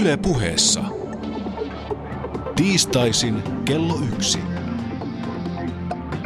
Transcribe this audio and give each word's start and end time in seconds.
Yle 0.00 0.16
puheessa. 0.16 0.80
Tiistaisin 2.56 3.42
kello 3.64 3.94
yksi. 4.14 4.38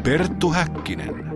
Perttu 0.04 0.50
Häkkinen. 0.50 1.26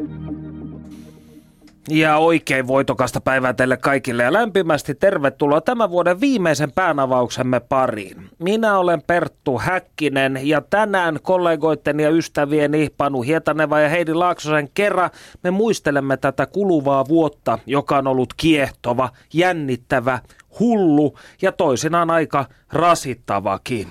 Ja 1.88 2.16
oikein 2.16 2.66
voitokasta 2.66 3.20
päivää 3.20 3.52
teille 3.52 3.76
kaikille 3.76 4.22
ja 4.22 4.32
lämpimästi 4.32 4.94
tervetuloa 4.94 5.60
tämän 5.60 5.90
vuoden 5.90 6.20
viimeisen 6.20 6.72
päänavauksemme 6.72 7.60
pariin. 7.60 8.28
Minä 8.38 8.78
olen 8.78 9.02
Perttu 9.06 9.58
Häkkinen 9.58 10.40
ja 10.42 10.60
tänään 10.60 11.18
kollegoitteni 11.22 12.02
ja 12.02 12.10
ystävieni 12.10 12.88
Panu 12.96 13.22
Hietaneva 13.22 13.80
ja 13.80 13.88
Heidi 13.88 14.14
Laaksosen 14.14 14.68
kerran 14.74 15.10
me 15.42 15.50
muistelemme 15.50 16.16
tätä 16.16 16.46
kuluvaa 16.46 17.08
vuotta, 17.08 17.58
joka 17.66 17.98
on 17.98 18.06
ollut 18.06 18.34
kiehtova, 18.36 19.08
jännittävä, 19.32 20.18
hullu 20.60 21.18
ja 21.42 21.52
toisinaan 21.52 22.10
aika 22.10 22.44
rasittavakin. 22.72 23.88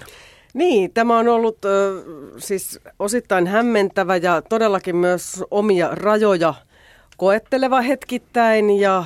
Niin, 0.54 0.94
tämä 0.94 1.18
on 1.18 1.28
ollut 1.28 1.66
ö, 1.66 2.04
siis 2.38 2.80
osittain 3.00 3.48
hämmentävä 3.48 4.18
ja 4.18 4.42
todellakin 4.42 4.96
myös 4.96 5.44
omia 5.52 5.90
rajoja 5.92 6.54
koetteleva 7.18 7.82
hetkittäin 7.82 8.80
ja 8.80 9.06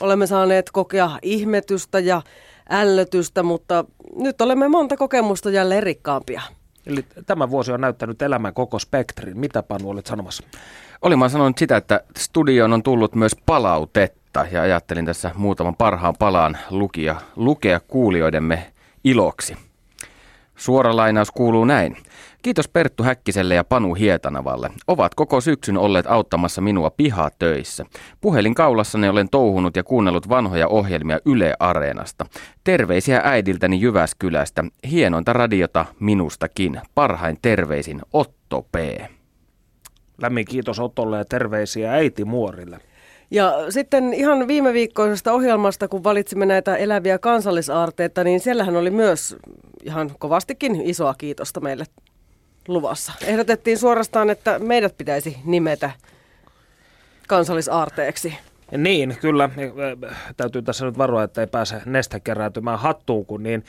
olemme 0.00 0.26
saaneet 0.26 0.70
kokea 0.70 1.10
ihmetystä 1.22 1.98
ja 1.98 2.22
ällötystä, 2.70 3.42
mutta 3.42 3.84
nyt 4.16 4.40
olemme 4.40 4.68
monta 4.68 4.96
kokemusta 4.96 5.50
jälleen 5.50 5.82
rikkaampia. 5.82 6.42
Eli 6.86 7.04
tämä 7.26 7.50
vuosi 7.50 7.72
on 7.72 7.80
näyttänyt 7.80 8.22
elämän 8.22 8.54
koko 8.54 8.78
spektrin. 8.78 9.38
Mitä 9.38 9.62
Panu 9.62 9.90
olet 9.90 10.06
sanomassa? 10.06 10.44
Olin 11.02 11.18
mä 11.18 11.28
sanonut 11.28 11.58
sitä, 11.58 11.76
että 11.76 12.00
studioon 12.18 12.72
on 12.72 12.82
tullut 12.82 13.14
myös 13.14 13.36
palautetta 13.46 14.23
ja 14.50 14.62
ajattelin 14.62 15.06
tässä 15.06 15.30
muutaman 15.34 15.76
parhaan 15.76 16.14
palaan 16.18 16.58
lukia, 16.70 17.16
lukea 17.36 17.80
kuulijoidemme 17.80 18.72
iloksi. 19.04 19.56
Suora 20.56 20.96
lainaus 20.96 21.30
kuuluu 21.30 21.64
näin. 21.64 21.96
Kiitos 22.42 22.68
Perttu 22.68 23.02
Häkkiselle 23.02 23.54
ja 23.54 23.64
Panu 23.64 23.94
Hietanavalle. 23.94 24.70
Ovat 24.86 25.14
koko 25.14 25.40
syksyn 25.40 25.78
olleet 25.78 26.06
auttamassa 26.06 26.60
minua 26.60 26.90
pihatöissä. 26.90 27.84
Puhelin 28.20 28.54
kaulassani 28.54 29.08
olen 29.08 29.28
touhunut 29.30 29.76
ja 29.76 29.84
kuunnellut 29.84 30.28
vanhoja 30.28 30.68
ohjelmia 30.68 31.18
Yle 31.26 31.54
Areenasta. 31.58 32.26
Terveisiä 32.64 33.20
äidiltäni 33.24 33.80
Jyväskylästä. 33.80 34.64
Hienointa 34.90 35.32
radiota 35.32 35.84
minustakin. 36.00 36.80
Parhain 36.94 37.38
terveisin 37.42 38.00
Otto 38.12 38.62
P. 38.72 38.76
Lämmin 40.22 40.44
kiitos 40.44 40.80
Otolle 40.80 41.18
ja 41.18 41.24
terveisiä 41.24 41.92
äiti 41.92 42.24
Muorille. 42.24 42.78
Ja 43.30 43.54
sitten 43.68 44.14
ihan 44.14 44.48
viime 44.48 44.72
viikkoisesta 44.72 45.32
ohjelmasta, 45.32 45.88
kun 45.88 46.04
valitsimme 46.04 46.46
näitä 46.46 46.76
eläviä 46.76 47.18
kansallisaarteita, 47.18 48.24
niin 48.24 48.40
siellähän 48.40 48.76
oli 48.76 48.90
myös 48.90 49.36
ihan 49.84 50.10
kovastikin 50.18 50.80
isoa 50.80 51.14
kiitosta 51.14 51.60
meille 51.60 51.84
luvassa. 52.68 53.12
Ehdotettiin 53.26 53.78
suorastaan, 53.78 54.30
että 54.30 54.58
meidät 54.58 54.98
pitäisi 54.98 55.36
nimetä 55.44 55.90
kansallisaarteeksi. 57.28 58.34
Niin, 58.76 59.16
kyllä. 59.20 59.50
Täytyy 60.36 60.62
tässä 60.62 60.86
nyt 60.86 60.98
varoa, 60.98 61.22
että 61.22 61.40
ei 61.40 61.46
pääse 61.46 61.76
neste 61.86 62.20
keräytymään 62.20 62.78
hattuun, 62.78 63.26
kun 63.26 63.42
niin 63.42 63.64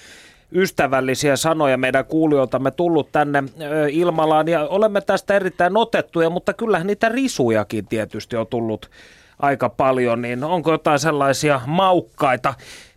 ystävällisiä 0.56 1.36
sanoja 1.36 1.78
meidän 1.78 2.06
kuulijoiltamme 2.06 2.72
tullut 2.72 3.12
tänne 3.12 3.44
Ilmalaan 3.92 4.48
ja 4.48 4.68
olemme 4.68 5.02
tästä 5.02 5.36
erittäin 5.36 5.78
otettuja, 5.78 6.30
mutta 6.30 6.54
kyllähän 6.54 6.88
niitä 6.88 7.10
risujakin 7.10 7.88
tietysti 7.88 8.36
on 8.36 8.48
tullut 8.48 8.90
aika 9.40 9.70
paljon, 9.70 10.22
niin 10.22 10.44
onko 10.44 10.72
jotain 10.72 11.00
sellaisia 11.00 11.62
maukkaita? 11.66 12.54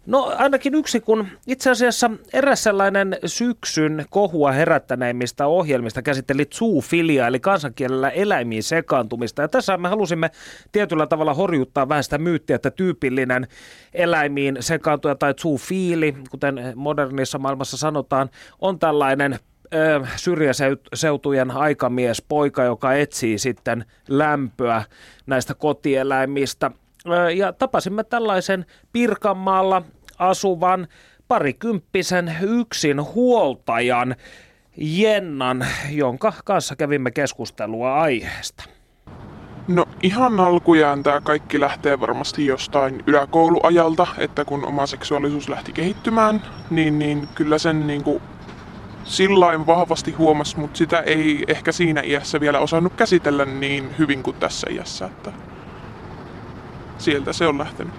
No 0.08 0.34
ainakin 0.38 0.74
yksi, 0.74 1.00
kun 1.00 1.28
itse 1.46 1.70
asiassa 1.70 2.10
eräs 2.32 2.62
sellainen 2.62 3.16
syksyn 3.26 4.04
kohua 4.10 4.52
herättäneimmistä 4.52 5.46
ohjelmista 5.46 6.02
käsitteli 6.02 6.44
zoofilia, 6.54 7.26
eli 7.26 7.40
kansankielellä 7.40 8.10
eläimiin 8.10 8.62
sekaantumista. 8.62 9.42
Ja 9.42 9.48
tässä 9.48 9.76
me 9.76 9.88
halusimme 9.88 10.30
tietyllä 10.72 11.06
tavalla 11.06 11.34
horjuttaa 11.34 11.88
vähän 11.88 12.04
sitä 12.04 12.18
myyttiä, 12.18 12.56
että 12.56 12.70
tyypillinen 12.70 13.46
eläimiin 13.94 14.56
sekaantuja 14.60 15.14
tai 15.14 15.34
zoofiili, 15.34 16.14
kuten 16.30 16.72
modernissa 16.74 17.38
maailmassa 17.38 17.76
sanotaan, 17.76 18.30
on 18.60 18.78
tällainen 18.78 19.38
syrjäseutujen 20.16 21.50
aikamies, 21.50 22.22
poika, 22.22 22.64
joka 22.64 22.94
etsii 22.94 23.38
sitten 23.38 23.84
lämpöä 24.08 24.82
näistä 25.26 25.54
kotieläimistä. 25.54 26.70
Ja 27.36 27.52
tapasimme 27.52 28.04
tällaisen 28.04 28.66
Pirkanmaalla 28.92 29.82
asuvan 30.18 30.88
parikymppisen 31.28 32.36
yksin 32.40 33.04
huoltajan 33.04 34.16
Jennan, 34.76 35.66
jonka 35.90 36.32
kanssa 36.44 36.76
kävimme 36.76 37.10
keskustelua 37.10 38.00
aiheesta. 38.00 38.64
No 39.68 39.86
ihan 40.02 40.40
alkujaan 40.40 41.02
tämä 41.02 41.20
kaikki 41.20 41.60
lähtee 41.60 42.00
varmasti 42.00 42.46
jostain 42.46 43.02
yläkouluajalta, 43.06 44.06
että 44.18 44.44
kun 44.44 44.64
oma 44.66 44.86
seksuaalisuus 44.86 45.48
lähti 45.48 45.72
kehittymään, 45.72 46.42
niin, 46.70 46.98
niin 46.98 47.28
kyllä 47.34 47.58
sen 47.58 47.86
niin 47.86 48.04
kuin 48.04 48.22
sillain 49.08 49.66
vahvasti 49.66 50.12
huomas, 50.12 50.56
mutta 50.56 50.78
sitä 50.78 51.00
ei 51.00 51.44
ehkä 51.48 51.72
siinä 51.72 52.00
iässä 52.04 52.40
vielä 52.40 52.58
osannut 52.58 52.94
käsitellä 52.94 53.44
niin 53.44 53.94
hyvin 53.98 54.22
kuin 54.22 54.36
tässä 54.36 54.66
iässä, 54.70 55.06
että 55.06 55.32
sieltä 56.98 57.32
se 57.32 57.46
on 57.46 57.58
lähtenyt. 57.58 57.94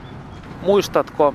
Muistatko 0.62 1.34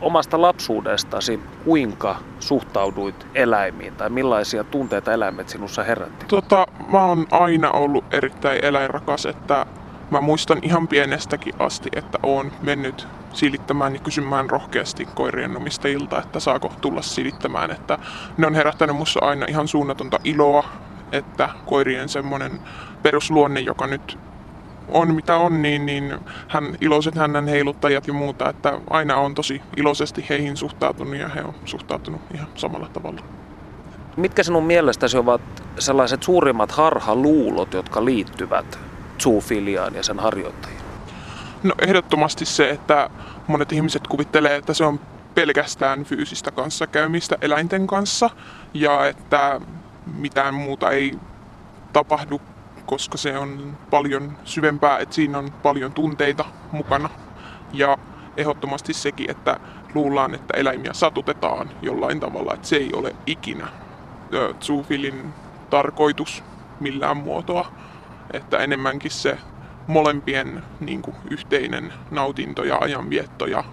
omasta 0.00 0.42
lapsuudestasi, 0.42 1.40
kuinka 1.64 2.16
suhtauduit 2.40 3.26
eläimiin 3.34 3.94
tai 3.94 4.10
millaisia 4.10 4.64
tunteita 4.64 5.12
eläimet 5.12 5.48
sinussa 5.48 5.82
herätti? 5.82 6.26
Tota, 6.26 6.66
mä 6.92 7.04
oon 7.04 7.26
aina 7.30 7.70
ollut 7.70 8.04
erittäin 8.10 8.64
eläinrakas, 8.64 9.26
että 9.26 9.66
mä 10.10 10.20
muistan 10.20 10.58
ihan 10.62 10.88
pienestäkin 10.88 11.54
asti, 11.58 11.88
että 11.92 12.18
oon 12.22 12.52
mennyt 12.62 13.08
silittämään 13.32 13.94
ja 13.94 14.00
kysymään 14.00 14.50
rohkeasti 14.50 15.08
koirien 15.14 15.56
omistajilta, 15.56 16.22
että 16.22 16.40
saako 16.40 16.72
tulla 16.80 17.02
silittämään. 17.02 17.70
Että 17.70 17.98
ne 18.36 18.46
on 18.46 18.54
herättänyt 18.54 18.96
mussa 18.96 19.20
aina 19.22 19.46
ihan 19.48 19.68
suunnatonta 19.68 20.18
iloa, 20.24 20.64
että 21.12 21.48
koirien 21.66 22.08
semmoinen 22.08 22.60
perusluonne, 23.02 23.60
joka 23.60 23.86
nyt 23.86 24.18
on 24.88 25.14
mitä 25.14 25.36
on, 25.36 25.62
niin, 25.62 25.86
niin 25.86 26.14
hän, 26.48 26.76
iloiset 26.80 27.14
hänen 27.14 27.48
heiluttajat 27.48 28.06
ja 28.06 28.12
muuta, 28.12 28.50
että 28.50 28.80
aina 28.90 29.16
on 29.16 29.34
tosi 29.34 29.62
iloisesti 29.76 30.26
heihin 30.28 30.56
suhtautunut 30.56 31.16
ja 31.16 31.28
he 31.28 31.42
on 31.42 31.54
suhtautunut 31.64 32.20
ihan 32.34 32.48
samalla 32.54 32.88
tavalla. 32.92 33.20
Mitkä 34.16 34.42
sinun 34.42 34.64
mielestäsi 34.64 35.18
ovat 35.18 35.40
sellaiset 35.78 36.22
suurimmat 36.22 36.72
harhaluulot, 36.72 37.74
jotka 37.74 38.04
liittyvät 38.04 38.78
zoofiliaan 39.22 39.94
ja 39.94 40.02
sen 40.02 40.18
harjoittajiin? 40.18 40.80
No 41.62 41.74
ehdottomasti 41.82 42.44
se, 42.44 42.70
että 42.70 43.10
monet 43.46 43.72
ihmiset 43.72 44.06
kuvittelee, 44.06 44.56
että 44.56 44.74
se 44.74 44.84
on 44.84 45.00
pelkästään 45.34 46.04
fyysistä 46.04 46.50
kanssakäymistä 46.50 47.36
eläinten 47.40 47.86
kanssa 47.86 48.30
ja 48.74 49.06
että 49.06 49.60
mitään 50.06 50.54
muuta 50.54 50.90
ei 50.90 51.18
tapahdu 51.92 52.40
koska 52.86 53.18
se 53.18 53.38
on 53.38 53.76
paljon 53.90 54.38
syvempää, 54.44 54.98
että 54.98 55.14
siinä 55.14 55.38
on 55.38 55.52
paljon 55.62 55.92
tunteita 55.92 56.44
mukana. 56.72 57.10
Ja 57.72 57.98
ehdottomasti 58.36 58.92
sekin, 58.92 59.30
että 59.30 59.60
luullaan, 59.94 60.34
että 60.34 60.56
eläimiä 60.56 60.92
satutetaan 60.92 61.70
jollain 61.82 62.20
tavalla, 62.20 62.54
että 62.54 62.68
se 62.68 62.76
ei 62.76 62.90
ole 62.92 63.16
ikinä 63.26 63.68
zoofilin 64.60 65.34
tarkoitus 65.70 66.44
millään 66.80 67.16
muotoa. 67.16 67.72
Että 68.34 68.58
enemmänkin 68.58 69.10
se 69.10 69.38
molempien 69.86 70.62
niin 70.80 71.02
kuin, 71.02 71.16
yhteinen 71.30 71.92
nautinto 72.10 72.64
ja 72.64 72.78
ajanvietto 72.80 73.46
ja 73.46 73.64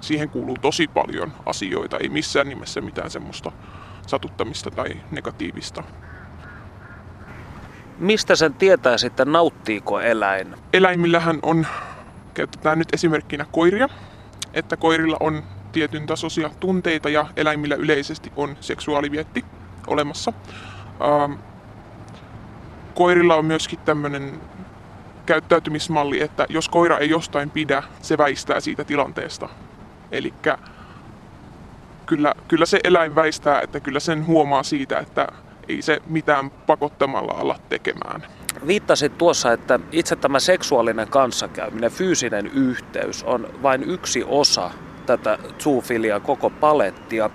siihen 0.00 0.30
kuuluu 0.30 0.56
tosi 0.62 0.88
paljon 0.88 1.32
asioita, 1.46 1.98
ei 1.98 2.08
missään 2.08 2.48
nimessä 2.48 2.80
mitään 2.80 3.10
semmoista 3.10 3.52
satuttamista 4.06 4.70
tai 4.70 4.88
negatiivista 5.10 5.82
Mistä 7.98 8.36
sen 8.36 8.54
tietää 8.54 8.98
sitten, 8.98 9.32
nauttiiko 9.32 10.00
eläin? 10.00 10.56
Eläimillähän 10.72 11.38
on, 11.42 11.66
käytetään 12.34 12.78
nyt 12.78 12.88
esimerkkinä 12.94 13.46
koiria, 13.52 13.88
että 14.54 14.76
koirilla 14.76 15.16
on 15.20 15.42
tietyn 15.72 16.06
tasoisia 16.06 16.50
tunteita 16.60 17.08
ja 17.08 17.26
eläimillä 17.36 17.74
yleisesti 17.74 18.32
on 18.36 18.56
seksuaalivietti 18.60 19.44
olemassa. 19.86 20.32
Ähm, 21.00 21.32
koirilla 22.94 23.36
on 23.36 23.44
myöskin 23.44 23.78
tämmöinen 23.84 24.40
käyttäytymismalli, 25.26 26.22
että 26.22 26.46
jos 26.48 26.68
koira 26.68 26.98
ei 26.98 27.10
jostain 27.10 27.50
pidä, 27.50 27.82
se 28.02 28.18
väistää 28.18 28.60
siitä 28.60 28.84
tilanteesta. 28.84 29.48
Eli 30.12 30.34
kyllä, 32.06 32.34
kyllä 32.48 32.66
se 32.66 32.80
eläin 32.84 33.14
väistää, 33.14 33.60
että 33.60 33.80
kyllä 33.80 34.00
sen 34.00 34.26
huomaa 34.26 34.62
siitä, 34.62 34.98
että 34.98 35.28
ei 35.68 35.82
se 35.82 36.02
mitään 36.06 36.50
pakottamalla 36.50 37.32
ala 37.32 37.58
tekemään. 37.68 38.26
Viittasit 38.66 39.18
tuossa, 39.18 39.52
että 39.52 39.80
itse 39.92 40.16
tämä 40.16 40.40
seksuaalinen 40.40 41.08
kanssakäyminen, 41.08 41.90
fyysinen 41.90 42.46
yhteys 42.46 43.22
on 43.22 43.48
vain 43.62 43.82
yksi 43.82 44.24
osa 44.26 44.70
tätä 45.06 45.38
zoofilia 45.58 46.20
koko 46.20 46.50
palettia. 46.50 47.30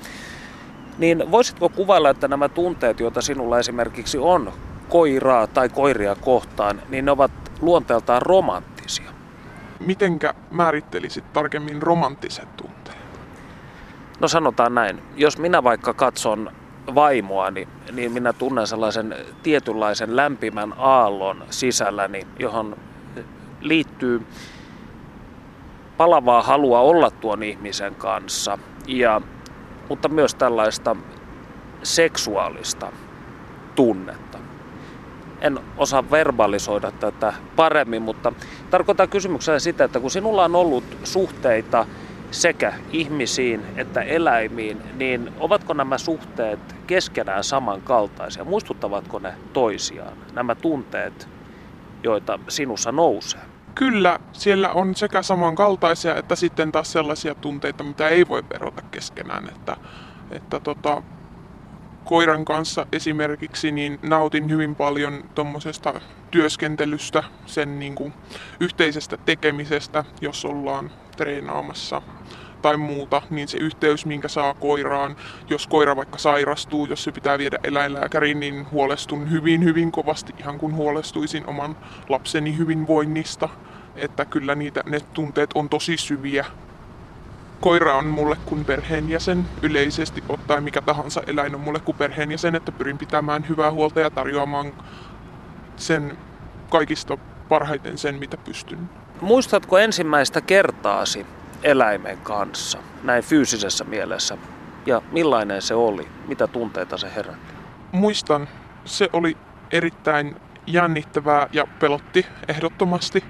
Niin 0.97 1.31
voisitko 1.31 1.69
kuvailla, 1.69 2.09
että 2.09 2.27
nämä 2.27 2.49
tunteet, 2.49 2.99
joita 2.99 3.21
sinulla 3.21 3.59
esimerkiksi 3.59 4.17
on 4.17 4.53
koiraa 4.89 5.47
tai 5.47 5.69
koiria 5.69 6.15
kohtaan, 6.15 6.81
niin 6.89 7.05
ne 7.05 7.11
ovat 7.11 7.31
luonteeltaan 7.61 8.21
romanttisia? 8.21 9.11
Mitenkä 9.79 10.33
määrittelisit 10.51 11.33
tarkemmin 11.33 11.81
romanttiset 11.81 12.57
tunteet? 12.57 12.97
No 14.19 14.27
sanotaan 14.27 14.75
näin, 14.75 15.03
jos 15.15 15.37
minä 15.37 15.63
vaikka 15.63 15.93
katson 15.93 16.51
vaimoani, 16.95 17.67
niin 17.91 18.11
minä 18.11 18.33
tunnen 18.33 18.67
sellaisen 18.67 19.15
tietynlaisen 19.43 20.15
lämpimän 20.15 20.73
aallon 20.77 21.43
sisälläni, 21.49 22.27
johon 22.39 22.77
liittyy 23.61 24.25
palavaa 25.97 26.41
halua 26.41 26.79
olla 26.79 27.11
tuon 27.11 27.43
ihmisen 27.43 27.95
kanssa, 27.95 28.57
ja, 28.87 29.21
mutta 29.89 30.09
myös 30.09 30.35
tällaista 30.35 30.95
seksuaalista 31.83 32.91
tunnetta. 33.75 34.44
En 35.41 35.59
osaa 35.77 36.11
verbalisoida 36.11 36.91
tätä 36.91 37.33
paremmin, 37.55 38.01
mutta 38.01 38.33
tarkoittaa 38.69 39.07
kysymyksellä 39.07 39.59
sitä, 39.59 39.83
että 39.83 39.99
kun 39.99 40.11
sinulla 40.11 40.45
on 40.45 40.55
ollut 40.55 40.97
suhteita 41.03 41.85
sekä 42.31 42.73
ihmisiin 42.91 43.61
että 43.75 44.01
eläimiin, 44.01 44.81
niin 44.95 45.31
ovatko 45.39 45.73
nämä 45.73 45.97
suhteet 45.97 46.59
keskenään 46.87 47.43
samankaltaisia? 47.43 48.43
Muistuttavatko 48.43 49.19
ne 49.19 49.33
toisiaan, 49.53 50.17
nämä 50.33 50.55
tunteet, 50.55 51.27
joita 52.03 52.39
sinussa 52.47 52.91
nousee? 52.91 53.41
Kyllä, 53.75 54.19
siellä 54.31 54.69
on 54.69 54.95
sekä 54.95 55.21
samankaltaisia 55.21 56.15
että 56.15 56.35
sitten 56.35 56.71
taas 56.71 56.91
sellaisia 56.91 57.35
tunteita, 57.35 57.83
mitä 57.83 58.07
ei 58.09 58.27
voi 58.27 58.43
verrata 58.53 58.81
keskenään. 58.81 59.49
Että, 59.49 59.77
että 60.31 60.59
tota, 60.59 61.01
koiran 62.05 62.45
kanssa 62.45 62.87
esimerkiksi 62.91 63.71
niin 63.71 63.99
nautin 64.01 64.49
hyvin 64.49 64.75
paljon 64.75 65.23
tuommoisesta 65.35 66.01
työskentelystä, 66.31 67.23
sen 67.45 67.79
niin 67.79 67.95
kuin 67.95 68.13
yhteisestä 68.59 69.17
tekemisestä, 69.17 70.03
jos 70.21 70.45
ollaan 70.45 70.91
treenaamassa 71.17 72.01
tai 72.61 72.77
muuta, 72.77 73.21
niin 73.29 73.47
se 73.47 73.57
yhteys, 73.57 74.05
minkä 74.05 74.27
saa 74.27 74.53
koiraan, 74.53 75.15
jos 75.49 75.67
koira 75.67 75.95
vaikka 75.95 76.17
sairastuu, 76.17 76.85
jos 76.85 77.03
se 77.03 77.11
pitää 77.11 77.37
viedä 77.37 77.57
eläinlääkäriin, 77.63 78.39
niin 78.39 78.71
huolestun 78.71 79.31
hyvin, 79.31 79.63
hyvin 79.63 79.91
kovasti, 79.91 80.33
ihan 80.39 80.57
kun 80.57 80.75
huolestuisin 80.75 81.47
oman 81.47 81.77
lapseni 82.09 82.57
hyvinvoinnista. 82.57 83.49
Että 83.95 84.25
kyllä 84.25 84.55
niitä, 84.55 84.83
ne 84.85 84.99
tunteet 84.99 85.49
on 85.55 85.69
tosi 85.69 85.97
syviä. 85.97 86.45
Koira 87.61 87.95
on 87.95 88.05
mulle 88.05 88.37
kuin 88.45 88.65
perheenjäsen 88.65 89.45
yleisesti 89.61 90.23
ottaen, 90.29 90.63
mikä 90.63 90.81
tahansa 90.81 91.21
eläin 91.27 91.55
on 91.55 91.61
mulle 91.61 91.79
kuin 91.79 91.97
perheenjäsen, 91.97 92.55
että 92.55 92.71
pyrin 92.71 92.97
pitämään 92.97 93.49
hyvää 93.49 93.71
huolta 93.71 93.99
ja 93.99 94.09
tarjoamaan 94.09 94.73
sen 95.77 96.17
kaikista 96.69 97.17
parhaiten 97.49 97.97
sen, 97.97 98.15
mitä 98.15 98.37
pystyn. 98.37 98.89
Muistatko 99.21 99.77
ensimmäistä 99.77 100.41
kertaasi 100.41 101.25
eläimen 101.63 102.17
kanssa, 102.17 102.77
näin 103.03 103.23
fyysisessä 103.23 103.83
mielessä? 103.83 104.37
Ja 104.85 105.01
millainen 105.11 105.61
se 105.61 105.75
oli? 105.75 106.07
Mitä 106.27 106.47
tunteita 106.47 106.97
se 106.97 107.15
herätti? 107.15 107.53
Muistan, 107.91 108.47
se 108.85 109.09
oli 109.13 109.37
erittäin 109.71 110.35
jännittävää 110.67 111.47
ja 111.51 111.67
pelotti 111.79 112.25
ehdottomasti. 112.47 113.23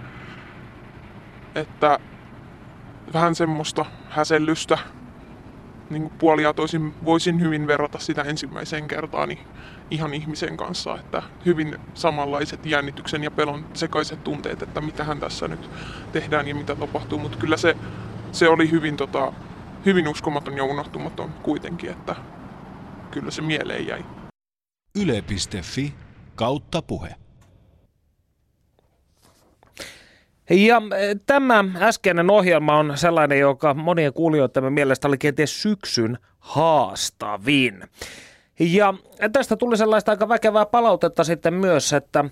Että 1.55 1.99
vähän 3.13 3.35
semmoista 3.35 3.85
häsellystä 4.09 4.77
niin 5.89 6.09
puolia 6.09 6.53
toisin 6.53 6.93
voisin 7.05 7.41
hyvin 7.41 7.67
verrata 7.67 7.99
sitä 7.99 8.21
ensimmäiseen 8.21 8.87
kertaan 8.87 9.29
niin 9.29 9.39
ihan 9.91 10.13
ihmisen 10.13 10.57
kanssa, 10.57 10.95
että 10.99 11.23
hyvin 11.45 11.77
samanlaiset 11.93 12.65
jännityksen 12.65 13.23
ja 13.23 13.31
pelon 13.31 13.65
sekaiset 13.73 14.23
tunteet, 14.23 14.61
että 14.61 14.81
mitähän 14.81 15.19
tässä 15.19 15.47
nyt 15.47 15.69
tehdään 16.11 16.47
ja 16.47 16.55
mitä 16.55 16.75
tapahtuu, 16.75 17.19
mutta 17.19 17.37
kyllä 17.37 17.57
se, 17.57 17.77
se 18.31 18.49
oli 18.49 18.71
hyvin, 18.71 18.97
tota, 18.97 19.33
hyvin 19.85 20.07
uskomaton 20.07 20.57
ja 20.57 20.63
unohtumaton 20.63 21.29
kuitenkin, 21.43 21.89
että 21.89 22.15
kyllä 23.11 23.31
se 23.31 23.41
mieleen 23.41 23.87
jäi. 23.87 24.05
Yle.fi 24.95 25.93
kautta 26.35 26.81
puhe. 26.81 27.15
Ja 30.49 30.81
e, 30.97 31.15
tämä 31.25 31.65
äskeinen 31.81 32.31
ohjelma 32.31 32.77
on 32.77 32.93
sellainen, 32.95 33.39
joka 33.39 33.73
monien 33.73 34.13
kuulijoiden 34.13 34.73
mielestä 34.73 35.07
oli 35.07 35.17
kenties 35.17 35.61
syksyn 35.61 36.17
haastavin. 36.39 37.83
Ja 38.59 38.93
tästä 39.33 39.55
tuli 39.55 39.77
sellaista 39.77 40.11
aika 40.11 40.29
väkevää 40.29 40.65
palautetta 40.65 41.23
sitten 41.23 41.53
myös, 41.53 41.93
että 41.93 42.25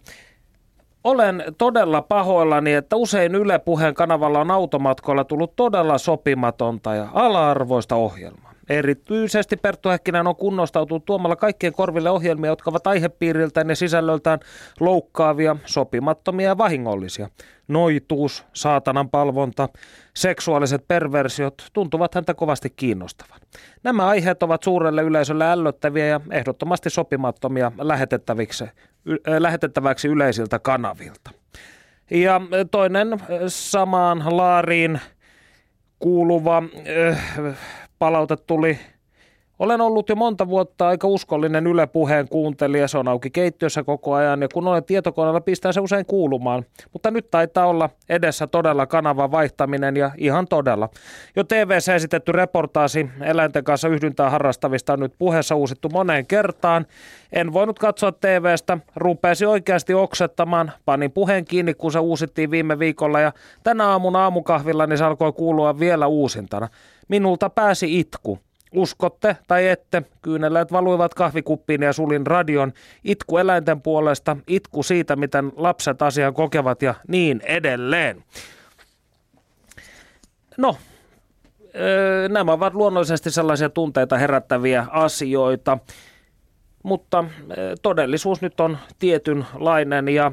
olen 1.04 1.44
todella 1.58 2.02
pahoillani, 2.02 2.74
että 2.74 2.96
usein 2.96 3.36
Yle 3.36 3.60
Puheen 3.60 3.94
kanavalla 3.94 4.40
on 4.40 4.52
automatkoilla 4.52 5.24
tullut 5.24 5.56
todella 5.56 5.98
sopimatonta 5.98 6.96
ja 6.96 7.08
ala-arvoista 7.14 7.96
ohjelmaa. 7.96 8.53
Erityisesti 8.70 9.58
Perttu 9.58 9.90
Häkkinen 9.90 10.28
on 10.28 10.36
kunnostautunut 10.36 11.06
tuomalla 11.06 11.36
kaikkien 11.36 11.74
korville 11.74 12.10
ohjelmia, 12.10 12.50
jotka 12.50 12.70
ovat 12.70 12.88
aihepiiriltään 12.88 13.70
ja 13.70 13.76
sisällöltään 13.76 14.40
loukkaavia, 14.80 15.56
sopimattomia 15.66 16.48
ja 16.48 16.58
vahingollisia. 16.58 17.30
Noituus, 17.68 18.46
saatanan 18.54 19.10
palvonta, 19.10 19.70
seksuaaliset 20.14 20.88
perversiot 20.88 21.68
tuntuvat 21.74 22.16
häntä 22.16 22.34
kovasti 22.34 22.70
kiinnostavan. 22.70 23.40
Nämä 23.84 24.08
aiheet 24.08 24.44
ovat 24.44 24.64
suurelle 24.64 25.02
yleisölle 25.02 25.52
ällöttäviä 25.52 26.06
ja 26.06 26.22
ehdottomasti 26.32 26.90
sopimattomia 26.90 27.72
lähetettäviksi, 27.78 28.64
lähetettäväksi 29.40 30.08
yleisiltä 30.08 30.60
kanavilta. 30.60 31.32
Ja 32.12 32.42
toinen 32.72 33.20
samaan 33.48 34.24
laariin 34.38 35.00
kuuluva 36.00 36.64
äh, 37.08 37.58
palaute 38.04 38.36
tuli 38.36 38.80
olen 39.60 39.82
ollut 39.82 40.10
jo 40.10 40.16
monta 40.16 40.48
vuotta 40.48 40.88
aika 40.88 41.08
uskollinen 41.08 41.68
Yle 41.68 41.88
Puheen 41.88 42.28
kuuntelija, 42.30 42.88
se 42.88 42.98
on 42.98 43.08
auki 43.08 43.30
keittiössä 43.30 43.84
koko 43.84 44.14
ajan 44.14 44.42
ja 44.42 44.48
kun 44.54 44.68
olen 44.68 44.84
tietokoneella 44.84 45.42
pistää 45.42 45.72
se 45.72 45.80
usein 45.80 46.06
kuulumaan. 46.06 46.66
Mutta 46.94 47.12
nyt 47.12 47.32
taitaa 47.32 47.66
olla 47.66 47.90
edessä 48.10 48.48
todella 48.48 48.86
kanavan 48.86 49.32
vaihtaminen 49.32 49.98
ja 49.98 50.12
ihan 50.18 50.48
todella. 50.48 50.90
Jo 51.36 51.44
tv 51.44 51.72
esitetty 51.96 52.32
reportaasi 52.32 53.10
eläinten 53.22 53.64
kanssa 53.64 53.88
yhdyntää 53.88 54.30
harrastavista 54.30 54.94
on 54.94 55.00
nyt 55.00 55.14
puheessa 55.18 55.56
uusittu 55.56 55.90
moneen 55.90 56.28
kertaan. 56.28 56.86
En 57.34 57.54
voinut 57.54 57.80
katsoa 57.80 58.12
TVstä, 58.12 58.78
rupesi 58.96 59.46
oikeasti 59.46 59.94
oksettamaan, 59.94 60.72
panin 60.86 61.12
puheen 61.12 61.46
kiinni 61.46 61.74
kun 61.74 61.92
se 61.92 62.00
uusittiin 62.00 62.52
viime 62.52 62.80
viikolla 62.80 63.20
ja 63.20 63.32
tänä 63.64 63.88
aamuna 63.88 64.24
aamukahvilla 64.24 64.88
niin 64.88 64.98
se 64.98 65.04
alkoi 65.04 65.34
kuulua 65.34 65.80
vielä 65.80 66.08
uusintana. 66.08 66.68
Minulta 67.08 67.50
pääsi 67.50 68.00
itku. 68.00 68.40
Uskotte 68.76 69.38
tai 69.48 69.68
ette, 69.68 70.04
kyyneleet 70.22 70.72
valuivat 70.72 71.14
kahvikuppiin 71.14 71.82
ja 71.82 71.94
sulin 71.94 72.28
radion. 72.28 72.74
Itku 73.04 73.38
eläinten 73.38 73.82
puolesta, 73.82 74.38
itku 74.48 74.84
siitä, 74.84 75.16
miten 75.16 75.52
lapset 75.56 76.02
asian 76.02 76.34
kokevat 76.34 76.82
ja 76.82 76.94
niin 77.08 77.42
edelleen. 77.46 78.24
No, 80.58 80.78
nämä 82.30 82.52
ovat 82.52 82.74
luonnollisesti 82.74 83.32
sellaisia 83.32 83.70
tunteita 83.70 84.18
herättäviä 84.18 84.86
asioita, 84.90 85.78
mutta 86.84 87.24
todellisuus 87.82 88.42
nyt 88.42 88.60
on 88.60 88.78
tietynlainen 89.00 90.10
ja 90.10 90.32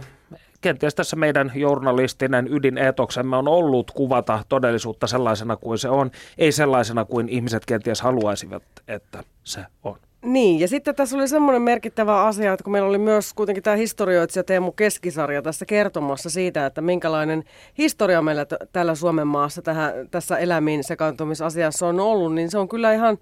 kenties 0.60 0.94
tässä 0.94 1.16
meidän 1.16 1.52
journalistinen 1.54 2.48
ydinetoksemme 2.52 3.36
on 3.36 3.48
ollut 3.48 3.90
kuvata 3.90 4.44
todellisuutta 4.48 5.06
sellaisena 5.06 5.56
kuin 5.56 5.78
se 5.78 5.88
on, 5.88 6.10
ei 6.38 6.52
sellaisena 6.52 7.04
kuin 7.04 7.28
ihmiset 7.28 7.66
kenties 7.66 8.00
haluaisivat, 8.00 8.62
että 8.88 9.22
se 9.44 9.60
on. 9.84 9.96
Niin, 10.24 10.60
ja 10.60 10.68
sitten 10.68 10.94
tässä 10.94 11.16
oli 11.16 11.28
semmoinen 11.28 11.62
merkittävä 11.62 12.24
asia, 12.24 12.52
että 12.52 12.64
kun 12.64 12.72
meillä 12.72 12.88
oli 12.88 12.98
myös 12.98 13.34
kuitenkin 13.34 13.62
tämä 13.62 13.76
historioitsija 13.76 14.44
Teemu 14.44 14.72
Keskisarja 14.72 15.42
tässä 15.42 15.66
kertomassa 15.66 16.30
siitä, 16.30 16.66
että 16.66 16.80
minkälainen 16.80 17.44
historia 17.78 18.22
meillä 18.22 18.44
t- 18.44 18.72
täällä 18.72 18.94
Suomen 18.94 19.26
maassa 19.26 19.62
tähän, 19.62 19.92
tässä 20.10 20.38
eläimiin 20.38 20.84
sekaantumisasiassa 20.84 21.86
on 21.86 22.00
ollut, 22.00 22.34
niin 22.34 22.50
se 22.50 22.58
on 22.58 22.68
kyllä 22.68 22.92
ihan 22.92 23.18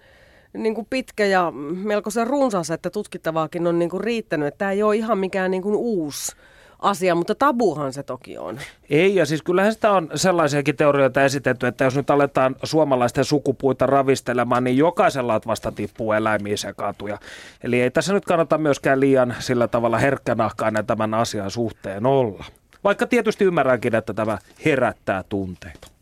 niin 0.52 0.74
kuin 0.74 0.86
pitkä 0.90 1.26
ja 1.26 1.50
melko 1.84 2.10
se 2.10 2.24
runsas, 2.24 2.70
että 2.70 2.90
tutkittavaakin 2.90 3.66
on 3.66 3.78
niin 3.78 3.90
kuin 3.90 4.04
riittänyt. 4.04 4.48
Että 4.48 4.58
tämä 4.58 4.72
ei 4.72 4.82
ole 4.82 4.96
ihan 4.96 5.18
mikään 5.18 5.50
niin 5.50 5.62
kuin 5.62 5.76
uusi 5.76 6.36
asia, 6.78 7.14
mutta 7.14 7.34
tabuhan 7.34 7.92
se 7.92 8.02
toki 8.02 8.38
on. 8.38 8.58
Ei, 8.90 9.14
ja 9.14 9.26
siis 9.26 9.42
kyllähän 9.42 9.72
sitä 9.72 9.92
on 9.92 10.10
sellaisiakin 10.14 10.76
teorioita 10.76 11.24
esitetty, 11.24 11.66
että 11.66 11.84
jos 11.84 11.96
nyt 11.96 12.10
aletaan 12.10 12.56
suomalaisten 12.62 13.24
sukupuita 13.24 13.86
ravistelemaan, 13.86 14.64
niin 14.64 14.76
jokaisella 14.76 15.40
vasta 15.46 15.72
tippuu 15.72 16.12
eläimiä 16.12 16.56
sekaatuja. 16.56 17.18
Eli 17.64 17.80
ei 17.80 17.90
tässä 17.90 18.12
nyt 18.12 18.24
kannata 18.24 18.58
myöskään 18.58 19.00
liian 19.00 19.34
sillä 19.38 19.68
tavalla 19.68 19.98
herkkänahkainen 19.98 20.86
tämän 20.86 21.14
asian 21.14 21.50
suhteen 21.50 22.06
olla. 22.06 22.44
Vaikka 22.84 23.06
tietysti 23.06 23.44
ymmärränkin, 23.44 23.94
että 23.94 24.14
tämä 24.14 24.38
herättää 24.64 25.24
tunteita. 25.28 25.97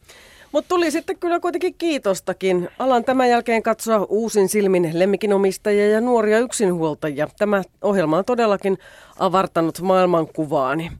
Mutta 0.56 0.68
tuli 0.68 0.90
sitten 0.90 1.18
kyllä 1.18 1.40
kuitenkin 1.40 1.74
kiitostakin. 1.78 2.68
Alan 2.78 3.04
tämän 3.04 3.30
jälkeen 3.30 3.62
katsoa 3.62 4.06
uusin 4.08 4.48
silmin 4.48 4.90
lemmikinomistajia 4.92 5.90
ja 5.90 6.00
nuoria 6.00 6.38
yksinhuoltajia. 6.38 7.28
Tämä 7.38 7.62
ohjelma 7.82 8.18
on 8.18 8.24
todellakin 8.24 8.78
avartanut 9.18 9.80
maailmankuvaani. 9.80 10.92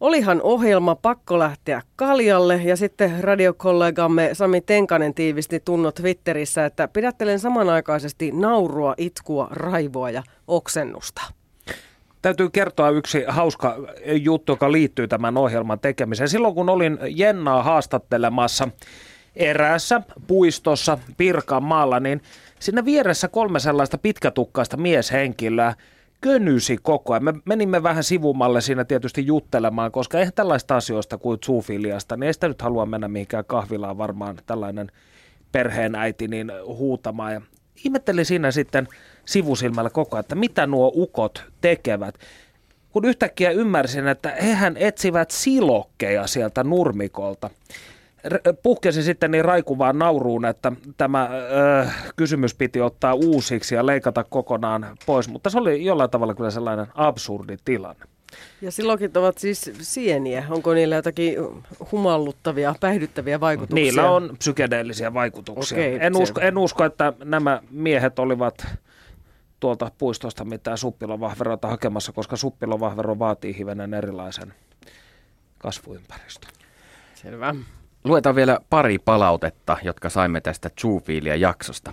Olihan 0.00 0.42
ohjelma 0.42 0.94
pakko 0.94 1.38
lähteä 1.38 1.82
kaljalle 1.96 2.60
ja 2.64 2.76
sitten 2.76 3.24
radiokollegamme 3.24 4.30
Sami 4.32 4.60
Tenkanen 4.60 5.14
tiivisti 5.14 5.60
tunnot 5.64 5.94
Twitterissä, 5.94 6.64
että 6.64 6.88
pidättelen 6.88 7.38
samanaikaisesti 7.38 8.32
naurua, 8.32 8.94
itkua, 8.96 9.48
raivoa 9.50 10.10
ja 10.10 10.22
oksennusta. 10.46 11.22
Täytyy 12.26 12.50
kertoa 12.50 12.90
yksi 12.90 13.24
hauska 13.28 13.76
juttu, 14.06 14.52
joka 14.52 14.72
liittyy 14.72 15.08
tämän 15.08 15.36
ohjelman 15.36 15.80
tekemiseen. 15.80 16.28
Silloin 16.28 16.54
kun 16.54 16.68
olin 16.68 16.98
Jennaa 17.08 17.62
haastattelemassa 17.62 18.68
eräässä 19.36 20.00
puistossa 20.26 20.98
Pirkanmaalla, 21.16 22.00
niin 22.00 22.22
sinne 22.60 22.84
vieressä 22.84 23.28
kolme 23.28 23.60
sellaista 23.60 23.98
pitkätukkaista 23.98 24.76
mieshenkilöä 24.76 25.74
könysi 26.20 26.78
koko 26.82 27.12
ajan. 27.12 27.24
Me 27.24 27.34
menimme 27.44 27.82
vähän 27.82 28.04
sivumalle 28.04 28.60
siinä 28.60 28.84
tietysti 28.84 29.26
juttelemaan, 29.26 29.92
koska 29.92 30.18
eihän 30.18 30.32
tällaista 30.34 30.76
asioista 30.76 31.18
kuin 31.18 31.38
zoofiliasta, 31.46 32.16
niin 32.16 32.26
ei 32.26 32.32
sitä 32.32 32.48
nyt 32.48 32.62
halua 32.62 32.86
mennä 32.86 33.08
mihinkään 33.08 33.44
kahvilaan 33.44 33.98
varmaan 33.98 34.36
tällainen 34.46 34.90
perheenäiti 35.52 36.28
niin 36.28 36.52
huutamaan. 36.66 37.32
Ja 37.32 37.40
ihmettelin 37.84 38.24
siinä 38.24 38.50
sitten 38.50 38.88
sivusilmällä 39.26 39.90
koko 39.90 40.16
ajan, 40.16 40.20
että 40.20 40.34
mitä 40.34 40.66
nuo 40.66 40.92
ukot 40.94 41.44
tekevät. 41.60 42.14
Kun 42.90 43.04
yhtäkkiä 43.04 43.50
ymmärsin, 43.50 44.08
että 44.08 44.36
hehän 44.42 44.76
etsivät 44.76 45.30
silokkeja 45.30 46.26
sieltä 46.26 46.64
nurmikolta 46.64 47.50
puhkesi 48.62 49.02
sitten 49.02 49.30
niin 49.30 49.44
raikuvaan 49.44 49.98
nauruun, 49.98 50.44
että 50.44 50.72
tämä 50.96 51.28
ö, 51.82 51.86
kysymys 52.16 52.54
piti 52.54 52.80
ottaa 52.80 53.14
uusiksi 53.14 53.74
ja 53.74 53.86
leikata 53.86 54.24
kokonaan 54.24 54.86
pois, 55.06 55.28
mutta 55.28 55.50
se 55.50 55.58
oli 55.58 55.84
jollain 55.84 56.10
tavalla 56.10 56.34
kyllä 56.34 56.50
sellainen 56.50 56.86
absurdi 56.94 57.56
tilanne. 57.64 58.06
Ja 58.62 58.70
silloinkin 58.70 59.10
ovat 59.14 59.38
siis 59.38 59.70
sieniä. 59.80 60.44
Onko 60.50 60.74
niillä 60.74 60.96
jotakin 60.96 61.36
humalluttavia, 61.92 62.74
päihdyttäviä 62.80 63.40
vaikutuksia? 63.40 63.74
Niillä 63.74 64.10
on 64.10 64.36
psykedeellisiä 64.38 65.14
vaikutuksia. 65.14 65.78
Okei, 65.78 65.98
en, 66.00 66.16
usko, 66.16 66.40
en 66.40 66.58
usko, 66.58 66.84
että 66.84 67.12
nämä 67.24 67.60
miehet 67.70 68.18
olivat 68.18 68.66
tuolta 69.60 69.90
puistosta 69.98 70.44
mitään 70.44 70.78
suppilovahveroita 70.78 71.68
hakemassa, 71.68 72.12
koska 72.12 72.36
suppilovahvero 72.36 73.18
vaatii 73.18 73.58
hivenen 73.58 73.94
erilaisen 73.94 74.54
kasvuympäristön. 75.58 76.50
Selvä. 77.14 77.54
Luetaan 78.04 78.36
vielä 78.36 78.58
pari 78.70 78.98
palautetta, 78.98 79.76
jotka 79.82 80.10
saimme 80.10 80.40
tästä 80.40 80.70
Zoofiilia 80.80 81.36
jaksosta. 81.36 81.92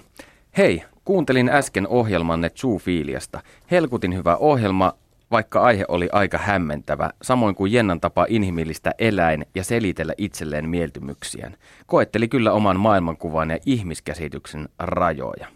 Hei, 0.58 0.84
kuuntelin 1.06 1.50
äsken 1.50 1.88
ohjelmanne 1.88 2.50
Zoofiiliasta. 2.50 3.42
Helkutin 3.72 4.16
hyvä 4.16 4.36
ohjelma, 4.36 4.94
vaikka 5.32 5.62
aihe 5.62 5.86
oli 5.88 6.10
aika 6.12 6.38
hämmentävä, 6.38 7.10
samoin 7.22 7.56
kuin 7.56 7.72
Jennan 7.72 8.02
tapa 8.02 8.26
inhimillistä 8.30 8.92
eläin 9.00 9.46
ja 9.56 9.64
selitellä 9.64 10.14
itselleen 10.18 10.70
mieltymyksiään. 10.70 11.58
Koetteli 11.86 12.28
kyllä 12.28 12.52
oman 12.52 12.80
maailmankuvan 12.80 13.50
ja 13.50 13.58
ihmiskäsityksen 13.66 14.70
rajoja. 14.80 15.48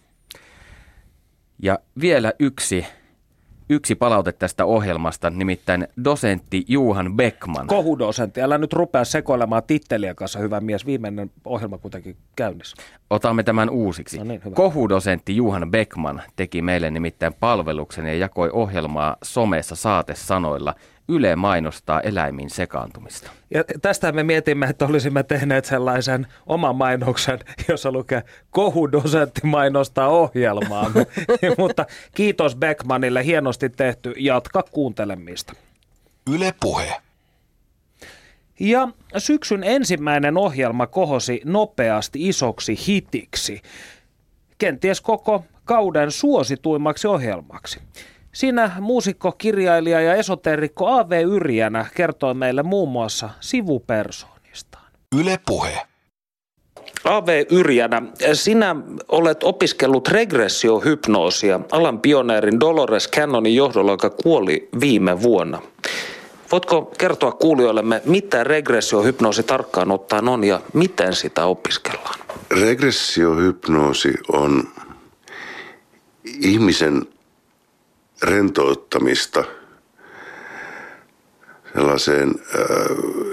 Ja 1.59 1.79
vielä 2.01 2.33
yksi 2.39 2.85
yksi 3.69 3.95
palaute 3.95 4.31
tästä 4.31 4.65
ohjelmasta, 4.65 5.29
nimittäin 5.29 5.87
dosentti 6.03 6.65
Juhan 6.67 7.15
Beckman. 7.15 7.67
Kohudosentti, 7.67 8.41
älä 8.41 8.57
nyt 8.57 8.73
rupea 8.73 9.05
sekoilemaan 9.05 9.63
titteliä 9.67 10.15
kanssa, 10.15 10.39
hyvä 10.39 10.61
mies. 10.61 10.85
Viimeinen 10.85 11.31
ohjelma 11.45 11.77
kuitenkin 11.77 12.17
käynnissä. 12.35 12.77
Otamme 13.09 13.43
tämän 13.43 13.69
uusiksi. 13.69 14.17
No 14.17 14.23
niin, 14.23 14.41
hyvä. 14.45 14.55
Kohudosentti 14.55 15.35
Juhan 15.35 15.71
Beckman 15.71 16.21
teki 16.35 16.61
meille 16.61 16.91
nimittäin 16.91 17.33
palveluksen 17.39 18.05
ja 18.05 18.13
jakoi 18.13 18.49
ohjelmaa 18.53 19.17
somessa 19.23 19.75
saatesanoilla– 19.75 20.75
Yle 21.09 21.35
mainostaa 21.35 22.01
eläimiin 22.01 22.49
sekaantumista. 22.49 23.31
Ja 23.49 23.63
tästä 23.81 24.11
me 24.11 24.23
mietimme, 24.23 24.65
että 24.65 24.85
olisimme 24.85 25.23
tehneet 25.23 25.65
sellaisen 25.65 26.27
oman 26.45 26.75
mainoksen, 26.75 27.39
jossa 27.69 27.91
lukee 27.91 28.23
kohudosentti 28.49 29.41
mainostaa 29.43 30.07
ohjelmaa. 30.07 30.91
Mutta 31.57 31.85
kiitos 32.15 32.55
Beckmanille, 32.55 33.25
hienosti 33.25 33.69
tehty. 33.69 34.13
Jatka 34.17 34.63
kuuntelemista. 34.71 35.53
Yle 36.33 36.53
Puhe. 36.59 36.93
Ja 38.59 38.87
syksyn 39.17 39.63
ensimmäinen 39.63 40.37
ohjelma 40.37 40.87
kohosi 40.87 41.41
nopeasti 41.45 42.27
isoksi 42.27 42.79
hitiksi. 42.87 43.61
Kenties 44.57 45.01
koko 45.01 45.45
kauden 45.65 46.11
suosituimmaksi 46.11 47.07
ohjelmaksi. 47.07 47.79
Siinä 48.37 48.71
muusikko, 48.79 49.31
kirjailija 49.31 50.01
ja 50.01 50.15
esoterikko 50.15 50.87
A.V. 50.87 51.21
Yrjänä 51.21 51.85
kertoi 51.95 52.33
meille 52.33 52.63
muun 52.63 52.89
muassa 52.89 53.29
sivupersoonistaan. 53.39 54.85
Yle 55.19 55.39
Puhe. 55.45 55.81
A.V. 57.03 57.45
Yrjänä, 57.51 58.01
sinä 58.33 58.75
olet 59.07 59.43
opiskellut 59.43 60.07
regressiohypnoosia 60.07 61.59
alan 61.71 61.99
pioneerin 61.99 62.59
Dolores 62.59 63.09
Cannonin 63.09 63.55
johdolla, 63.55 63.91
joka 63.91 64.09
kuoli 64.09 64.69
viime 64.79 65.21
vuonna. 65.21 65.61
Voitko 66.51 66.91
kertoa 66.97 67.31
kuulijoillemme, 67.31 68.01
mitä 68.05 68.43
regressiohypnoosi 68.43 69.43
tarkkaan 69.43 69.91
ottaen 69.91 70.27
on 70.27 70.43
ja 70.43 70.61
miten 70.73 71.13
sitä 71.13 71.45
opiskellaan? 71.45 72.19
Regressiohypnoosi 72.51 74.13
on 74.33 74.63
ihmisen 76.41 77.01
rentouttamista 78.23 79.43
sellaiseen 81.77 82.29
äh, 82.29 82.65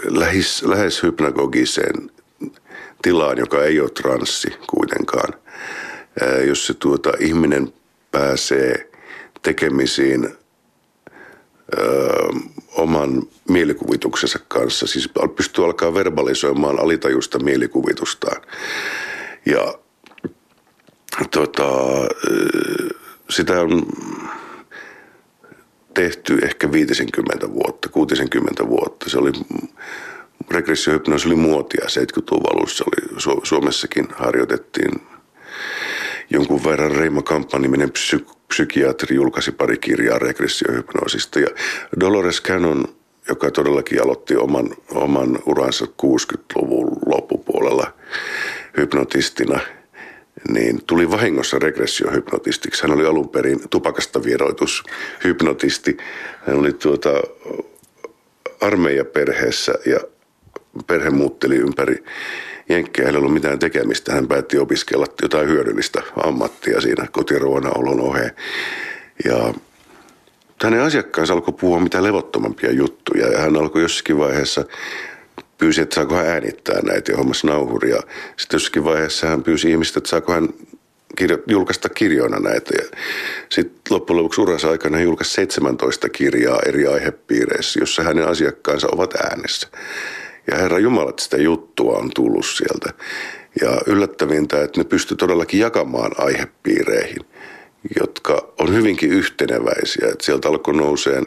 lähes, 0.05 0.63
lähes 0.63 1.03
hypnagogiseen 1.03 2.11
tilaan, 3.03 3.39
joka 3.39 3.65
ei 3.65 3.81
ole 3.81 3.91
transsi 3.91 4.49
kuitenkaan. 4.67 5.35
Äh, 6.23 6.45
jos 6.47 6.67
se 6.67 6.75
tuota, 6.75 7.13
ihminen 7.19 7.73
pääsee 8.11 8.91
tekemisiin 9.43 10.25
äh, 10.25 10.33
oman 12.77 13.23
mielikuvituksensa 13.49 14.39
kanssa, 14.49 14.87
siis 14.87 15.11
pystyy 15.37 15.65
alkaa 15.65 15.95
verbalisoimaan 15.95 16.81
alitajusta 16.81 17.39
mielikuvitustaan. 17.39 18.43
Ja 19.47 19.75
tota, 21.31 21.65
sitä 23.31 23.61
on 23.61 23.87
tehty 25.95 26.39
ehkä 26.43 26.73
50 26.73 27.53
vuotta, 27.53 27.89
60 27.89 28.69
vuotta. 28.69 29.11
Se 29.11 29.19
oli, 29.19 29.33
regressiohypnoosi 30.51 31.29
oli 31.29 31.35
muotia 31.37 31.85
70-luvun 31.87 32.57
alussa. 32.57 32.85
Oli, 32.85 33.19
Su- 33.21 33.41
Suomessakin 33.43 34.09
harjoitettiin 34.13 34.91
jonkun 36.31 36.65
verran 36.65 36.93
Reima 36.97 37.23
Kamppa-niminen 37.23 37.91
psy- 37.93 38.35
psykiatri 38.49 39.17
julkaisi 39.17 39.53
pari 39.53 39.79
kirjaa 39.79 40.19
regressiohypnoosista. 40.19 41.41
Ja 41.41 41.49
Dolores 42.01 42.43
Cannon, 42.43 42.85
joka 43.29 43.51
todellakin 43.51 44.03
aloitti 44.03 44.37
oman, 44.37 44.71
oman 44.95 45.39
uransa 45.47 45.85
60-luvun 45.85 46.99
loppupuolella 47.07 47.93
hypnotistina– 48.77 49.61
niin 50.49 50.81
tuli 50.87 51.11
vahingossa 51.11 51.59
regressiohypnotistiksi. 51.59 52.83
Hän 52.83 52.93
oli 52.93 53.07
alun 53.07 53.29
perin 53.29 53.61
tupakasta 53.71 54.25
vieroitushypnotisti. 54.25 55.97
Hän 56.47 56.57
oli 56.57 56.73
tuota 56.73 57.11
armeijaperheessä 58.61 59.75
ja 59.87 60.01
perhe 60.87 61.11
muutteli 61.11 61.57
ympäri 61.57 62.05
Jenkkejä. 62.69 63.07
Hänellä 63.07 63.19
ei 63.19 63.21
ollut 63.21 63.35
mitään 63.35 63.59
tekemistä. 63.59 64.13
Hän 64.13 64.29
päätti 64.29 64.59
opiskella 64.59 65.07
jotain 65.23 65.49
hyödyllistä 65.49 66.03
ammattia 66.25 66.81
siinä 66.81 67.07
kotiruona 67.13 67.71
olon 67.71 68.01
oheen. 68.01 68.31
Ja 69.25 69.55
hänen 70.63 70.81
asiakkaansa 70.81 71.33
alkoi 71.33 71.55
puhua 71.61 71.81
mitä 71.81 72.03
levottomampia 72.03 72.73
juttuja 72.73 73.29
ja 73.29 73.39
hän 73.39 73.57
alkoi 73.57 73.83
jossakin 73.83 74.19
vaiheessa 74.19 74.65
pyysi, 75.65 75.81
että 75.81 75.95
saako 75.95 76.15
hän 76.15 76.27
äänittää 76.27 76.81
näitä 76.83 77.13
ja 77.13 77.17
hommas 77.17 77.45
nauhuria. 77.45 78.01
Sitten 78.37 78.55
jossakin 78.57 78.85
vaiheessa 78.85 79.27
hän 79.27 79.43
pyysi 79.43 79.71
ihmistä, 79.71 79.99
että 79.99 80.11
saako 80.11 80.33
hän 80.33 80.49
kirjo, 81.17 81.39
julkaista 81.47 81.89
kirjoina 81.89 82.39
näitä. 82.39 82.71
Sitten 83.49 83.81
loppujen 83.91 84.19
lopuksi 84.19 84.41
uransa 84.41 84.71
aikana 84.71 84.97
hän 84.97 85.05
julkaisi 85.05 85.33
17 85.33 86.09
kirjaa 86.09 86.59
eri 86.67 86.87
aihepiireissä, 86.87 87.81
jossa 87.81 88.03
hänen 88.03 88.29
asiakkaansa 88.29 88.89
ovat 88.93 89.15
äänessä. 89.15 89.69
Ja 90.51 90.57
Herra 90.57 90.79
Jumala, 90.79 91.11
että 91.11 91.23
sitä 91.23 91.37
juttua 91.37 91.99
on 91.99 92.11
tullut 92.15 92.47
sieltä. 92.47 92.91
Ja 93.61 93.81
yllättävintä, 93.87 94.63
että 94.63 94.81
ne 94.81 94.85
pystyy 94.85 95.17
todellakin 95.17 95.61
jakamaan 95.61 96.13
aihepiireihin, 96.19 97.25
jotka 98.01 98.53
on 98.59 98.75
hyvinkin 98.75 99.11
yhteneväisiä. 99.11 100.09
Että 100.13 100.25
sieltä 100.25 100.49
alkoi 100.49 100.75
nouseen 100.75 101.27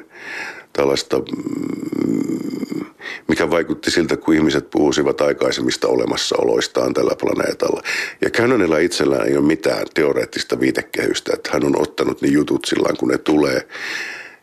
tällaista 0.77 1.17
mm, 1.17 2.85
mikä 3.27 3.49
vaikutti 3.49 3.91
siltä, 3.91 4.17
kun 4.17 4.33
ihmiset 4.33 4.69
puhuisivat 4.69 5.21
aikaisemmista 5.21 5.87
olemassaoloistaan 5.87 6.93
tällä 6.93 7.15
planeetalla. 7.19 7.81
Ja 8.21 8.29
Cannonilla 8.29 8.77
itsellään 8.77 9.27
ei 9.27 9.37
ole 9.37 9.45
mitään 9.45 9.85
teoreettista 9.93 10.59
viitekehystä, 10.59 11.31
että 11.33 11.49
hän 11.53 11.63
on 11.63 11.81
ottanut 11.81 12.21
ne 12.21 12.27
jutut 12.27 12.65
silloin, 12.65 12.97
kun 12.97 13.09
ne 13.09 13.17
tulee. 13.17 13.67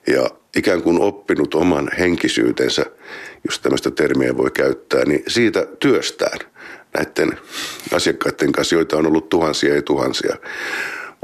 Ja 0.07 0.31
ikään 0.57 0.83
kuin 0.83 1.01
oppinut 1.01 1.55
oman 1.55 1.91
henkisyytensä, 1.99 2.87
jos 3.45 3.59
tämmöistä 3.59 3.91
termiä 3.91 4.37
voi 4.37 4.51
käyttää, 4.51 5.05
niin 5.05 5.23
siitä 5.29 5.67
työstään 5.81 6.39
näiden 6.95 7.39
asiakkaiden 7.93 8.53
kanssa, 8.53 8.75
joita 8.75 8.97
on 8.97 9.07
ollut 9.07 9.29
tuhansia 9.29 9.75
ja 9.75 9.83
tuhansia 9.83 10.37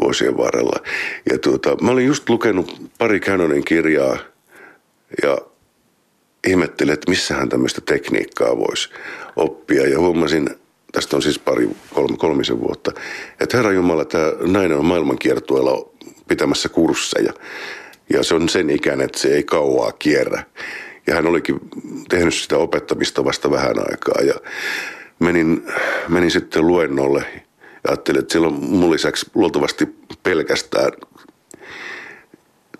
vuosien 0.02 0.36
varrella. 0.36 0.82
Ja 1.30 1.38
tuota, 1.38 1.76
mä 1.80 1.90
olin 1.90 2.06
just 2.06 2.28
lukenut 2.28 2.80
pari 2.98 3.20
Canonin 3.20 3.64
kirjaa 3.64 4.29
ja 5.22 5.38
ihmettelin, 6.46 6.94
että 6.94 7.10
missähän 7.10 7.48
tämmöistä 7.48 7.80
tekniikkaa 7.80 8.56
voisi 8.56 8.88
oppia. 9.36 9.88
Ja 9.88 9.98
huomasin, 9.98 10.50
tästä 10.92 11.16
on 11.16 11.22
siis 11.22 11.38
pari, 11.38 11.68
kolme, 11.94 12.16
kolmisen 12.16 12.60
vuotta, 12.60 12.92
että 13.40 13.56
Herra 13.56 13.72
Jumala, 13.72 14.04
tämä 14.04 14.32
nainen 14.40 14.78
on 14.78 14.84
maailmankiertueella 14.84 15.90
pitämässä 16.28 16.68
kursseja. 16.68 17.32
Ja 18.10 18.22
se 18.22 18.34
on 18.34 18.48
sen 18.48 18.70
ikäinen, 18.70 19.04
että 19.04 19.18
se 19.18 19.28
ei 19.28 19.42
kauaa 19.42 19.92
kierrä. 19.92 20.44
Ja 21.06 21.14
hän 21.14 21.26
olikin 21.26 21.60
tehnyt 22.08 22.34
sitä 22.34 22.56
opettamista 22.56 23.24
vasta 23.24 23.50
vähän 23.50 23.76
aikaa. 23.90 24.22
Ja 24.22 24.34
menin, 25.18 25.66
menin 26.08 26.30
sitten 26.30 26.66
luennolle 26.66 27.24
ja 27.84 27.90
ajattelin, 27.90 28.18
että 28.18 28.32
siellä 28.32 28.48
on 28.48 28.54
mun 28.54 28.90
lisäksi 28.90 29.26
luultavasti 29.34 29.88
pelkästään 30.22 30.92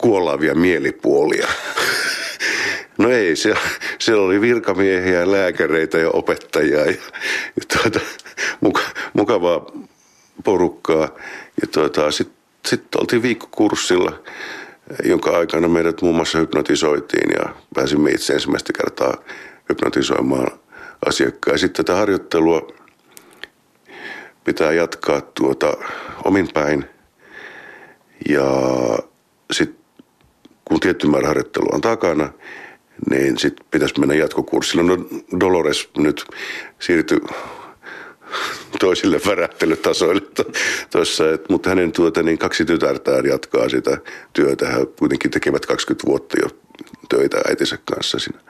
kuolaavia 0.00 0.54
mielipuolia. 0.54 1.49
No 2.99 3.11
ei, 3.11 3.37
siellä, 3.37 3.61
siellä 3.99 4.25
oli 4.25 4.40
virkamiehiä, 4.40 5.30
lääkäreitä 5.30 5.99
ja 5.99 6.11
opettajia 6.11 6.78
ja, 6.78 6.87
ja 7.57 7.62
tuota, 7.73 8.00
muka, 8.61 8.80
mukavaa 9.12 9.66
porukkaa. 10.45 11.09
Ja 11.61 11.66
tuota, 11.73 12.11
sitten 12.11 12.37
sit 12.66 12.95
oltiin 12.95 13.23
viikkokurssilla, 13.23 14.23
jonka 15.04 15.30
aikana 15.30 15.69
meidät 15.69 16.02
muun 16.02 16.16
muassa 16.16 16.38
hypnotisoitiin 16.38 17.30
ja 17.38 17.54
pääsimme 17.75 18.11
itse 18.11 18.33
ensimmäistä 18.33 18.73
kertaa 18.73 19.16
hypnotisoimaan 19.69 20.59
asiakkaan. 21.07 21.59
Sitten 21.59 21.85
tätä 21.85 21.99
harjoittelua 21.99 22.73
pitää 24.45 24.73
jatkaa 24.73 25.21
tuota 25.21 25.76
omin 26.25 26.49
päin 26.54 26.85
ja 28.28 28.45
sitten 29.52 29.79
kun 30.70 30.80
tietty 30.80 31.06
määrä 31.06 31.28
harjoittelua 31.28 31.70
on 31.72 31.80
takana, 31.80 32.28
niin 33.10 33.38
sitten 33.38 33.66
pitäisi 33.70 34.00
mennä 34.00 34.14
jatkokurssille. 34.14 34.82
No 34.82 35.04
Dolores 35.40 35.88
nyt 35.98 36.24
siirtyi 36.78 37.20
toisille 38.80 39.20
värähtelytasoille 39.26 40.22
tuossa, 40.90 41.24
mutta 41.48 41.68
hänen 41.68 41.92
tuota, 41.92 42.22
niin 42.22 42.38
kaksi 42.38 42.64
tytärtään 42.64 43.26
jatkaa 43.26 43.68
sitä 43.68 43.98
työtä. 44.32 44.68
He 44.68 44.86
kuitenkin 44.98 45.30
tekevät 45.30 45.66
20 45.66 46.06
vuotta 46.06 46.36
jo 46.42 46.48
töitä 47.08 47.40
äitinsä 47.48 47.78
kanssa 47.84 48.18
siinä 48.18 48.40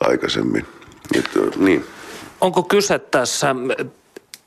aikaisemmin. 0.00 0.66
Et, 1.18 1.30
niin. 1.56 1.84
Onko 2.40 2.62
kyse 2.62 2.98
tässä 2.98 3.54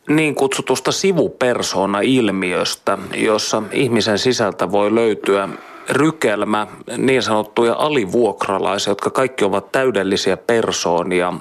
niin 0.10 0.36
kutsutusta 0.36 0.92
sivupersona-ilmiöstä, 0.92 2.98
jossa 3.16 3.64
ihmisen 3.72 4.20
sisältä 4.20 4.72
voi 4.72 4.96
löytyä 4.96 5.50
rykelmä 5.90 6.68
niin 6.98 7.24
sanottuja 7.24 7.74
alivuokralaisia, 7.74 8.92
jotka 8.92 9.10
kaikki 9.10 9.46
ovat 9.46 9.72
täydellisiä 9.72 10.38
persoonia 10.38 11.34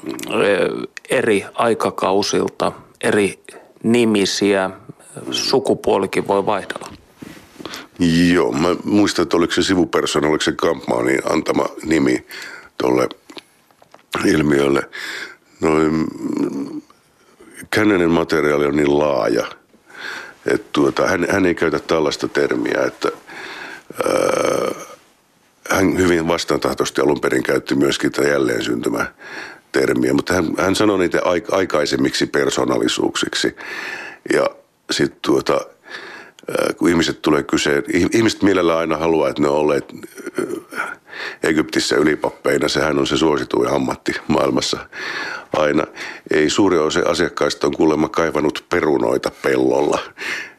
eri 1.11 1.45
aikakausilta, 1.55 2.73
eri 3.01 3.43
nimisiä, 3.83 4.71
sukupuolikin 5.31 6.29
voi 6.29 6.47
vaihdella. 6.47 6.89
Joo, 8.33 8.53
mä 8.53 8.69
muistan, 8.85 9.23
että 9.23 9.37
oliko 9.37 9.53
se 9.53 9.63
sivupersona, 9.63 10.29
oliko 10.29 10.45
se 10.45 10.53
Kampmaanin 10.53 11.33
antama 11.33 11.67
nimi 11.83 12.27
tuolle 12.79 13.09
ilmiölle. 14.25 14.83
Noin, 15.61 16.07
Kännenin 17.71 18.11
materiaali 18.11 18.67
on 18.67 18.77
niin 18.77 18.99
laaja, 18.99 19.47
että 20.47 20.69
tuota, 20.73 21.09
hän, 21.09 21.27
hän 21.31 21.47
ei 21.47 21.55
käytä 21.55 21.79
tällaista 21.79 22.29
termiä, 22.29 22.83
että 22.87 23.09
hän 25.71 25.99
hyvin 25.99 26.29
vastantahtoisesti 26.29 27.01
alun 27.01 27.21
perin 27.21 27.43
käytti 27.43 27.75
myöskin 27.75 28.13
tätä 28.13 28.29
jälleen 28.29 28.65
syntymä 28.65 29.07
termiä, 29.73 30.15
mutta 30.15 30.35
hän, 30.35 30.55
hän 30.59 30.75
sanoi 30.75 30.99
niitä 30.99 31.21
aikaisemmiksi 31.53 32.27
persoonallisuuksiksi. 32.27 33.57
Ja 34.33 34.51
sitten 34.91 35.19
tuota, 35.23 35.61
kun 36.77 36.89
ihmiset 36.89 37.23
tulee 37.23 37.43
kyseen, 37.43 37.83
ihmiset 38.13 38.43
mielellään 38.43 38.79
aina 38.79 38.97
haluaa, 38.97 39.29
että 39.29 39.43
ne 39.43 39.49
on 39.49 39.57
olleet 39.57 39.85
Egyptissä 41.43 41.97
ylipappeina, 41.97 42.69
sehän 42.69 42.99
on 42.99 43.07
se 43.07 43.17
suosituin 43.17 43.71
ammatti 43.71 44.13
maailmassa 44.29 44.79
aina. 45.57 45.85
Ei 46.31 46.51
suuri 46.51 46.79
osa 46.79 47.01
asiakkaista 47.07 47.67
on 47.67 47.77
kuulemma 47.77 48.09
kaivannut 48.09 48.65
perunoita 48.71 49.31
pellolla. 49.43 49.99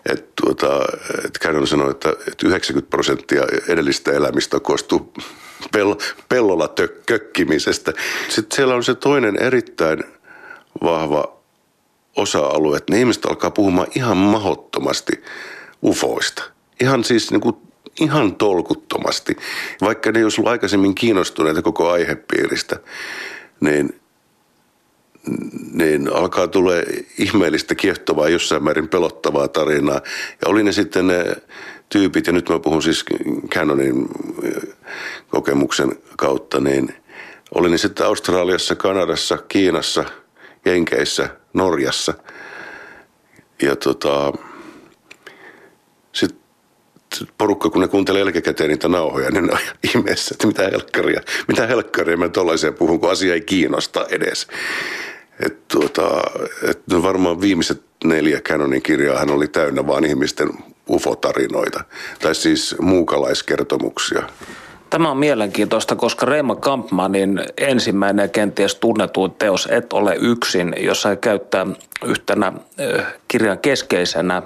Et 0.09 0.35
tuota, 0.41 0.81
et 1.25 1.39
Cannon 1.39 1.67
sanoi, 1.67 1.91
että, 1.91 2.09
että 2.09 2.47
90 2.47 2.89
prosenttia 2.89 3.43
edellistä 3.67 4.11
elämistä 4.11 4.59
koostuu 4.59 5.13
pello, 5.71 5.97
pellolla 6.29 6.67
tök, 6.67 7.05
kökkimisestä. 7.05 7.93
Sitten 8.29 8.55
siellä 8.55 8.75
on 8.75 8.83
se 8.83 8.95
toinen 8.95 9.37
erittäin 9.41 10.03
vahva 10.83 11.39
osa-alue, 12.15 12.77
että 12.77 12.93
ne 12.93 12.99
ihmiset 12.99 13.25
alkaa 13.25 13.51
puhumaan 13.51 13.87
ihan 13.95 14.17
mahottomasti 14.17 15.23
ufoista. 15.83 16.43
Ihan 16.81 17.03
siis 17.03 17.31
niin 17.31 17.41
kuin 17.41 17.55
ihan 17.99 18.35
tolkuttomasti. 18.35 19.37
Vaikka 19.81 20.11
ne 20.11 20.19
ei 20.19 20.23
olisi 20.23 20.41
ollut 20.41 20.51
aikaisemmin 20.51 20.95
kiinnostuneita 20.95 21.61
koko 21.61 21.89
aihepiiristä, 21.89 22.79
niin, 23.59 23.99
niin 25.73 26.13
alkaa 26.13 26.47
tulla 26.47 26.71
ihmeellistä, 27.17 27.75
kiehtovaa, 27.75 28.29
jossain 28.29 28.63
määrin 28.63 28.87
pelottavaa 28.87 29.47
tarinaa. 29.47 30.01
Ja 30.41 30.47
oli 30.47 30.63
ne 30.63 30.71
sitten 30.71 31.07
ne 31.07 31.35
tyypit, 31.89 32.27
ja 32.27 32.33
nyt 32.33 32.49
mä 32.49 32.59
puhun 32.59 32.83
siis 32.83 33.05
Canonin 33.49 34.09
kokemuksen 35.29 35.95
kautta, 36.17 36.59
niin 36.59 36.95
oli 37.55 37.69
ne 37.69 37.77
sitten 37.77 38.05
Australiassa, 38.05 38.75
Kanadassa, 38.75 39.37
Kiinassa, 39.37 40.05
Jenkeissä, 40.65 41.29
Norjassa. 41.53 42.13
Ja 43.61 43.75
tota, 43.75 44.33
sitten 46.13 46.39
porukka, 47.37 47.69
kun 47.69 47.81
ne 47.81 47.87
kuuntelee 47.87 48.21
jälkikäteen 48.21 48.69
niitä 48.69 48.87
nauhoja, 48.87 49.31
niin 49.31 49.45
ne 49.45 49.51
on 49.51 49.59
ihmeessä, 49.83 50.35
että 50.35 50.47
mitä 50.47 50.63
helkkaria, 50.63 51.21
mitä 51.47 51.67
helkkaria 51.67 52.17
mä 52.17 52.29
tollaisia 52.29 52.71
puhun, 52.71 52.99
kun 52.99 53.11
asia 53.11 53.33
ei 53.33 53.41
kiinnosta 53.41 54.05
edes. 54.09 54.47
Et 55.45 55.67
tuota, 55.67 56.21
et 56.69 56.81
no 56.91 57.03
varmaan 57.03 57.41
viimeiset 57.41 57.81
neljä 58.03 58.41
Canonin 58.41 58.81
kirjaa 58.81 59.19
hän 59.19 59.29
oli 59.29 59.47
täynnä 59.47 59.87
vaan 59.87 60.05
ihmisten 60.05 60.49
ufotarinoita, 60.89 61.83
tai 62.19 62.35
siis 62.35 62.75
muukalaiskertomuksia. 62.81 64.23
Tämä 64.89 65.11
on 65.11 65.17
mielenkiintoista, 65.17 65.95
koska 65.95 66.25
Reima 66.25 66.55
Kampmanin 66.55 67.41
ensimmäinen 67.57 68.23
ja 68.23 68.27
kenties 68.27 68.75
tunnetuin 68.75 69.31
teos 69.31 69.67
Et 69.71 69.93
ole 69.93 70.15
yksin, 70.21 70.75
jossa 70.79 71.09
hän 71.09 71.17
käyttää 71.17 71.67
yhtenä 72.05 72.53
kirjan 73.27 73.59
keskeisenä 73.59 74.41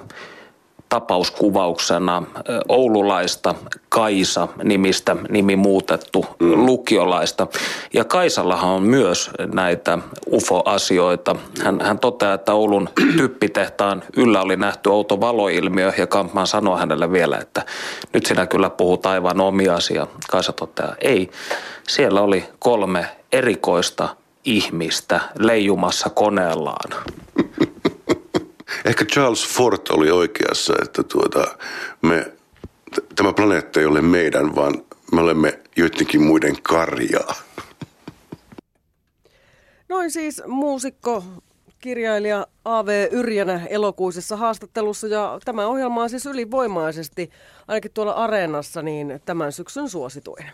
tapauskuvauksena 0.94 2.22
oululaista 2.68 3.54
Kaisa 3.88 4.48
nimistä, 4.64 5.16
nimi 5.28 5.56
muutettu 5.56 6.26
mm. 6.40 6.66
lukiolaista. 6.66 7.46
Ja 7.92 8.04
Kaisallahan 8.04 8.70
on 8.70 8.82
myös 8.82 9.30
näitä 9.52 9.98
UFO-asioita. 10.32 11.36
Hän, 11.64 11.80
hän 11.80 11.98
toteaa, 11.98 12.34
että 12.34 12.52
Oulun 12.52 12.88
typpitehtaan 13.16 14.02
yllä 14.16 14.42
oli 14.42 14.56
nähty 14.56 14.90
outo 14.90 15.20
valoilmiö 15.20 15.92
ja 15.98 16.06
Kampman 16.06 16.46
sanoi 16.46 16.78
hänelle 16.78 17.12
vielä, 17.12 17.38
että 17.38 17.62
nyt 18.12 18.26
sinä 18.26 18.46
kyllä 18.46 18.70
puhut 18.70 19.06
aivan 19.06 19.40
omia 19.40 19.74
asia. 19.74 20.06
Kaisa 20.30 20.52
toteaa, 20.52 20.94
ei. 21.00 21.30
Siellä 21.88 22.20
oli 22.20 22.44
kolme 22.58 23.06
erikoista 23.32 24.16
ihmistä 24.44 25.20
leijumassa 25.38 26.10
koneellaan. 26.10 26.90
Ehkä 28.84 29.04
Charles 29.04 29.48
Ford 29.48 29.80
oli 29.90 30.10
oikeassa, 30.10 30.74
että 30.82 31.02
tuota, 31.02 31.58
me, 32.02 32.32
tämä 33.16 33.32
planeetta 33.32 33.80
ei 33.80 33.86
ole 33.86 34.00
meidän, 34.02 34.54
vaan 34.54 34.74
me 35.12 35.20
olemme 35.20 35.60
joidenkin 35.76 36.22
muiden 36.22 36.62
karjaa. 36.62 37.34
Noin 39.88 40.10
siis 40.10 40.42
muusikko, 40.46 41.24
kirjailija 41.80 42.46
A.V. 42.64 43.08
Yrjänä 43.10 43.66
elokuisessa 43.66 44.36
haastattelussa 44.36 45.06
ja 45.06 45.38
tämä 45.44 45.66
ohjelma 45.66 46.02
on 46.02 46.10
siis 46.10 46.26
ylivoimaisesti, 46.26 47.30
ainakin 47.68 47.90
tuolla 47.94 48.12
areenassa, 48.12 48.82
niin 48.82 49.20
tämän 49.24 49.52
syksyn 49.52 49.88
suosituin. 49.88 50.46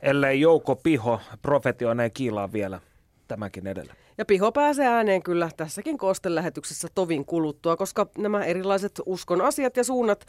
Ellei 0.00 0.40
Jouko 0.40 0.76
Piho 0.76 1.20
profetioneen 1.42 2.10
kiilaa 2.12 2.52
vielä. 2.52 2.80
Tämäkin 3.28 3.66
edellä. 3.66 3.94
Ja 4.18 4.24
Piho 4.24 4.52
pääsee 4.52 4.86
ääneen 4.86 5.22
kyllä 5.22 5.50
tässäkin 5.56 5.98
koostelähetyksessä 5.98 6.88
tovin 6.94 7.24
kuluttua, 7.24 7.76
koska 7.76 8.06
nämä 8.18 8.44
erilaiset 8.44 9.00
uskon 9.06 9.40
asiat 9.40 9.76
ja 9.76 9.84
suunnat 9.84 10.26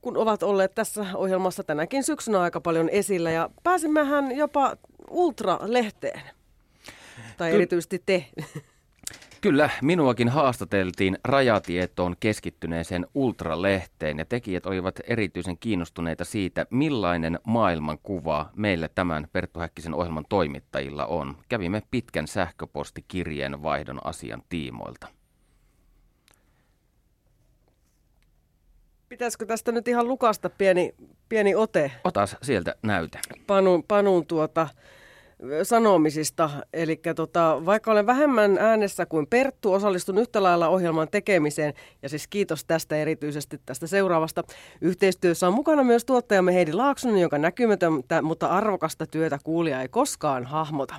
kun 0.00 0.16
ovat 0.16 0.42
olleet 0.42 0.74
tässä 0.74 1.06
ohjelmassa 1.14 1.64
tänäkin 1.64 2.04
syksynä 2.04 2.40
aika 2.40 2.60
paljon 2.60 2.88
esillä 2.88 3.30
ja 3.30 3.50
pääsimmehän 3.62 4.36
jopa 4.36 4.76
Ultra-lehteen. 5.10 6.20
Tai 7.36 7.52
erityisesti 7.52 8.02
te. 8.06 8.26
Kyllä, 9.40 9.70
minuakin 9.82 10.28
haastateltiin 10.28 11.18
rajatietoon 11.24 12.14
keskittyneeseen 12.20 13.06
ultralehteen 13.14 14.18
ja 14.18 14.24
tekijät 14.24 14.66
olivat 14.66 15.00
erityisen 15.04 15.58
kiinnostuneita 15.58 16.24
siitä, 16.24 16.66
millainen 16.70 17.38
maailmankuva 17.46 18.50
meillä 18.56 18.88
tämän 18.94 19.28
Perttu 19.32 19.60
Häkkisen 19.60 19.94
ohjelman 19.94 20.24
toimittajilla 20.28 21.06
on. 21.06 21.36
Kävimme 21.48 21.82
pitkän 21.90 22.28
sähköpostikirjeen 22.28 23.62
vaihdon 23.62 24.06
asian 24.06 24.42
tiimoilta. 24.48 25.06
Pitäisikö 29.08 29.46
tästä 29.46 29.72
nyt 29.72 29.88
ihan 29.88 30.08
lukasta 30.08 30.50
pieni, 30.50 30.94
pieni 31.28 31.54
ote? 31.54 31.92
Otas 32.04 32.36
sieltä 32.42 32.74
näyte. 32.82 33.18
Panun, 33.46 33.84
panun 33.84 34.26
tuota, 34.26 34.68
sanomisista. 35.62 36.50
Eli 36.72 37.00
tota, 37.16 37.62
vaikka 37.66 37.90
olen 37.90 38.06
vähemmän 38.06 38.58
äänessä 38.58 39.06
kuin 39.06 39.26
Perttu, 39.26 39.72
osallistun 39.72 40.18
yhtä 40.18 40.42
lailla 40.42 40.68
ohjelman 40.68 41.08
tekemiseen. 41.10 41.74
Ja 42.02 42.08
siis 42.08 42.26
kiitos 42.28 42.64
tästä 42.64 42.96
erityisesti 42.96 43.60
tästä 43.66 43.86
seuraavasta. 43.86 44.44
Yhteistyössä 44.80 45.48
on 45.48 45.54
mukana 45.54 45.84
myös 45.84 46.04
tuottajamme 46.04 46.54
Heidi 46.54 46.72
Laaksonen, 46.72 47.20
joka 47.20 47.38
näkymätöntä, 47.38 48.22
mutta 48.22 48.46
arvokasta 48.46 49.06
työtä 49.06 49.38
kuulija 49.44 49.82
ei 49.82 49.88
koskaan 49.88 50.44
hahmota. 50.44 50.94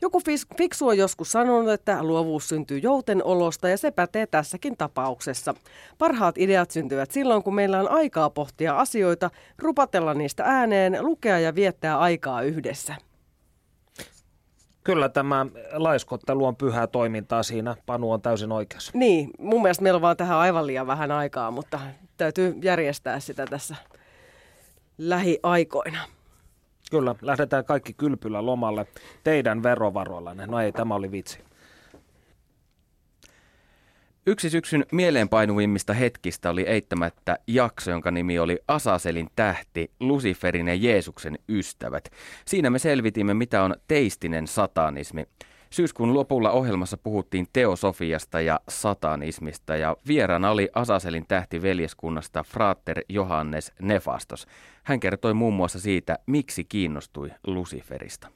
Joku 0.00 0.22
fiksu 0.58 0.88
on 0.88 0.98
joskus 0.98 1.32
sanonut, 1.32 1.70
että 1.70 2.02
luovuus 2.02 2.48
syntyy 2.48 2.78
jouten 2.78 3.24
olosta 3.24 3.68
ja 3.68 3.78
se 3.78 3.90
pätee 3.90 4.26
tässäkin 4.26 4.76
tapauksessa. 4.76 5.54
Parhaat 5.98 6.38
ideat 6.38 6.70
syntyvät 6.70 7.10
silloin, 7.10 7.42
kun 7.42 7.54
meillä 7.54 7.80
on 7.80 7.90
aikaa 7.90 8.30
pohtia 8.30 8.78
asioita, 8.78 9.30
rupatella 9.58 10.14
niistä 10.14 10.44
ääneen, 10.44 10.98
lukea 11.00 11.38
ja 11.38 11.54
viettää 11.54 11.98
aikaa 11.98 12.42
yhdessä. 12.42 12.94
Kyllä 14.86 15.08
tämä 15.08 15.46
laiskottelu 15.72 16.44
on 16.46 16.56
pyhää 16.56 16.86
toimintaa 16.86 17.42
siinä. 17.42 17.76
Panu 17.86 18.12
on 18.12 18.22
täysin 18.22 18.52
oikeassa. 18.52 18.92
Niin, 18.94 19.30
mun 19.38 19.62
mielestä 19.62 19.82
meillä 19.82 19.96
on 19.96 20.02
vaan 20.02 20.16
tähän 20.16 20.38
aivan 20.38 20.66
liian 20.66 20.86
vähän 20.86 21.10
aikaa, 21.10 21.50
mutta 21.50 21.80
täytyy 22.16 22.54
järjestää 22.62 23.20
sitä 23.20 23.46
tässä 23.46 23.76
lähiaikoina. 24.98 25.98
Kyllä, 26.90 27.14
lähdetään 27.22 27.64
kaikki 27.64 27.92
kylpylä 27.92 28.46
lomalle 28.46 28.86
teidän 29.24 29.62
verovaroillanne. 29.62 30.46
No 30.46 30.60
ei, 30.60 30.72
tämä 30.72 30.94
oli 30.94 31.10
vitsi. 31.10 31.38
Yksi 34.28 34.50
syksyn 34.50 34.86
mieleenpainuvimmista 34.92 35.94
hetkistä 35.94 36.50
oli 36.50 36.62
eittämättä 36.62 37.38
jakso, 37.46 37.90
jonka 37.90 38.10
nimi 38.10 38.38
oli 38.38 38.58
Asaselin 38.68 39.28
tähti, 39.36 39.90
Luciferin 40.00 40.68
ja 40.68 40.74
Jeesuksen 40.74 41.38
ystävät. 41.48 42.10
Siinä 42.46 42.70
me 42.70 42.78
selvitimme, 42.78 43.34
mitä 43.34 43.62
on 43.62 43.74
teistinen 43.88 44.46
satanismi. 44.46 45.24
Syyskuun 45.70 46.14
lopulla 46.14 46.50
ohjelmassa 46.50 46.96
puhuttiin 46.96 47.46
teosofiasta 47.52 48.40
ja 48.40 48.60
satanismista 48.68 49.76
ja 49.76 49.96
vieraana 50.06 50.50
oli 50.50 50.68
Asaselin 50.74 51.26
tähti 51.28 51.62
veljeskunnasta 51.62 52.42
Frater 52.42 53.00
Johannes 53.08 53.72
Nefastos. 53.80 54.46
Hän 54.82 55.00
kertoi 55.00 55.34
muun 55.34 55.54
muassa 55.54 55.80
siitä, 55.80 56.18
miksi 56.26 56.64
kiinnostui 56.64 57.30
Luciferista. 57.46 58.35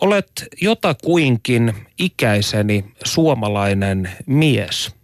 Olet 0.00 0.30
jotakuinkin 0.60 1.74
ikäiseni 1.98 2.84
suomalainen 3.04 4.10
mies. 4.26 4.94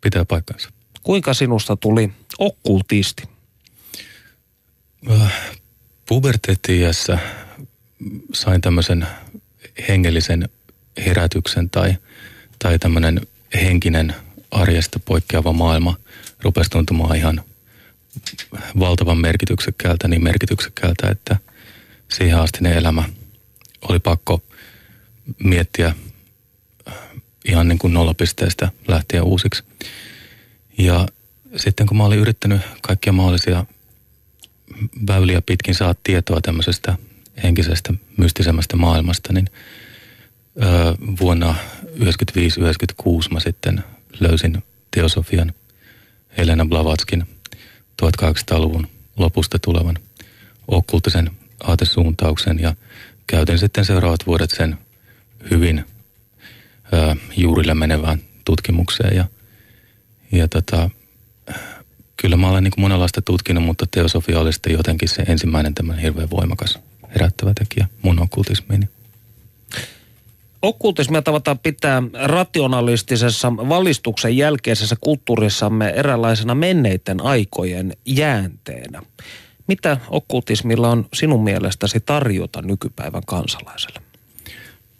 Pitää 0.00 0.24
paikkansa. 0.24 0.70
Kuinka 1.02 1.34
sinusta 1.34 1.76
tuli 1.76 2.12
okkultisti? 2.38 3.22
Äh, 5.10 5.32
puberteettiässä 6.08 7.18
sain 8.34 8.60
tämmöisen 8.60 9.06
hengellisen 9.88 10.48
herätyksen 11.06 11.70
tai, 11.70 11.94
tai 12.58 12.78
tämmöinen 12.78 13.20
henkinen 13.54 14.14
arjesta 14.50 14.98
poikkeava 14.98 15.52
maailma 15.52 15.96
rupesi 16.42 16.70
tuntumaan 16.70 17.16
ihan 17.16 17.44
valtavan 18.78 19.18
merkityksekkäältä, 19.18 20.08
niin 20.08 20.24
merkityksekkäältä, 20.24 21.08
että 21.08 21.36
siihen 22.12 22.38
asti 22.38 22.58
ne 22.60 22.72
elämä– 22.76 23.04
oli 23.88 23.98
pakko 23.98 24.42
miettiä 25.44 25.94
äh, 26.88 26.94
ihan 27.44 27.68
niin 27.68 27.78
kuin 27.78 27.94
nollapisteestä 27.94 28.68
lähteä 28.88 29.22
uusiksi. 29.22 29.62
Ja 30.78 31.06
sitten 31.56 31.86
kun 31.86 31.96
mä 31.96 32.04
olin 32.04 32.18
yrittänyt 32.18 32.60
kaikkia 32.82 33.12
mahdollisia 33.12 33.66
väyliä 35.06 35.42
pitkin 35.46 35.74
saada 35.74 35.94
tietoa 36.02 36.40
tämmöisestä 36.40 36.98
henkisestä, 37.42 37.94
mystisemmästä 38.16 38.76
maailmasta, 38.76 39.32
niin 39.32 39.46
öö, 40.62 40.94
vuonna 41.20 41.54
1995-1996 41.84 43.32
mä 43.32 43.40
sitten 43.40 43.84
löysin 44.20 44.62
teosofian 44.90 45.52
Helena 46.36 46.66
Blavatskin 46.66 47.26
1800-luvun 48.02 48.88
lopusta 49.16 49.58
tulevan 49.58 49.98
okkultisen 50.68 51.30
aatesuuntauksen 51.60 52.58
ja– 52.58 52.74
käytin 53.30 53.58
sitten 53.58 53.84
seuraavat 53.84 54.26
vuodet 54.26 54.50
sen 54.50 54.78
hyvin 55.50 55.84
ö, 56.92 57.16
juurille 57.36 57.74
menevään 57.74 58.18
tutkimukseen 58.44 59.16
ja, 59.16 59.24
ja 60.32 60.48
tota, 60.48 60.90
kyllä 62.16 62.36
mä 62.36 62.48
olen 62.48 62.64
niin 62.64 62.72
kuin 62.72 62.82
monenlaista 62.82 63.22
tutkinut, 63.22 63.64
mutta 63.64 63.86
teosofia 63.90 64.40
oli 64.40 64.52
sitten 64.52 64.72
jotenkin 64.72 65.08
se 65.08 65.22
ensimmäinen 65.22 65.74
tämän 65.74 65.98
hirveän 65.98 66.30
voimakas 66.30 66.78
herättävä 67.14 67.52
tekijä 67.54 67.88
mun 68.02 68.22
okkultismiini. 68.22 68.88
Okkultismia 70.62 71.22
tavataan 71.22 71.58
pitää 71.58 72.02
rationalistisessa 72.12 73.52
valistuksen 73.56 74.36
jälkeisessä 74.36 74.96
kulttuurissamme 75.00 75.90
eräänlaisena 75.90 76.54
menneiden 76.54 77.22
aikojen 77.22 77.92
jäänteenä. 78.06 79.02
Mitä 79.70 79.96
okkultismilla 80.08 80.88
on 80.88 81.08
sinun 81.14 81.44
mielestäsi 81.44 82.00
tarjota 82.00 82.62
nykypäivän 82.62 83.22
kansalaiselle? 83.26 84.00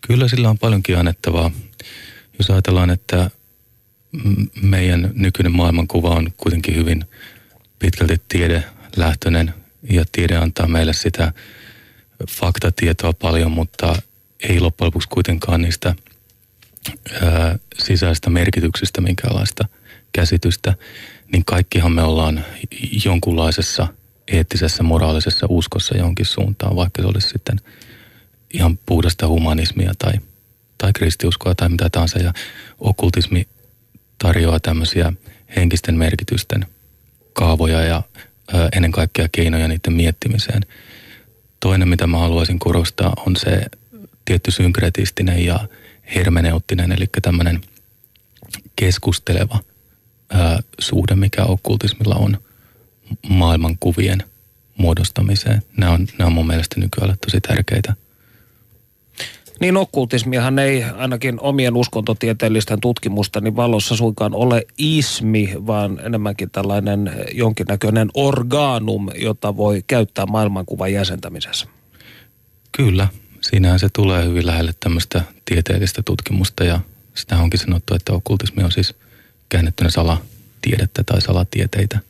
Kyllä 0.00 0.28
sillä 0.28 0.50
on 0.50 0.58
paljonkin 0.58 0.98
annettavaa. 0.98 1.50
Jos 2.38 2.50
ajatellaan, 2.50 2.90
että 2.90 3.30
meidän 4.62 5.10
nykyinen 5.14 5.52
maailmankuva 5.52 6.10
on 6.10 6.32
kuitenkin 6.36 6.76
hyvin 6.76 7.04
pitkälti 7.78 8.20
tiedelähtöinen 8.28 9.54
ja 9.90 10.04
tiede 10.12 10.36
antaa 10.36 10.66
meille 10.66 10.92
sitä 10.92 11.32
faktatietoa 12.30 13.12
paljon, 13.12 13.50
mutta 13.50 13.96
ei 14.48 14.60
loppujen 14.60 14.86
lopuksi 14.86 15.08
kuitenkaan 15.08 15.62
niistä 15.62 15.94
ää, 17.22 17.58
sisäistä 17.78 18.30
merkityksistä 18.30 19.00
minkäänlaista 19.00 19.68
käsitystä, 20.12 20.74
niin 21.32 21.44
kaikkihan 21.44 21.92
me 21.92 22.02
ollaan 22.02 22.44
jonkunlaisessa– 23.04 23.88
eettisessä, 24.30 24.82
moraalisessa 24.82 25.46
uskossa 25.50 25.96
johonkin 25.96 26.26
suuntaan, 26.26 26.76
vaikka 26.76 27.02
se 27.02 27.08
olisi 27.08 27.28
sitten 27.28 27.60
ihan 28.54 28.78
puhdasta 28.86 29.28
humanismia 29.28 29.92
tai, 29.98 30.12
tai 30.78 30.92
kristiuskoa 30.92 31.54
tai 31.54 31.68
mitä 31.68 31.90
tahansa. 31.90 32.18
Ja 32.18 32.32
okkultismi 32.78 33.48
tarjoaa 34.18 34.60
tämmöisiä 34.60 35.12
henkisten 35.56 35.94
merkitysten 35.94 36.66
kaavoja 37.32 37.82
ja 37.82 38.02
ö, 38.54 38.68
ennen 38.72 38.92
kaikkea 38.92 39.28
keinoja 39.32 39.68
niiden 39.68 39.92
miettimiseen. 39.92 40.62
Toinen, 41.60 41.88
mitä 41.88 42.06
mä 42.06 42.18
haluaisin 42.18 42.58
korostaa, 42.58 43.12
on 43.26 43.36
se 43.36 43.66
tietty 44.24 44.50
synkretistinen 44.50 45.44
ja 45.44 45.68
hermeneuttinen, 46.14 46.92
eli 46.92 47.06
tämmöinen 47.22 47.60
keskusteleva 48.76 49.58
ö, 50.34 50.36
suhde, 50.78 51.14
mikä 51.14 51.44
okkultismilla 51.44 52.14
on– 52.14 52.38
maailmankuvien 53.28 54.22
muodostamiseen. 54.76 55.62
Nämä 55.76 55.92
on, 55.92 56.06
nämä 56.18 56.26
on 56.26 56.32
mun 56.32 56.46
mielestä 56.46 56.80
nykyään 56.80 57.16
tosi 57.26 57.40
tärkeitä. 57.40 57.94
Niin 59.60 59.76
okkultismihan 59.76 60.58
ei 60.58 60.84
ainakin 60.84 61.40
omien 61.40 61.76
uskontotieteellisten 61.76 62.80
tutkimustani 62.80 63.56
valossa 63.56 63.96
suinkaan 63.96 64.34
ole 64.34 64.66
ismi, 64.78 65.54
vaan 65.66 66.00
enemmänkin 66.04 66.50
tällainen 66.50 67.12
jonkinnäköinen 67.32 68.08
organum, 68.14 69.08
jota 69.14 69.56
voi 69.56 69.84
käyttää 69.86 70.26
maailmankuvan 70.26 70.92
jäsentämisessä. 70.92 71.66
Kyllä, 72.72 73.08
siinähän 73.40 73.78
se 73.78 73.88
tulee 73.92 74.24
hyvin 74.24 74.46
lähelle 74.46 74.72
tämmöistä 74.80 75.22
tieteellistä 75.44 76.02
tutkimusta 76.02 76.64
ja 76.64 76.80
sitä 77.14 77.38
onkin 77.38 77.60
sanottu, 77.60 77.94
että 77.94 78.12
okkultismi 78.12 78.62
on 78.62 78.72
siis 78.72 78.94
käännettynä 79.48 79.90
salatiedettä 79.90 81.04
tai 81.04 81.20
salatieteitä– 81.20 81.98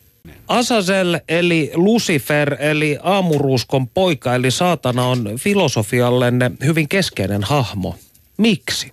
Asazel 0.50 1.20
eli 1.28 1.70
Lucifer 1.74 2.56
eli 2.58 2.98
aamuruuskon 3.02 3.88
poika 3.88 4.34
eli 4.34 4.50
saatana 4.50 5.04
on 5.04 5.24
filosofiallenne 5.38 6.50
hyvin 6.64 6.88
keskeinen 6.88 7.44
hahmo. 7.44 7.96
Miksi? 8.36 8.92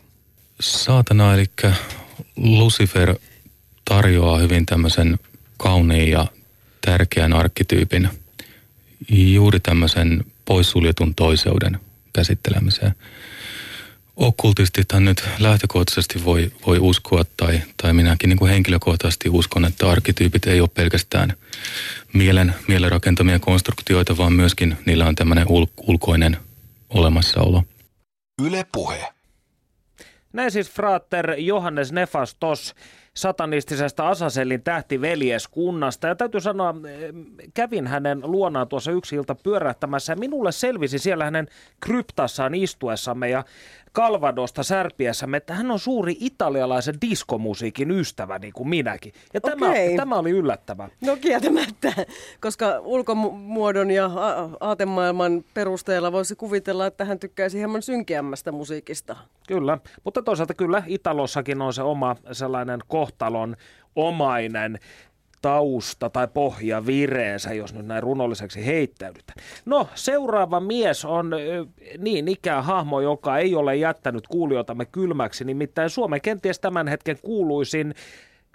Saatana 0.60 1.34
eli 1.34 1.46
Lucifer 2.36 3.16
tarjoaa 3.86 4.38
hyvin 4.38 4.66
tämmöisen 4.66 5.20
kauniin 5.58 6.12
ja 6.12 6.28
tärkeän 6.82 7.34
arkkityypin 7.34 8.10
juuri 9.10 9.60
tämmöisen 9.60 10.26
poissuljetun 10.46 11.16
toiseuden 11.16 11.80
käsittelemiseen. 12.14 12.96
Okkultistithan 14.18 15.06
nyt 15.06 15.24
lähtökohtaisesti 15.40 16.26
voi, 16.26 16.52
voi 16.68 16.80
uskoa, 16.80 17.24
tai, 17.38 17.62
tai 17.82 17.94
minäkin 17.94 18.30
niin 18.30 18.38
kuin 18.38 18.52
henkilökohtaisesti 18.52 19.30
uskon, 19.30 19.66
että 19.66 19.90
arkkityypit 19.90 20.48
ei 20.48 20.62
ole 20.62 20.70
pelkästään 20.74 21.34
mielen, 22.14 22.56
mielen 22.68 22.92
rakentamia 22.92 23.40
konstruktioita, 23.40 24.18
vaan 24.18 24.34
myöskin 24.34 24.78
niillä 24.86 25.06
on 25.06 25.16
tämmöinen 25.16 25.46
ul, 25.50 25.66
ulkoinen 25.78 26.38
olemassaolo. 26.90 27.64
Yle 28.42 28.66
Puhe. 28.72 29.08
Näin 30.34 30.52
siis 30.52 30.72
Frater 30.72 31.32
Johannes 31.38 31.92
Nefastos 31.92 32.76
satanistisesta 33.14 34.10
Asaselin 34.10 34.64
tähtiveljeskunnasta. 34.64 36.08
Ja 36.08 36.16
täytyy 36.16 36.42
sanoa, 36.42 36.76
kävin 37.54 37.88
hänen 37.88 38.22
luonaan 38.24 38.68
tuossa 38.68 38.92
yksi 38.92 39.16
ilta 39.16 39.36
pyörähtämässä 39.36 40.14
ja 40.14 40.18
minulle 40.18 40.52
selvisi 40.52 41.00
siellä 41.00 41.24
hänen 41.24 41.48
kryptassaan 41.80 42.56
istuessamme 42.56 43.30
ja 43.30 43.44
Kalvadosta 43.98 44.64
särpiessämme, 44.64 45.38
että 45.38 45.54
hän 45.54 45.72
on 45.72 45.80
suuri 45.80 46.18
italialaisen 46.20 46.96
diskomusiikin 47.02 47.92
ystävä, 47.92 48.40
niin 48.40 48.54
kuin 48.54 48.70
minäkin. 48.70 49.14
Ja 49.34 49.42
tämä, 49.42 49.70
Okei. 49.70 49.96
tämä 49.96 50.16
oli 50.16 50.30
yllättävää. 50.30 50.90
No 51.02 51.16
kieltämättä, 51.16 51.94
koska 52.42 52.80
ulkomuodon 52.80 53.92
ja 53.92 54.06
a- 54.06 54.50
aatemaailman 54.60 55.44
perusteella 55.54 56.12
voisi 56.12 56.36
kuvitella, 56.36 56.86
että 56.86 57.06
hän 57.06 57.20
tykkäisi 57.20 57.58
hieman 57.58 57.82
synkeämmästä 57.82 58.52
musiikista. 58.52 59.16
Kyllä, 59.48 59.78
mutta 60.04 60.22
toisaalta 60.22 60.54
kyllä 60.54 60.84
Italossakin 60.88 61.62
on 61.62 61.74
se 61.74 61.82
oma 61.82 62.16
sellainen 62.32 62.80
kohtalon 62.88 63.56
omainen 63.96 64.80
tausta 65.42 66.10
tai 66.10 66.28
pohja 66.34 66.86
vireensä, 66.86 67.54
jos 67.54 67.74
nyt 67.74 67.86
näin 67.86 68.04
runolliseksi 68.04 68.66
heittäydytään. 68.66 69.38
No, 69.66 69.88
seuraava 69.96 70.60
mies 70.60 71.06
on 71.06 71.32
niin 71.98 72.28
ikään 72.28 72.64
hahmo, 72.64 73.02
joka 73.02 73.38
ei 73.38 73.56
ole 73.56 73.76
jättänyt 73.76 74.28
kuulijoitamme 74.28 74.86
kylmäksi, 74.86 75.46
nimittäin 75.46 75.90
Suomen 75.90 76.22
kenties 76.22 76.60
tämän 76.60 76.88
hetken 76.88 77.18
kuuluisin 77.22 77.94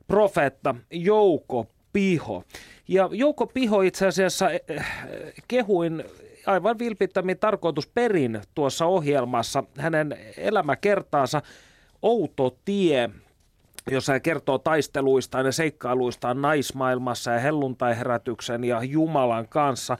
profeetta 0.06 0.74
Jouko 0.90 1.66
Piho. 1.92 2.44
Ja 2.88 3.08
Jouko 3.12 3.46
Piho 3.46 3.82
itse 3.82 4.06
asiassa 4.06 4.50
eh, 4.50 4.60
eh, 4.68 4.84
kehuin 5.48 6.04
aivan 6.46 6.78
vilpittömin 6.78 7.38
tarkoitus 7.38 7.86
perin 7.86 8.40
tuossa 8.54 8.86
ohjelmassa 8.86 9.64
hänen 9.78 10.16
elämäkertaansa 10.36 11.42
Outo 12.02 12.56
tie, 12.64 13.10
jossa 13.90 14.12
hän 14.12 14.22
kertoo 14.22 14.58
taisteluistaan 14.58 15.46
ja 15.46 15.52
seikkailuistaan 15.52 16.42
naismaailmassa 16.42 17.30
ja 17.30 17.40
helluntaiherätyksen 17.40 18.64
ja 18.64 18.82
Jumalan 18.82 19.48
kanssa. 19.48 19.96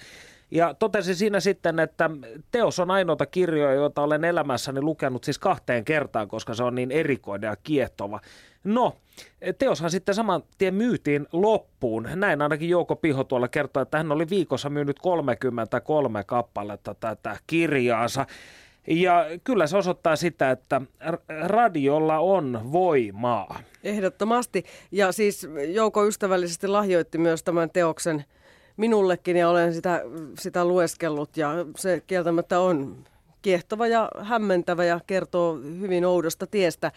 Ja 0.51 0.75
totesin 0.75 1.16
siinä 1.16 1.40
sitten, 1.40 1.79
että 1.79 2.11
teos 2.51 2.79
on 2.79 2.90
ainoita 2.90 3.27
kirjoja, 3.27 3.75
joita 3.75 4.03
olen 4.03 4.25
elämässäni 4.25 4.81
lukenut 4.81 5.25
siis 5.25 5.38
kahteen 5.38 5.85
kertaan, 5.85 6.29
koska 6.29 6.55
se 6.55 6.62
on 6.62 6.75
niin 6.75 6.90
erikoinen 6.90 7.49
ja 7.49 7.57
kiehtova. 7.57 8.21
No, 8.64 8.97
teoshan 9.59 9.90
sitten 9.90 10.14
saman 10.14 10.42
tien 10.59 10.75
myytiin 10.75 11.27
loppuun. 11.33 12.09
Näin 12.14 12.42
ainakin 12.42 12.68
Jouko 12.68 12.97
Piho 12.97 13.25
tuolla 13.25 13.49
kertoi, 13.49 13.83
että 13.83 13.99
hän 13.99 14.12
oli 14.12 14.31
viikossa 14.31 14.71
myynyt 14.71 14.99
33 14.99 16.25
kappaletta 16.25 16.95
tätä 16.95 17.37
kirjaansa. 17.47 18.27
Ja 18.87 19.25
kyllä 19.45 19.66
se 19.66 19.77
osoittaa 19.77 20.16
sitä, 20.16 20.51
että 20.51 20.81
radiolla 21.40 22.18
on 22.18 22.61
voimaa. 22.73 23.61
Ehdottomasti. 23.85 24.64
Ja 24.92 25.12
siis 25.12 25.49
Jouko 25.75 26.07
ystävällisesti 26.07 26.68
lahjoitti 26.68 27.18
myös 27.18 27.42
tämän 27.42 27.71
teoksen 27.71 28.25
minullekin 28.77 29.37
ja 29.37 29.49
olen 29.49 29.75
sitä, 29.75 30.03
sitä 30.38 30.64
lueskellut 30.64 31.37
ja 31.37 31.53
se 31.77 32.03
kieltämättä 32.07 32.61
on 32.61 33.05
kiehtova 33.42 33.87
ja 33.87 34.09
hämmentävä 34.21 34.85
ja 34.85 35.01
kertoo 35.07 35.59
hyvin 35.81 36.05
oudosta 36.05 36.47
tiestä. 36.47 36.92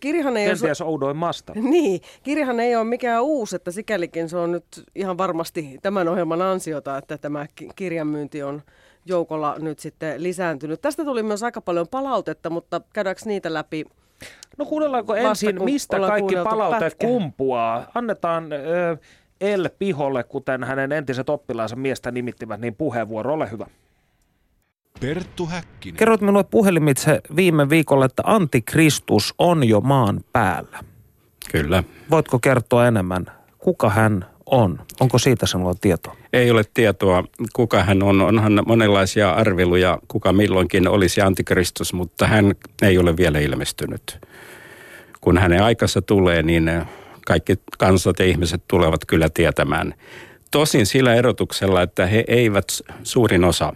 Kirjahan 0.00 0.36
ei 0.36 0.46
ole... 0.46 0.54
Kenties 0.54 0.80
oudoimmasta. 0.80 1.52
Niin, 1.76 2.00
kirjahan 2.22 2.60
ei 2.60 2.76
ole 2.76 2.84
mikään 2.84 3.22
uusi, 3.22 3.56
että 3.56 3.70
sikälikin 3.70 4.28
se 4.28 4.36
on 4.36 4.52
nyt 4.52 4.64
ihan 4.94 5.18
varmasti 5.18 5.78
tämän 5.82 6.08
ohjelman 6.08 6.42
ansiota, 6.42 6.98
että 6.98 7.18
tämä 7.18 7.46
ki- 7.54 7.68
kirjanmyynti 7.76 8.42
on 8.42 8.62
joukolla 9.06 9.56
nyt 9.58 9.78
sitten 9.78 10.22
lisääntynyt. 10.22 10.80
Tästä 10.80 11.04
tuli 11.04 11.22
myös 11.22 11.42
aika 11.42 11.60
paljon 11.60 11.88
palautetta, 11.88 12.50
mutta 12.50 12.80
käydäänkö 12.92 13.22
niitä 13.24 13.54
läpi? 13.54 13.84
No 14.58 14.64
kuunnellaanko 14.64 15.12
Vasta 15.12 15.28
ensin, 15.28 15.56
kun 15.56 15.64
mistä 15.64 15.98
kaikki 15.98 16.34
palauteet 16.44 16.80
pätkä. 16.80 17.06
kumpuaa? 17.06 17.90
Annetaan 17.94 18.52
ö, 18.52 18.96
El 19.40 19.70
Piholle, 19.78 20.24
kuten 20.24 20.64
hänen 20.64 20.92
entiset 20.92 21.28
oppilaansa 21.28 21.76
miestä 21.76 22.10
nimittivät, 22.10 22.60
niin 22.60 22.74
puheenvuoro. 22.74 23.34
Ole 23.34 23.50
hyvä. 23.50 23.66
Perttu 25.00 25.46
Häkkinen. 25.46 25.96
Kerroit 25.96 26.20
minulle 26.20 26.44
puhelimitse 26.44 27.20
viime 27.36 27.70
viikolla, 27.70 28.04
että 28.04 28.22
antikristus 28.26 29.34
on 29.38 29.68
jo 29.68 29.80
maan 29.80 30.20
päällä. 30.32 30.78
Kyllä. 31.52 31.84
Voitko 32.10 32.38
kertoa 32.38 32.86
enemmän, 32.86 33.26
kuka 33.58 33.90
hän 33.90 34.26
on? 34.46 34.78
Onko 35.00 35.18
siitä 35.18 35.46
sinulla 35.46 35.74
tietoa? 35.80 36.16
Ei 36.32 36.50
ole 36.50 36.62
tietoa, 36.74 37.24
kuka 37.52 37.82
hän 37.82 38.02
on. 38.02 38.20
Onhan 38.20 38.62
monenlaisia 38.66 39.30
arveluja, 39.30 39.98
kuka 40.08 40.32
milloinkin 40.32 40.88
olisi 40.88 41.20
antikristus, 41.20 41.92
mutta 41.92 42.26
hän 42.26 42.54
ei 42.82 42.98
ole 42.98 43.16
vielä 43.16 43.38
ilmestynyt. 43.38 44.18
Kun 45.20 45.38
hänen 45.38 45.62
aikansa 45.62 46.02
tulee, 46.02 46.42
niin 46.42 46.70
kaikki 47.26 47.54
kansat 47.78 48.18
ja 48.18 48.24
ihmiset 48.24 48.62
tulevat 48.68 49.00
kyllä 49.06 49.28
tietämään. 49.28 49.94
Tosin 50.50 50.86
sillä 50.86 51.14
erotuksella, 51.14 51.82
että 51.82 52.06
he 52.06 52.24
eivät 52.28 52.64
suurin 53.02 53.44
osa 53.44 53.72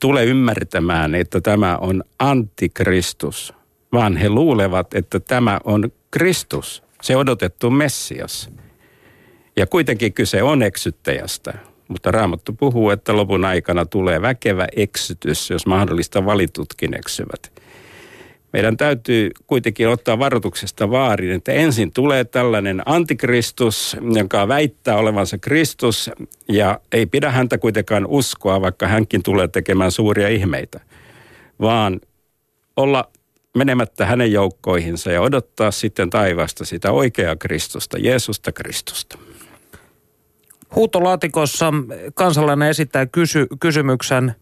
tule 0.00 0.24
ymmärtämään, 0.24 1.14
että 1.14 1.40
tämä 1.40 1.76
on 1.76 2.04
antikristus, 2.18 3.54
vaan 3.92 4.16
he 4.16 4.28
luulevat, 4.28 4.94
että 4.94 5.20
tämä 5.20 5.60
on 5.64 5.92
Kristus, 6.10 6.82
se 7.02 7.16
odotettu 7.16 7.70
Messias. 7.70 8.50
Ja 9.56 9.66
kuitenkin 9.66 10.12
kyse 10.12 10.42
on 10.42 10.62
eksyttäjästä. 10.62 11.54
Mutta 11.88 12.10
Raamattu 12.10 12.52
puhuu, 12.52 12.90
että 12.90 13.16
lopun 13.16 13.44
aikana 13.44 13.86
tulee 13.86 14.22
väkevä 14.22 14.66
eksytys, 14.76 15.50
jos 15.50 15.66
mahdollista 15.66 16.24
valitutkin 16.24 16.94
eksyvät. 16.94 17.52
Meidän 18.52 18.76
täytyy 18.76 19.30
kuitenkin 19.46 19.88
ottaa 19.88 20.18
varoituksesta 20.18 20.90
vaarin, 20.90 21.32
että 21.32 21.52
ensin 21.52 21.92
tulee 21.92 22.24
tällainen 22.24 22.82
antikristus, 22.86 23.96
joka 24.14 24.48
väittää 24.48 24.96
olevansa 24.96 25.38
Kristus 25.38 26.10
ja 26.48 26.80
ei 26.92 27.06
pidä 27.06 27.30
häntä 27.30 27.58
kuitenkaan 27.58 28.06
uskoa, 28.06 28.60
vaikka 28.60 28.86
hänkin 28.86 29.22
tulee 29.22 29.48
tekemään 29.48 29.90
suuria 29.90 30.28
ihmeitä, 30.28 30.80
vaan 31.60 32.00
olla 32.76 33.10
menemättä 33.56 34.06
hänen 34.06 34.32
joukkoihinsa 34.32 35.12
ja 35.12 35.20
odottaa 35.20 35.70
sitten 35.70 36.10
taivaasta 36.10 36.64
sitä 36.64 36.92
oikeaa 36.92 37.36
Kristusta, 37.36 37.98
Jeesusta 37.98 38.52
Kristusta. 38.52 39.18
Huutolaatikossa 40.74 41.72
kansalainen 42.14 42.68
esittää 42.68 43.06
kysy- 43.06 43.46
kysymyksen, 43.60 44.34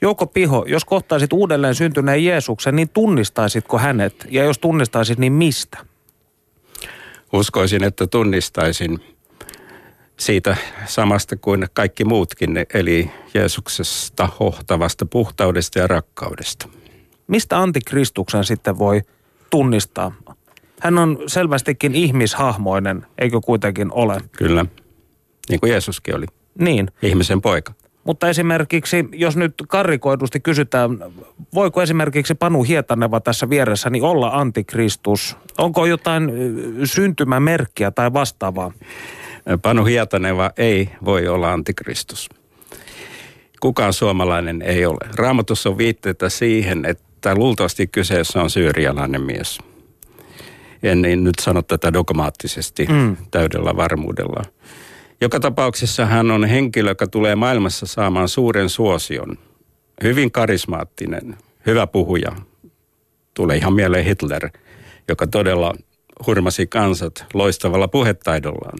Jouko 0.00 0.26
Piho, 0.26 0.64
jos 0.68 0.84
kohtaisit 0.84 1.32
uudelleen 1.32 1.74
syntyneen 1.74 2.24
Jeesuksen, 2.24 2.76
niin 2.76 2.88
tunnistaisitko 2.88 3.78
hänet? 3.78 4.26
Ja 4.30 4.44
jos 4.44 4.58
tunnistaisit, 4.58 5.18
niin 5.18 5.32
mistä? 5.32 5.78
Uskoisin, 7.32 7.84
että 7.84 8.06
tunnistaisin 8.06 8.98
siitä 10.16 10.56
samasta 10.86 11.36
kuin 11.36 11.66
kaikki 11.72 12.04
muutkin, 12.04 12.66
eli 12.74 13.10
Jeesuksesta 13.34 14.28
hohtavasta 14.40 15.06
puhtaudesta 15.06 15.78
ja 15.78 15.86
rakkaudesta. 15.86 16.68
Mistä 17.26 17.58
antikristuksen 17.58 18.44
sitten 18.44 18.78
voi 18.78 19.02
tunnistaa? 19.50 20.12
Hän 20.80 20.98
on 20.98 21.18
selvästikin 21.26 21.94
ihmishahmoinen, 21.94 23.06
eikö 23.18 23.40
kuitenkin 23.40 23.92
ole? 23.92 24.20
Kyllä, 24.32 24.66
niin 25.50 25.60
kuin 25.60 25.70
Jeesuskin 25.70 26.16
oli, 26.16 26.26
Niin, 26.58 26.90
ihmisen 27.02 27.40
poika. 27.42 27.72
mutta 28.04 28.28
esimerkiksi, 28.28 29.04
jos 29.12 29.36
nyt 29.36 29.54
karrikoidusti 29.68 30.40
kysytään, 30.40 30.98
voiko 31.54 31.82
esimerkiksi 31.82 32.34
Panu 32.34 32.62
Hietaneva 32.62 33.20
tässä 33.20 33.50
vieressäni 33.50 34.00
olla 34.00 34.28
antikristus? 34.28 35.36
Onko 35.58 35.86
jotain 35.86 36.32
syntymämerkkiä 36.84 37.90
tai 37.90 38.12
vastaavaa? 38.12 38.72
Panu 39.62 39.84
Hietaneva 39.84 40.50
ei 40.56 40.88
voi 41.04 41.28
olla 41.28 41.52
antikristus. 41.52 42.28
Kukaan 43.60 43.92
suomalainen 43.92 44.62
ei 44.62 44.86
ole. 44.86 44.98
Raamatussa 45.16 45.68
on 45.68 45.78
viitteitä 45.78 46.28
siihen, 46.28 46.84
että 46.84 47.34
luultavasti 47.34 47.86
kyseessä 47.86 48.42
on 48.42 48.50
syyrialainen 48.50 49.22
mies. 49.22 49.58
En 50.82 51.02
niin 51.02 51.24
nyt 51.24 51.34
sano 51.40 51.62
tätä 51.62 51.92
dogmaattisesti 51.92 52.86
mm. 52.86 53.16
täydellä 53.30 53.76
varmuudella. 53.76 54.42
Joka 55.20 55.40
tapauksessa 55.40 56.06
hän 56.06 56.30
on 56.30 56.44
henkilö, 56.44 56.90
joka 56.90 57.06
tulee 57.06 57.34
maailmassa 57.34 57.86
saamaan 57.86 58.28
suuren 58.28 58.68
suosion. 58.68 59.38
Hyvin 60.02 60.32
karismaattinen, 60.32 61.36
hyvä 61.66 61.86
puhuja. 61.86 62.32
Tulee 63.34 63.56
ihan 63.56 63.72
mieleen 63.72 64.04
Hitler, 64.04 64.50
joka 65.08 65.26
todella 65.26 65.74
hurmasi 66.26 66.66
kansat 66.66 67.24
loistavalla 67.34 67.88
puhetaidollaan. 67.88 68.78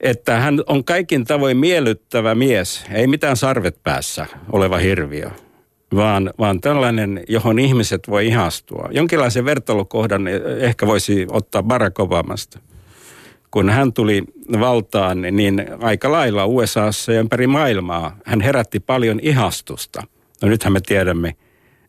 Että 0.00 0.40
hän 0.40 0.60
on 0.66 0.84
kaikin 0.84 1.24
tavoin 1.24 1.56
miellyttävä 1.56 2.34
mies, 2.34 2.84
ei 2.92 3.06
mitään 3.06 3.36
sarvet 3.36 3.82
päässä 3.82 4.26
oleva 4.52 4.76
hirviö, 4.76 5.30
vaan, 5.94 6.30
vaan 6.38 6.60
tällainen, 6.60 7.24
johon 7.28 7.58
ihmiset 7.58 8.08
voi 8.08 8.26
ihastua. 8.26 8.88
Jonkinlaisen 8.90 9.44
vertailukohdan 9.44 10.28
ehkä 10.60 10.86
voisi 10.86 11.26
ottaa 11.30 11.62
Barack 11.62 12.00
Obamasta– 12.00 12.58
kun 13.54 13.70
hän 13.70 13.92
tuli 13.92 14.22
valtaan, 14.60 15.20
niin 15.20 15.66
aika 15.80 16.12
lailla 16.12 16.46
USAssa 16.46 17.12
ja 17.12 17.20
ympäri 17.20 17.46
maailmaa 17.46 18.16
hän 18.24 18.40
herätti 18.40 18.80
paljon 18.80 19.20
ihastusta. 19.22 20.02
No 20.42 20.48
nythän 20.48 20.72
me 20.72 20.80
tiedämme, 20.80 21.36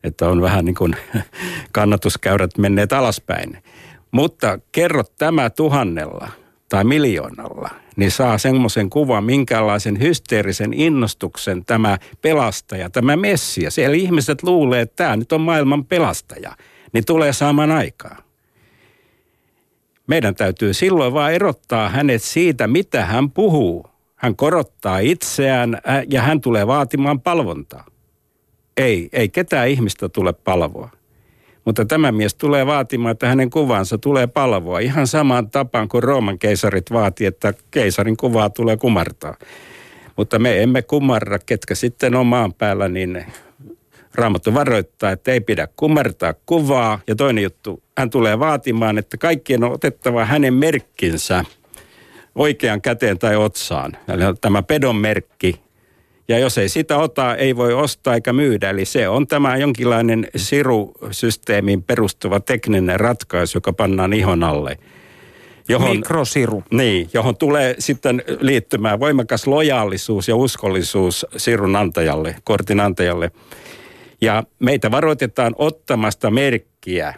että 0.04 0.30
on 0.30 0.42
vähän 0.42 0.66
niin 0.66 0.76
kuin 0.76 0.96
kannatuskäyrät 1.72 2.58
menneet 2.58 2.94
alaspäin. 2.94 3.58
Mutta 4.12 4.60
kerro 4.72 5.04
tämä 5.18 5.50
tuhannella 5.50 6.30
tai 6.70 6.84
miljoonalla, 6.84 7.70
niin 7.96 8.12
saa 8.12 8.38
semmoisen 8.38 8.90
kuvan, 8.90 9.24
minkälaisen 9.24 10.00
hysteerisen 10.00 10.74
innostuksen 10.74 11.66
tämä 11.66 11.98
pelastaja, 12.22 12.90
tämä 12.90 13.16
messia. 13.16 13.72
Siellä 13.72 13.96
ihmiset 13.96 14.44
luulee, 14.44 14.82
että 14.82 15.04
tämä 15.04 15.16
nyt 15.16 15.32
on 15.32 15.42
maailman 15.42 15.86
pelastaja, 15.86 16.56
niin 16.94 17.06
tulee 17.06 17.34
saamaan 17.34 17.72
aikaa. 17.72 18.25
Meidän 20.08 20.36
täytyy 20.36 20.74
silloin 20.74 21.14
vaan 21.14 21.34
erottaa 21.34 21.90
hänet 21.90 22.24
siitä, 22.24 22.68
mitä 22.68 23.06
hän 23.06 23.32
puhuu. 23.32 23.86
Hän 24.16 24.36
korottaa 24.36 25.00
itseään 25.00 25.82
ja 26.10 26.22
hän 26.22 26.42
tulee 26.42 26.68
vaatimaan 26.68 27.22
palvontaa. 27.22 27.86
Ei, 28.78 29.10
ei 29.14 29.30
ketään 29.30 29.70
ihmistä 29.70 30.10
tule 30.10 30.34
palvoa. 30.34 30.90
Mutta 31.66 31.86
tämä 31.86 32.12
mies 32.12 32.36
tulee 32.36 32.66
vaatimaan, 32.66 33.12
että 33.12 33.28
hänen 33.28 33.50
kuvansa 33.50 33.98
tulee 33.98 34.28
palvoa 34.28 34.80
ihan 34.80 35.08
samaan 35.08 35.50
tapaan 35.50 35.90
kuin 35.90 36.04
Rooman 36.04 36.40
keisarit 36.40 36.92
vaati, 36.92 37.26
että 37.26 37.54
keisarin 37.72 38.18
kuvaa 38.18 38.50
tulee 38.50 38.78
kumartaa. 38.78 39.36
Mutta 40.16 40.40
me 40.40 40.64
emme 40.64 40.82
kumarra, 40.82 41.40
ketkä 41.40 41.76
sitten 41.76 42.16
on 42.16 42.26
maan 42.26 42.54
päällä, 42.54 42.88
niin 42.88 43.26
Raamattu 44.16 44.54
varoittaa, 44.54 45.12
että 45.12 45.32
ei 45.32 45.42
pidä 45.42 45.68
kumartaa 45.76 46.34
kuvaa. 46.46 47.00
Ja 47.08 47.16
toinen 47.16 47.44
juttu, 47.44 47.84
hän 47.98 48.10
tulee 48.10 48.40
vaatimaan, 48.40 48.98
että 48.98 49.18
kaikkien 49.18 49.64
on 49.64 49.72
otettava 49.72 50.26
hänen 50.26 50.54
merkkinsä 50.54 51.46
oikean 52.36 52.82
käteen 52.82 53.20
tai 53.20 53.36
otsaan. 53.36 53.92
Eli 54.08 54.24
tämä 54.42 54.64
pedon 54.64 54.96
merkki. 54.96 55.66
Ja 56.28 56.40
jos 56.40 56.58
ei 56.58 56.70
sitä 56.70 56.98
ota, 56.98 57.36
ei 57.36 57.56
voi 57.56 57.74
ostaa 57.74 58.14
eikä 58.14 58.34
myydä. 58.34 58.70
Eli 58.70 58.86
se 58.86 59.10
on 59.10 59.28
tämä 59.28 59.58
jonkinlainen 59.58 60.28
sirusysteemiin 60.36 61.84
perustuva 61.84 62.40
tekninen 62.40 63.00
ratkaisu, 63.00 63.58
joka 63.58 63.74
pannaan 63.74 64.14
ihon 64.14 64.44
alle. 64.44 64.78
Johon, 65.70 65.96
Mikrosiru. 65.96 66.64
Niin, 66.72 67.10
johon 67.14 67.38
tulee 67.38 67.76
sitten 67.80 68.24
liittymään 68.40 69.00
voimakas 69.00 69.48
lojaalisuus 69.48 70.28
ja 70.28 70.36
uskollisuus 70.36 71.26
sirun 71.38 71.76
antajalle, 71.76 72.36
kortin 72.44 72.80
antajalle. 72.80 73.32
Ja 74.26 74.44
meitä 74.60 74.92
varoitetaan 74.92 75.56
ottamasta 75.58 76.32
merkkiä, 76.32 77.14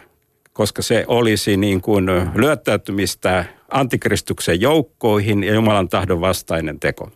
koska 0.52 0.82
se 0.82 1.04
olisi 1.06 1.56
niin 1.56 1.80
kuin 1.80 2.06
lyöttäytymistä 2.34 3.44
antikristuksen 3.70 4.60
joukkoihin 4.60 5.44
ja 5.44 5.54
Jumalan 5.54 5.88
tahdon 5.88 6.20
vastainen 6.20 6.80
teko. 6.80 7.10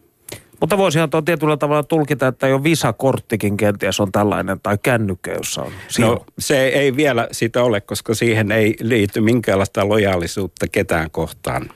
Mutta 0.60 0.78
voisihan 0.78 1.10
tuo 1.10 1.22
tietyllä 1.22 1.56
tavalla 1.56 1.82
tulkita, 1.82 2.26
että 2.26 2.48
jo 2.48 2.62
visakorttikin 2.64 3.56
kenties 3.56 4.00
on 4.00 4.12
tällainen 4.12 4.60
tai 4.62 4.78
kännykkä, 4.82 5.32
jossa 5.32 5.62
on. 5.62 5.72
No 5.98 6.24
se 6.38 6.66
ei 6.66 6.96
vielä 6.96 7.28
sitä 7.32 7.62
ole, 7.62 7.80
koska 7.80 8.14
siihen 8.14 8.52
ei 8.52 8.76
liity 8.80 9.20
minkäänlaista 9.20 9.88
lojaalisuutta 9.88 10.66
ketään 10.68 11.10
kohtaan. 11.10 11.68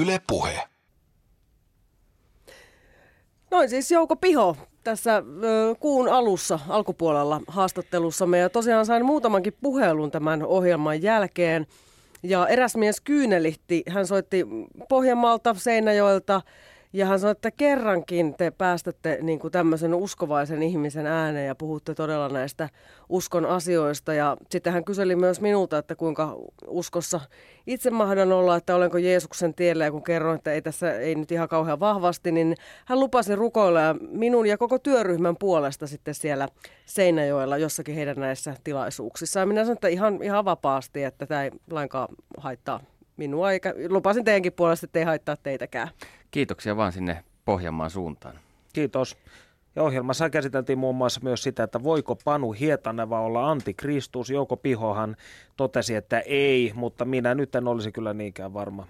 Yle 0.00 0.20
puhe. 0.26 0.73
Noin 3.54 3.68
siis 3.68 3.90
Jouko 3.90 4.16
Piho 4.16 4.56
tässä 4.84 5.22
kuun 5.80 6.08
alussa, 6.08 6.58
alkupuolella 6.68 7.40
haastattelussamme 7.46 8.38
ja 8.38 8.50
tosiaan 8.50 8.86
sain 8.86 9.04
muutamankin 9.04 9.52
puhelun 9.62 10.10
tämän 10.10 10.42
ohjelman 10.42 11.02
jälkeen. 11.02 11.66
Ja 12.22 12.48
eräs 12.48 12.76
mies 12.76 13.00
kyynelihti, 13.00 13.82
hän 13.88 14.06
soitti 14.06 14.46
Pohjanmaalta, 14.88 15.54
Seinäjoelta 15.58 16.42
ja 16.94 17.06
hän 17.06 17.20
sanoi, 17.20 17.32
että 17.32 17.50
kerrankin 17.50 18.34
te 18.34 18.50
päästätte 18.50 19.18
niin 19.22 19.38
kuin 19.38 19.52
tämmöisen 19.52 19.94
uskovaisen 19.94 20.62
ihmisen 20.62 21.06
ääneen 21.06 21.46
ja 21.46 21.54
puhutte 21.54 21.94
todella 21.94 22.28
näistä 22.28 22.68
uskon 23.08 23.46
asioista. 23.46 24.14
Ja 24.14 24.36
sitten 24.50 24.72
hän 24.72 24.84
kyseli 24.84 25.16
myös 25.16 25.40
minulta, 25.40 25.78
että 25.78 25.94
kuinka 25.94 26.36
uskossa 26.66 27.20
itse 27.66 27.90
mahdan 27.90 28.32
olla, 28.32 28.56
että 28.56 28.76
olenko 28.76 28.98
Jeesuksen 28.98 29.54
tiellä. 29.54 29.84
Ja 29.84 29.90
kun 29.90 30.02
kerroin, 30.02 30.36
että 30.36 30.52
ei 30.52 30.62
tässä 30.62 30.92
ei 30.92 31.14
nyt 31.14 31.32
ihan 31.32 31.48
kauhean 31.48 31.80
vahvasti, 31.80 32.32
niin 32.32 32.54
hän 32.84 33.00
lupasi 33.00 33.36
rukoilla 33.36 33.80
ja 33.80 33.94
minun 34.10 34.46
ja 34.46 34.58
koko 34.58 34.78
työryhmän 34.78 35.36
puolesta 35.36 35.86
sitten 35.86 36.14
siellä 36.14 36.48
Seinäjoella 36.86 37.58
jossakin 37.58 37.94
heidän 37.94 38.20
näissä 38.20 38.54
tilaisuuksissa. 38.64 39.40
Ja 39.40 39.46
minä 39.46 39.60
sanoin, 39.60 39.76
että 39.76 39.88
ihan, 39.88 40.22
ihan 40.22 40.44
vapaasti, 40.44 41.04
että 41.04 41.26
tämä 41.26 41.44
ei 41.44 41.50
lainkaan 41.70 42.08
haittaa 42.38 42.80
minua, 43.16 43.52
eikä 43.52 43.74
lupasin 43.88 44.24
teidänkin 44.24 44.52
puolesta, 44.52 44.84
että 44.84 44.98
ei 44.98 45.04
haittaa 45.04 45.36
teitäkään. 45.36 45.88
Kiitoksia 46.30 46.76
vaan 46.76 46.92
sinne 46.92 47.24
Pohjanmaan 47.44 47.90
suuntaan. 47.90 48.38
Kiitos. 48.72 49.16
Ja 49.76 49.82
ohjelmassa 49.82 50.30
käsiteltiin 50.30 50.78
muun 50.78 50.96
muassa 50.96 51.20
myös 51.22 51.42
sitä, 51.42 51.62
että 51.62 51.82
voiko 51.82 52.16
Panu 52.24 52.52
Hietaneva 52.52 53.20
olla 53.20 53.50
antikristus. 53.50 54.30
Jouko 54.30 54.56
Pihohan 54.56 55.16
totesi, 55.56 55.94
että 55.94 56.20
ei, 56.20 56.72
mutta 56.74 57.04
minä 57.04 57.34
nyt 57.34 57.54
en 57.54 57.68
olisi 57.68 57.92
kyllä 57.92 58.14
niinkään 58.14 58.54
varma. 58.54 58.86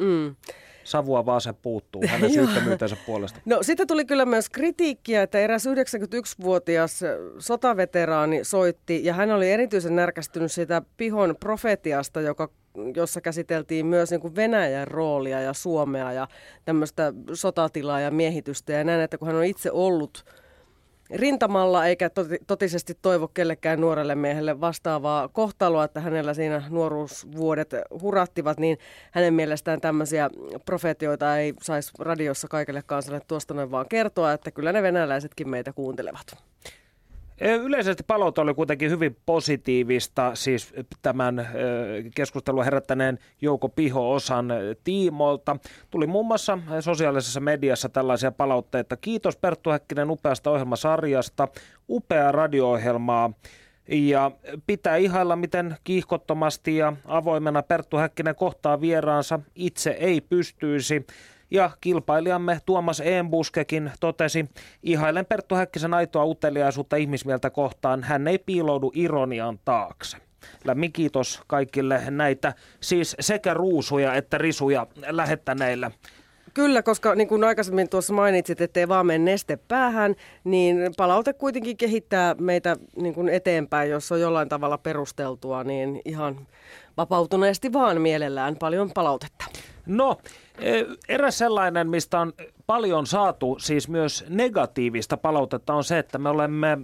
Mm. 0.00 0.36
Savua 0.84 1.26
vaan 1.26 1.40
se 1.40 1.52
puuttuu 1.52 2.02
hänen 2.06 2.32
syyttömyytensä 2.34 2.96
puolesta. 3.06 3.40
No 3.44 3.62
sitten 3.62 3.86
tuli 3.86 4.04
kyllä 4.04 4.24
myös 4.24 4.50
kritiikkiä, 4.50 5.22
että 5.22 5.38
eräs 5.38 5.66
91-vuotias 5.66 7.00
sotaveteraani 7.38 8.44
soitti 8.44 9.04
ja 9.04 9.14
hän 9.14 9.30
oli 9.30 9.50
erityisen 9.50 9.96
närkästynyt 9.96 10.52
siitä 10.52 10.82
Pihon 10.96 11.36
profetiasta, 11.40 12.20
joka 12.20 12.48
jossa 12.96 13.20
käsiteltiin 13.20 13.86
myös 13.86 14.10
niin 14.10 14.20
kuin 14.20 14.36
Venäjän 14.36 14.88
roolia 14.88 15.40
ja 15.40 15.52
Suomea 15.52 16.12
ja 16.12 16.28
tämmöistä 16.64 17.12
sotatilaa 17.32 18.00
ja 18.00 18.10
miehitystä. 18.10 18.72
Ja 18.72 18.84
näin, 18.84 19.00
että 19.00 19.18
kun 19.18 19.28
hän 19.28 19.36
on 19.36 19.44
itse 19.44 19.70
ollut 19.70 20.24
rintamalla 21.10 21.86
eikä 21.86 22.10
totisesti 22.46 22.98
toivo 23.02 23.28
kellekään 23.28 23.80
nuorelle 23.80 24.14
miehelle 24.14 24.60
vastaavaa 24.60 25.28
kohtaloa, 25.28 25.84
että 25.84 26.00
hänellä 26.00 26.34
siinä 26.34 26.62
nuoruusvuodet 26.70 27.74
hurattivat, 28.02 28.58
niin 28.58 28.78
hänen 29.10 29.34
mielestään 29.34 29.80
tämmöisiä 29.80 30.30
profetioita 30.64 31.38
ei 31.38 31.54
saisi 31.62 31.92
radiossa 31.98 32.48
kaikille 32.48 32.82
kansalle 32.86 33.20
tuosta 33.28 33.54
noin 33.54 33.70
vaan 33.70 33.88
kertoa, 33.88 34.32
että 34.32 34.50
kyllä 34.50 34.72
ne 34.72 34.82
venäläisetkin 34.82 35.48
meitä 35.48 35.72
kuuntelevat. 35.72 36.36
Yleisesti 37.40 38.02
palaute 38.06 38.40
oli 38.40 38.54
kuitenkin 38.54 38.90
hyvin 38.90 39.16
positiivista, 39.26 40.34
siis 40.34 40.74
tämän 41.02 41.48
keskustelun 42.14 42.64
herättäneen 42.64 43.18
Jouko 43.40 43.68
Piho-osan 43.68 44.48
tiimoilta. 44.84 45.56
Tuli 45.90 46.06
muun 46.06 46.26
muassa 46.26 46.58
sosiaalisessa 46.80 47.40
mediassa 47.40 47.88
tällaisia 47.88 48.32
palautteita. 48.32 48.96
Kiitos 48.96 49.36
Perttu 49.36 49.70
Häkkinen 49.70 50.10
upeasta 50.10 50.50
ohjelmasarjasta, 50.50 51.48
upea 51.88 52.32
radio-ohjelmaa. 52.32 53.32
Ja 53.88 54.30
pitää 54.66 54.96
ihailla, 54.96 55.36
miten 55.36 55.76
kiihkottomasti 55.84 56.76
ja 56.76 56.92
avoimena 57.04 57.62
Perttu 57.62 57.96
Häkkinen 57.96 58.34
kohtaa 58.34 58.80
vieraansa. 58.80 59.40
Itse 59.54 59.90
ei 59.90 60.20
pystyisi. 60.20 61.06
Ja 61.50 61.70
kilpailijamme 61.80 62.60
Tuomas 62.66 63.00
Eembuskekin 63.00 63.92
totesi, 64.00 64.50
ihailen 64.82 65.26
Perttu 65.26 65.54
Häkkisen 65.54 65.94
aitoa 65.94 66.24
uteliaisuutta 66.24 66.96
ihmismieltä 66.96 67.50
kohtaan. 67.50 68.02
Hän 68.02 68.28
ei 68.28 68.38
piiloudu 68.38 68.92
ironian 68.94 69.58
taakse. 69.64 70.16
Lämmin 70.64 70.92
kiitos 70.92 71.40
kaikille 71.46 72.02
näitä 72.10 72.54
siis 72.80 73.16
sekä 73.20 73.54
ruusuja 73.54 74.14
että 74.14 74.38
risuja 74.38 74.86
lähettäneille. 75.10 75.90
Kyllä, 76.54 76.82
koska 76.82 77.14
niin 77.14 77.28
kuin 77.28 77.44
aikaisemmin 77.44 77.88
tuossa 77.88 78.12
mainitsit, 78.12 78.60
ettei 78.60 78.88
vaan 78.88 79.06
mene 79.06 79.24
neste 79.24 79.56
päähän, 79.56 80.14
niin 80.44 80.76
palaute 80.96 81.32
kuitenkin 81.32 81.76
kehittää 81.76 82.34
meitä 82.34 82.76
niin 82.96 83.14
kuin 83.14 83.28
eteenpäin, 83.28 83.90
jos 83.90 84.12
on 84.12 84.20
jollain 84.20 84.48
tavalla 84.48 84.78
perusteltua, 84.78 85.64
niin 85.64 86.02
ihan 86.04 86.46
vapautuneesti 86.96 87.72
vaan 87.72 88.00
mielellään 88.00 88.56
paljon 88.56 88.90
palautetta. 88.94 89.44
No, 89.86 90.16
eräs 91.08 91.38
sellainen, 91.38 91.90
mistä 91.90 92.20
on 92.20 92.32
paljon 92.66 93.06
saatu, 93.06 93.56
siis 93.60 93.88
myös 93.88 94.24
negatiivista 94.28 95.16
palautetta, 95.16 95.74
on 95.74 95.84
se, 95.84 95.98
että 95.98 96.18
me 96.18 96.28
olemme 96.28 96.78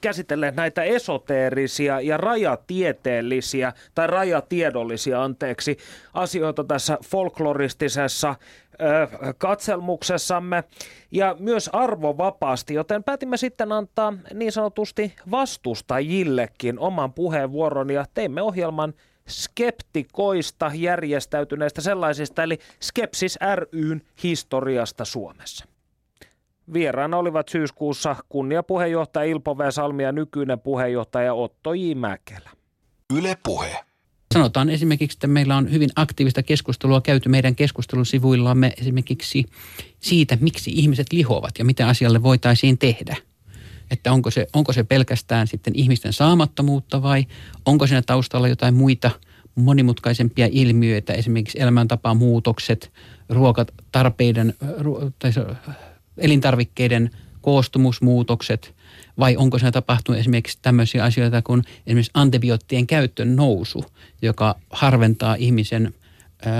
käsitelleet 0.00 0.56
näitä 0.56 0.82
esoteerisia 0.82 2.00
ja 2.00 2.16
rajatieteellisiä 2.16 3.72
tai 3.94 4.06
rajatiedollisia, 4.06 5.22
anteeksi, 5.22 5.76
asioita 6.14 6.64
tässä 6.64 6.98
folkloristisessa 7.04 8.34
katselmuksessamme 9.38 10.64
ja 11.10 11.30
arvo 11.30 11.68
arvovapaasti, 11.72 12.74
joten 12.74 13.04
päätimme 13.04 13.36
sitten 13.36 13.72
antaa 13.72 14.14
niin 14.34 14.52
sanotusti 14.52 15.14
vastustajillekin 15.30 16.78
oman 16.78 17.12
puheenvuoron 17.12 17.90
ja 17.90 18.04
teimme 18.14 18.42
ohjelman 18.42 18.94
skeptikoista 19.30 20.70
järjestäytyneistä 20.74 21.80
sellaisista, 21.80 22.42
eli 22.42 22.58
Skepsis 22.80 23.38
ryn 23.72 24.02
historiasta 24.22 25.04
Suomessa. 25.04 25.64
Vieraana 26.72 27.16
olivat 27.16 27.48
syyskuussa 27.48 28.16
kunniapuheenjohtaja 28.28 29.30
Ilpo 29.30 29.58
V. 29.58 29.60
Salmi 29.70 30.02
ja 30.02 30.12
nykyinen 30.12 30.60
puheenjohtaja 30.60 31.34
Otto 31.34 31.74
J. 31.74 31.94
Mäkelä. 31.94 32.50
Yle 33.16 33.36
Puhe. 33.42 33.76
Sanotaan 34.34 34.70
esimerkiksi, 34.70 35.16
että 35.16 35.26
meillä 35.26 35.56
on 35.56 35.72
hyvin 35.72 35.90
aktiivista 35.96 36.42
keskustelua 36.42 37.00
käyty 37.00 37.28
meidän 37.28 37.56
keskustelusivuillamme 37.56 38.72
esimerkiksi 38.80 39.44
siitä, 40.00 40.38
miksi 40.40 40.70
ihmiset 40.70 41.06
lihoavat 41.12 41.58
ja 41.58 41.64
mitä 41.64 41.88
asialle 41.88 42.22
voitaisiin 42.22 42.78
tehdä. 42.78 43.16
Että 43.90 44.12
onko 44.12 44.30
se, 44.30 44.46
onko 44.52 44.72
se 44.72 44.84
pelkästään 44.84 45.46
sitten 45.46 45.74
ihmisten 45.76 46.12
saamattomuutta 46.12 47.02
vai 47.02 47.26
onko 47.66 47.86
siinä 47.86 48.02
taustalla 48.02 48.48
jotain 48.48 48.74
muita 48.74 49.10
monimutkaisempia 49.54 50.48
ilmiöitä, 50.50 51.12
esimerkiksi 51.12 51.60
elämäntapamuutokset, 51.60 52.92
ruokatarpeiden 53.28 54.54
tai 55.18 55.30
elintarvikkeiden 56.18 57.10
koostumusmuutokset– 57.40 58.74
vai 59.18 59.36
onko 59.36 59.58
siinä 59.58 59.70
tapahtunut 59.70 60.18
esimerkiksi 60.18 60.58
tämmöisiä 60.62 61.04
asioita 61.04 61.42
kuin 61.42 61.62
esimerkiksi 61.86 62.10
antibioottien 62.14 62.86
käyttön 62.86 63.36
nousu, 63.36 63.84
joka 64.22 64.54
harventaa 64.70 65.34
ihmisen 65.34 65.94
äh, 66.46 66.52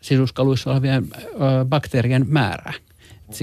sisuskaluissa 0.00 0.70
olevien 0.70 1.04
äh, 1.14 1.66
bakteerien 1.68 2.26
määrää, 2.28 2.72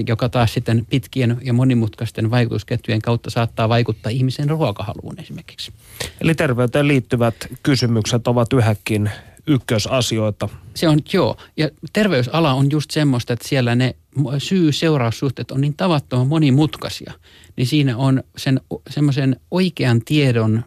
joka 0.06 0.28
taas 0.28 0.54
sitten 0.54 0.86
pitkien 0.90 1.38
ja 1.42 1.52
monimutkaisten 1.52 2.30
vaikutusketjujen 2.30 3.02
kautta 3.02 3.30
saattaa 3.30 3.68
vaikuttaa 3.68 4.10
ihmisen 4.10 4.50
ruokahaluun 4.50 5.20
esimerkiksi. 5.20 5.72
Eli 6.20 6.34
terveyteen 6.34 6.88
liittyvät 6.88 7.34
kysymykset 7.62 8.28
ovat 8.28 8.52
yhäkin 8.52 9.10
ykkösasioita. 9.46 10.48
Se 10.74 10.88
on, 10.88 10.98
joo. 11.12 11.36
Ja 11.56 11.70
terveysala 11.92 12.52
on 12.52 12.70
just 12.70 12.90
semmoista, 12.90 13.32
että 13.32 13.48
siellä 13.48 13.74
ne 13.74 13.96
syy-seuraussuhteet 14.38 15.50
on 15.50 15.60
niin 15.60 15.74
tavattoman 15.74 16.26
monimutkaisia. 16.26 17.12
Niin 17.56 17.66
siinä 17.66 17.96
on 17.96 18.22
sen 18.36 18.60
semmoisen 18.90 19.36
oikean 19.50 20.02
tiedon 20.04 20.64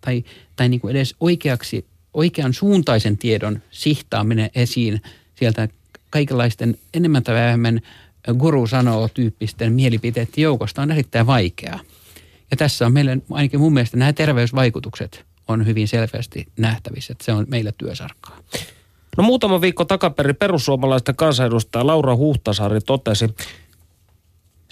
tai, 0.00 0.24
tai 0.56 0.68
niin 0.68 0.80
kuin 0.80 0.96
edes 0.96 1.14
oikeaksi, 1.20 1.86
oikean 2.14 2.54
suuntaisen 2.54 3.18
tiedon 3.18 3.62
sihtaaminen 3.70 4.50
esiin 4.54 5.00
sieltä 5.34 5.68
kaikenlaisten 6.10 6.78
enemmän 6.94 7.22
tai 7.22 7.34
vähemmän 7.34 7.80
guru 8.38 8.66
sanoo 8.66 9.08
tyyppisten 9.08 9.72
mielipiteiden 9.72 10.32
joukosta 10.36 10.82
on 10.82 10.90
erittäin 10.90 11.26
vaikeaa. 11.26 11.80
Ja 12.50 12.56
tässä 12.56 12.86
on 12.86 12.92
meille 12.92 13.18
ainakin 13.30 13.60
mun 13.60 13.74
mielestä 13.74 13.96
nämä 13.96 14.12
terveysvaikutukset– 14.12 15.24
on 15.48 15.66
hyvin 15.66 15.88
selvästi 15.88 16.46
nähtävissä, 16.58 17.12
että 17.12 17.24
se 17.24 17.32
on 17.32 17.46
meillä 17.48 17.72
työsarkkaa. 17.78 18.38
No 19.16 19.24
muutama 19.24 19.60
viikko 19.60 19.84
takaperin 19.84 20.36
perussuomalaisten 20.36 21.16
kansanedustaja 21.16 21.86
Laura 21.86 22.16
Huhtasaari 22.16 22.80
totesi, 22.80 23.34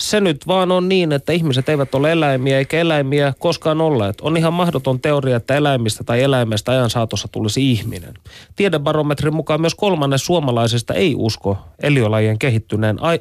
se 0.01 0.20
nyt 0.20 0.46
vaan 0.46 0.72
on 0.72 0.88
niin, 0.88 1.12
että 1.12 1.32
ihmiset 1.32 1.68
eivät 1.68 1.94
ole 1.94 2.12
eläimiä 2.12 2.59
eikä 2.59 2.80
eläimiä 2.80 3.32
koskaan 3.38 3.80
olleet. 3.80 4.20
On 4.20 4.36
ihan 4.36 4.53
mahdoton 4.53 5.01
teoria, 5.01 5.36
että 5.36 5.57
eläimistä 5.57 6.05
tai 6.05 6.22
eläimestä 6.22 6.72
ajan 6.72 6.90
saatossa 6.90 7.28
tulisi 7.28 7.70
ihminen. 7.70 8.14
Tiedebarometrin 8.57 9.34
mukaan 9.34 9.61
myös 9.61 9.74
kolmannes 9.74 10.26
suomalaisista 10.26 10.94
ei 10.94 11.14
usko 11.16 11.59
eliölajien 11.82 12.38
kehittyneen 12.38 13.03
ai, 13.03 13.20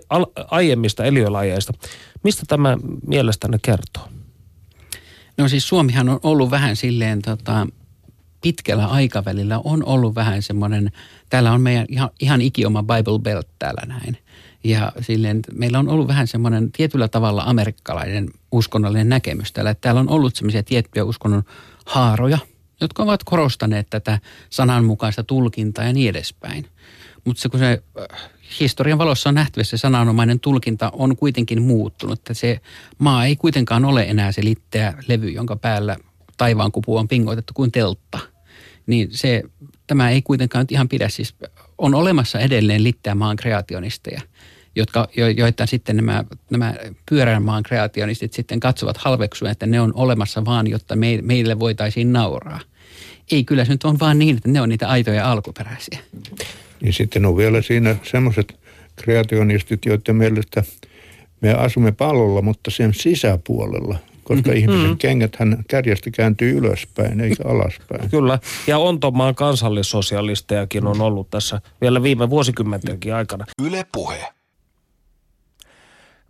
aiemmista 0.51 1.05
eliölajeista. 1.05 1.73
Mistä 2.23 2.43
tämä 2.47 2.77
mielestäni 3.07 3.57
kertoo? 3.61 4.03
No 5.37 5.47
siis 5.47 5.67
Suomihan 5.67 6.09
on 6.09 6.19
ollut 6.23 6.51
vähän 6.51 6.75
silleen 6.75 7.21
tota, 7.21 7.67
pitkällä 8.41 8.85
aikavälillä 8.85 9.61
on 9.63 9.85
ollut 9.85 10.15
vähän 10.15 10.41
semmoinen, 10.41 10.91
täällä 11.29 11.51
on 11.51 11.61
meidän 11.61 11.85
ihan, 11.89 12.09
ihan 12.19 12.41
ikioma 12.41 12.83
Bible 12.83 13.19
Belt 13.19 13.47
täällä 13.59 13.81
näin. 13.85 14.17
Ja 14.63 14.91
silleen, 15.01 15.39
meillä 15.53 15.79
on 15.79 15.89
ollut 15.89 16.07
vähän 16.07 16.27
semmoinen 16.27 16.71
tietyllä 16.71 17.07
tavalla 17.07 17.43
amerikkalainen 17.45 18.29
uskonnollinen 18.51 19.09
näkemys 19.09 19.51
täällä. 19.51 19.71
Että 19.71 19.81
täällä 19.81 20.01
on 20.01 20.09
ollut 20.09 20.35
semmoisia 20.35 20.63
tiettyjä 20.63 21.03
uskonnon 21.03 21.43
haaroja, 21.85 22.37
jotka 22.81 23.03
ovat 23.03 23.23
korostaneet 23.23 23.87
tätä 23.89 24.19
sananmukaista 24.49 25.23
tulkintaa 25.23 25.85
ja 25.85 25.93
niin 25.93 26.09
edespäin. 26.09 26.65
Mutta 27.25 27.41
se 27.41 27.49
kun 27.49 27.59
se 27.59 27.83
äh, 27.99 28.29
historian 28.59 28.97
valossa 28.97 29.29
on 29.29 29.35
nähtävissä 29.35 29.77
se 29.77 29.81
sananomainen 29.81 30.39
tulkinta 30.39 30.89
on 30.93 31.17
kuitenkin 31.17 31.61
muuttunut. 31.61 32.19
Että 32.19 32.33
se 32.33 32.59
maa 32.97 33.25
ei 33.25 33.35
kuitenkaan 33.35 33.85
ole 33.85 34.03
enää 34.03 34.31
se 34.31 34.43
litteä 34.43 34.93
levy, 35.07 35.29
jonka 35.29 35.55
päällä 35.55 35.97
taivaankupu 36.37 36.97
on 36.97 37.07
pingoitettu 37.07 37.53
kuin 37.53 37.71
teltta. 37.71 38.19
Niin 38.87 39.07
se, 39.11 39.43
tämä 39.87 40.09
ei 40.09 40.21
kuitenkaan 40.21 40.65
ihan 40.69 40.89
pidä. 40.89 41.09
Siis 41.09 41.35
on 41.79 41.95
olemassa 41.95 42.39
edelleen 42.39 42.83
litteä 42.83 43.15
maan 43.15 43.35
kreationisteja, 43.35 44.21
jotka, 44.75 45.07
jo, 45.17 45.27
joita 45.27 45.65
sitten 45.65 45.95
nämä, 45.95 46.23
nämä 46.49 46.75
pyörän 47.09 47.43
maan 47.43 47.63
kreationistit 47.63 48.33
sitten 48.33 48.59
katsovat 48.59 48.97
halveksuen, 48.97 49.51
että 49.51 49.65
ne 49.65 49.81
on 49.81 49.91
olemassa 49.95 50.45
vaan, 50.45 50.67
jotta 50.67 50.95
me, 50.95 51.19
meille 51.21 51.59
voitaisiin 51.59 52.13
nauraa. 52.13 52.59
Ei, 53.31 53.43
kyllä 53.43 53.65
se 53.65 53.71
nyt 53.71 53.83
on 53.83 53.99
vaan 53.99 54.19
niin, 54.19 54.37
että 54.37 54.49
ne 54.49 54.61
on 54.61 54.69
niitä 54.69 54.87
aitoja 54.87 55.31
alkuperäisiä. 55.31 55.99
Niin 56.81 56.93
sitten 56.93 57.25
on 57.25 57.37
vielä 57.37 57.61
siinä 57.61 57.95
semmoiset 58.03 58.59
kreationistit, 58.95 59.85
joiden 59.85 60.15
mielestä 60.15 60.63
me 61.41 61.53
asumme 61.53 61.91
pallolla, 61.91 62.41
mutta 62.41 62.71
sen 62.71 62.93
sisäpuolella, 62.93 63.97
koska 64.29 64.49
mm-hmm. 64.49 64.59
ihmisen 64.59 64.97
kengät 64.97 65.35
hän 65.35 65.63
kärjestä 65.67 66.11
kääntyy 66.11 66.57
ylöspäin 66.57 67.21
eikä 67.21 67.43
alaspäin. 67.47 68.09
Kyllä, 68.09 68.39
ja 68.67 68.77
Ontomaan 68.77 69.35
kansallissosialistejakin 69.35 70.87
on 70.87 71.01
ollut 71.01 71.29
tässä 71.29 71.61
vielä 71.81 72.03
viime 72.03 72.29
vuosikymmentenkin 72.29 73.13
aikana. 73.13 73.45
Yle 73.65 73.85
Puhe. 73.91 74.25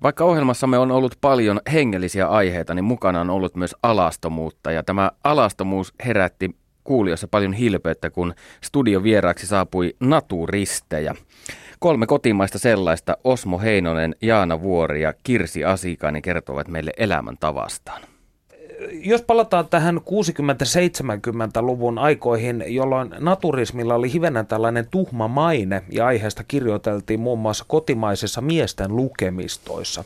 Vaikka 0.04 0.24
ohjelmassamme 0.24 0.78
on 0.78 0.91
ollut 0.91 1.16
paljon 1.22 1.62
hengellisiä 1.74 2.28
aiheita, 2.28 2.74
niin 2.74 2.86
mukana 2.86 3.22
on 3.22 3.30
ollut 3.30 3.56
myös 3.56 3.76
alastomuutta. 3.84 4.72
Ja 4.72 4.84
tämä 4.84 5.12
alastomuus 5.24 5.93
herätti 6.06 6.56
kuulijoissa 6.84 7.28
paljon 7.28 7.54
hilpeyttä, 7.54 8.10
kun 8.10 8.34
studion 8.64 9.04
vieraaksi 9.04 9.47
saapui 9.47 9.95
naturistejä. 10.00 11.16
Kolme 11.80 12.06
kotimaista 12.06 12.60
sellaista, 12.60 13.18
Osmo 13.24 13.60
Heinonen, 13.60 14.16
Jaana 14.22 14.62
Vuori 14.62 15.02
ja 15.02 15.14
Kirsi 15.24 15.66
Asikainen 15.66 16.22
kertovat 16.22 16.68
meille 16.68 16.94
elämäntavastaan 16.98 18.02
jos 18.92 19.22
palataan 19.22 19.68
tähän 19.68 19.98
60-70-luvun 19.98 21.98
aikoihin, 21.98 22.64
jolloin 22.68 23.10
naturismilla 23.20 23.96
oli 23.96 24.14
hivenen 24.14 24.48
tällainen 24.48 24.88
tuhma 24.92 25.28
maine 25.28 25.84
ja 25.90 26.06
aiheesta 26.06 26.44
kirjoiteltiin 26.44 27.20
muun 27.20 27.40
muassa 27.40 27.66
kotimaisissa 27.68 28.42
miesten 28.42 28.96
lukemistoissa, 28.96 30.04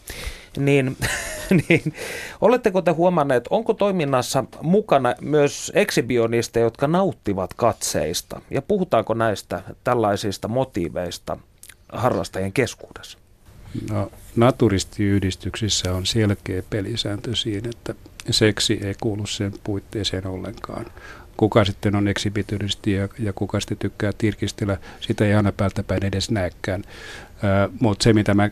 niin, 0.58 0.98
niin 1.70 1.94
oletteko 2.42 2.82
te 2.82 2.92
huomanneet, 2.92 3.48
onko 3.50 3.74
toiminnassa 3.74 4.44
mukana 4.62 5.16
myös 5.22 5.72
ekshibionista, 5.76 6.60
jotka 6.60 6.88
nauttivat 6.88 7.54
katseista? 7.54 8.42
Ja 8.50 8.62
puhutaanko 8.62 9.14
näistä 9.14 9.62
tällaisista 9.84 10.48
motiiveista 10.48 11.38
harrastajien 11.94 12.54
keskuudessa? 12.54 13.18
No, 13.92 14.12
naturistiyhdistyksissä 14.36 15.94
on 15.94 16.06
selkeä 16.06 16.64
pelisääntö 16.70 17.36
siinä, 17.36 17.70
että 17.70 17.96
seksi 18.30 18.80
ei 18.84 18.96
kuulu 19.02 19.26
sen 19.26 19.54
puitteeseen 19.64 20.28
ollenkaan. 20.28 20.86
Kuka 21.38 21.66
sitten 21.66 21.96
on 21.96 22.08
ekshibitionisti 22.08 22.92
ja, 22.92 23.10
ja 23.20 23.34
kuka 23.34 23.60
sitten 23.60 23.78
tykkää 23.78 24.12
tirkistellä, 24.18 24.78
sitä 25.00 25.26
ei 25.26 25.34
aina 25.34 25.52
päältä 25.52 25.84
päin 25.84 26.06
edes 26.06 26.32
näekään. 26.32 26.84
Mutta 27.80 28.04
se, 28.04 28.14
mitä 28.14 28.34
mä 28.34 28.50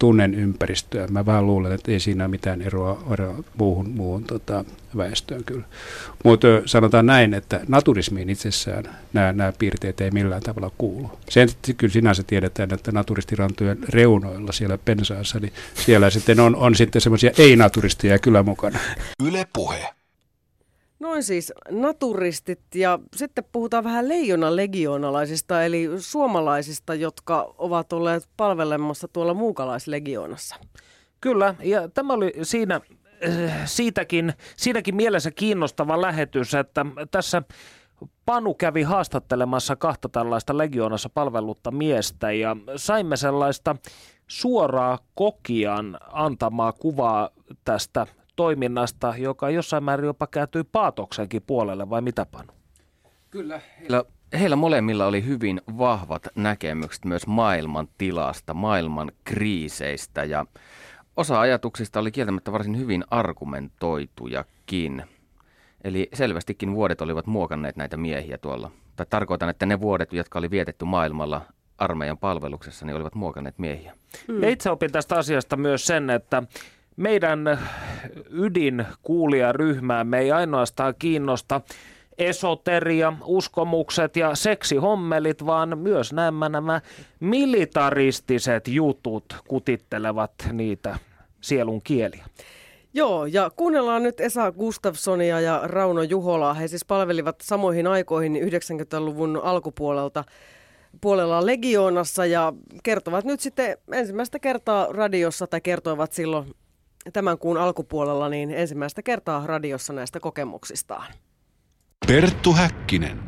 tunnen 0.00 0.34
ympäristöä. 0.34 1.06
Mä 1.06 1.26
vähän 1.26 1.46
luulen, 1.46 1.72
että 1.72 1.92
ei 1.92 2.00
siinä 2.00 2.28
mitään 2.28 2.62
eroa, 2.62 3.02
eroa 3.12 3.34
muuhun, 3.58 3.90
muuhun 3.90 4.24
tota, 4.24 4.64
väestöön 4.96 5.44
kyllä. 5.44 5.64
Mutta 6.24 6.48
sanotaan 6.66 7.06
näin, 7.06 7.34
että 7.34 7.60
naturismiin 7.68 8.30
itsessään 8.30 8.84
nämä, 9.12 9.52
piirteet 9.58 10.00
ei 10.00 10.10
millään 10.10 10.42
tavalla 10.42 10.70
kuulu. 10.78 11.10
Sen 11.28 11.48
kyllä 11.76 11.92
sinänsä 11.92 12.22
tiedetään, 12.26 12.74
että 12.74 12.92
naturistirantojen 12.92 13.78
reunoilla 13.88 14.52
siellä 14.52 14.78
pensaassa, 14.78 15.38
niin 15.40 15.52
siellä 15.74 16.10
sitten 16.10 16.40
on, 16.40 16.56
on 16.56 16.74
sitten 16.74 17.02
semmoisia 17.02 17.30
ei-naturisteja 17.38 18.18
kyllä 18.18 18.42
mukana. 18.42 18.78
Yle 19.26 19.46
Puhe. 19.52 19.99
Noin 21.00 21.22
siis 21.22 21.52
naturistit 21.70 22.60
ja 22.74 22.98
sitten 23.16 23.44
puhutaan 23.52 23.84
vähän 23.84 24.08
leijona 24.08 24.56
legionalaisista 24.56 25.64
eli 25.64 25.88
suomalaisista, 25.98 26.94
jotka 26.94 27.54
ovat 27.58 27.92
olleet 27.92 28.28
palvelemassa 28.36 29.08
tuolla 29.08 29.34
muukalaislegionassa. 29.34 30.56
Kyllä, 31.20 31.54
ja 31.62 31.88
tämä 31.88 32.12
oli 32.12 32.32
siinä 32.42 32.80
siitäkin, 33.64 34.32
siinäkin 34.56 34.96
mielessä 34.96 35.30
kiinnostava 35.30 36.00
lähetys, 36.02 36.54
että 36.54 36.86
tässä 37.10 37.42
Panu 38.26 38.54
kävi 38.54 38.82
haastattelemassa 38.82 39.76
kahta 39.76 40.08
tällaista 40.08 40.58
legioonassa 40.58 41.08
palvelutta 41.08 41.70
miestä 41.70 42.32
ja 42.32 42.56
saimme 42.76 43.16
sellaista 43.16 43.76
suoraa 44.26 44.98
kokian 45.14 45.98
antamaa 46.12 46.72
kuvaa 46.72 47.30
tästä 47.64 48.06
toiminnasta, 48.40 49.14
joka 49.18 49.50
jossain 49.50 49.84
määrin 49.84 50.06
jopa 50.06 50.26
kääntyi 50.26 50.64
Paatoksenkin 50.64 51.42
puolelle, 51.46 51.90
vai 51.90 52.02
mitä 52.02 52.26
Panu? 52.26 52.52
Kyllä. 53.30 53.60
Heillä, 53.80 54.04
heillä 54.40 54.56
molemmilla 54.56 55.06
oli 55.06 55.24
hyvin 55.24 55.60
vahvat 55.78 56.28
näkemykset 56.34 57.04
myös 57.04 57.26
maailman 57.26 57.88
tilasta, 57.98 58.54
maailman 58.54 59.12
kriiseistä 59.24 60.24
ja 60.24 60.46
osa 61.16 61.40
ajatuksista 61.40 62.00
oli 62.00 62.12
kieltämättä 62.12 62.52
varsin 62.52 62.78
hyvin 62.78 63.04
argumentoitujakin. 63.10 65.04
Eli 65.84 66.08
selvästikin 66.14 66.74
vuodet 66.74 67.00
olivat 67.00 67.26
muokanneet 67.26 67.76
näitä 67.76 67.96
miehiä 67.96 68.38
tuolla. 68.38 68.70
Tai 68.96 69.06
tarkoitan, 69.10 69.48
että 69.48 69.66
ne 69.66 69.80
vuodet, 69.80 70.12
jotka 70.12 70.38
oli 70.38 70.50
vietetty 70.50 70.84
maailmalla 70.84 71.42
armeijan 71.78 72.18
palveluksessa, 72.18 72.86
niin 72.86 72.96
olivat 72.96 73.14
muokanneet 73.14 73.58
miehiä. 73.58 73.94
Hmm. 74.28 74.42
itse 74.42 74.70
opin 74.70 74.92
tästä 74.92 75.16
asiasta 75.16 75.56
myös 75.56 75.86
sen, 75.86 76.10
että 76.10 76.42
meidän 76.96 77.58
ydin 78.30 78.86
kuulijaryhmäämme 79.02 80.18
ei 80.18 80.32
ainoastaan 80.32 80.94
kiinnosta 80.98 81.60
esoteria, 82.18 83.12
uskomukset 83.24 84.16
ja 84.16 84.34
seksihommelit, 84.34 85.46
vaan 85.46 85.78
myös 85.78 86.12
nämä, 86.12 86.48
nämä 86.48 86.80
militaristiset 87.20 88.68
jutut 88.68 89.36
kutittelevat 89.48 90.32
niitä 90.52 90.98
sielun 91.40 91.82
kieliä. 91.82 92.24
Joo, 92.94 93.26
ja 93.26 93.50
kuunnellaan 93.56 94.02
nyt 94.02 94.20
Esa 94.20 94.52
Gustafssonia 94.52 95.40
ja 95.40 95.60
Rauno 95.64 96.02
Juholaa. 96.02 96.54
He 96.54 96.68
siis 96.68 96.84
palvelivat 96.84 97.36
samoihin 97.42 97.86
aikoihin 97.86 98.36
90-luvun 98.36 99.40
alkupuolelta 99.42 100.24
puolella 101.00 101.46
Legioonassa 101.46 102.26
ja 102.26 102.52
kertovat 102.82 103.24
nyt 103.24 103.40
sitten 103.40 103.78
ensimmäistä 103.92 104.38
kertaa 104.38 104.86
radiossa 104.90 105.46
tai 105.46 105.60
kertoivat 105.60 106.12
silloin 106.12 106.54
tämän 107.12 107.38
kuun 107.38 107.58
alkupuolella 107.58 108.28
niin 108.28 108.50
ensimmäistä 108.50 109.02
kertaa 109.02 109.46
radiossa 109.46 109.92
näistä 109.92 110.20
kokemuksistaan. 110.20 111.06
Perttu 112.06 112.52
Häkkinen. 112.52 113.20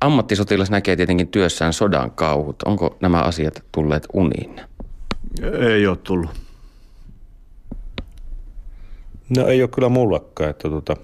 Ammattisotilas 0.00 0.70
näkee 0.70 0.96
tietenkin 0.96 1.28
työssään 1.28 1.72
sodan 1.72 2.10
kauhut. 2.10 2.62
Onko 2.62 2.96
nämä 3.00 3.20
asiat 3.20 3.64
tulleet 3.72 4.06
uniin? 4.12 4.60
Ei 5.60 5.86
ole 5.86 5.96
tullut. 5.96 6.30
No 9.36 9.46
ei 9.46 9.62
ole 9.62 9.68
kyllä 9.68 9.88
mullakaan, 9.88 10.50
että 10.50 10.68
tota, 10.68 10.96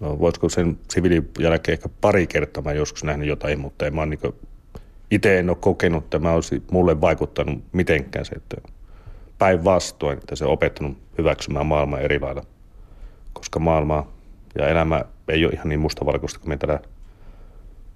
no 0.00 0.18
voisiko 0.18 0.48
sen 0.48 0.78
siviilin 0.90 1.30
jälkeen 1.38 1.72
ehkä 1.72 1.88
pari 2.00 2.26
kertaa 2.26 2.62
mä 2.62 2.72
joskus 2.72 3.04
nähnyt 3.04 3.28
jotain, 3.28 3.60
mutta 3.60 3.86
en 3.86 3.94
mä 3.94 4.06
niin 4.06 4.20
itse 5.10 5.38
en 5.38 5.50
ole 5.50 5.56
kokenut, 5.60 6.04
että 6.04 6.18
mä 6.18 6.32
olisi 6.32 6.62
mulle 6.70 7.00
vaikuttanut 7.00 7.64
mitenkään 7.72 8.24
se, 8.24 8.34
että 8.34 8.56
päinvastoin, 9.38 10.18
että 10.18 10.36
se 10.36 10.44
on 10.44 10.50
opettanut 10.50 10.98
hyväksymään 11.18 11.66
maailmaa 11.66 12.00
eri 12.00 12.20
lailla, 12.20 12.42
koska 13.32 13.58
maailma 13.58 14.06
ja 14.58 14.68
elämä 14.68 15.04
ei 15.28 15.44
ole 15.44 15.52
ihan 15.52 15.68
niin 15.68 15.80
mustavalkoista 15.80 16.38
kuin 16.38 16.48
me 16.48 16.56
täällä 16.56 16.80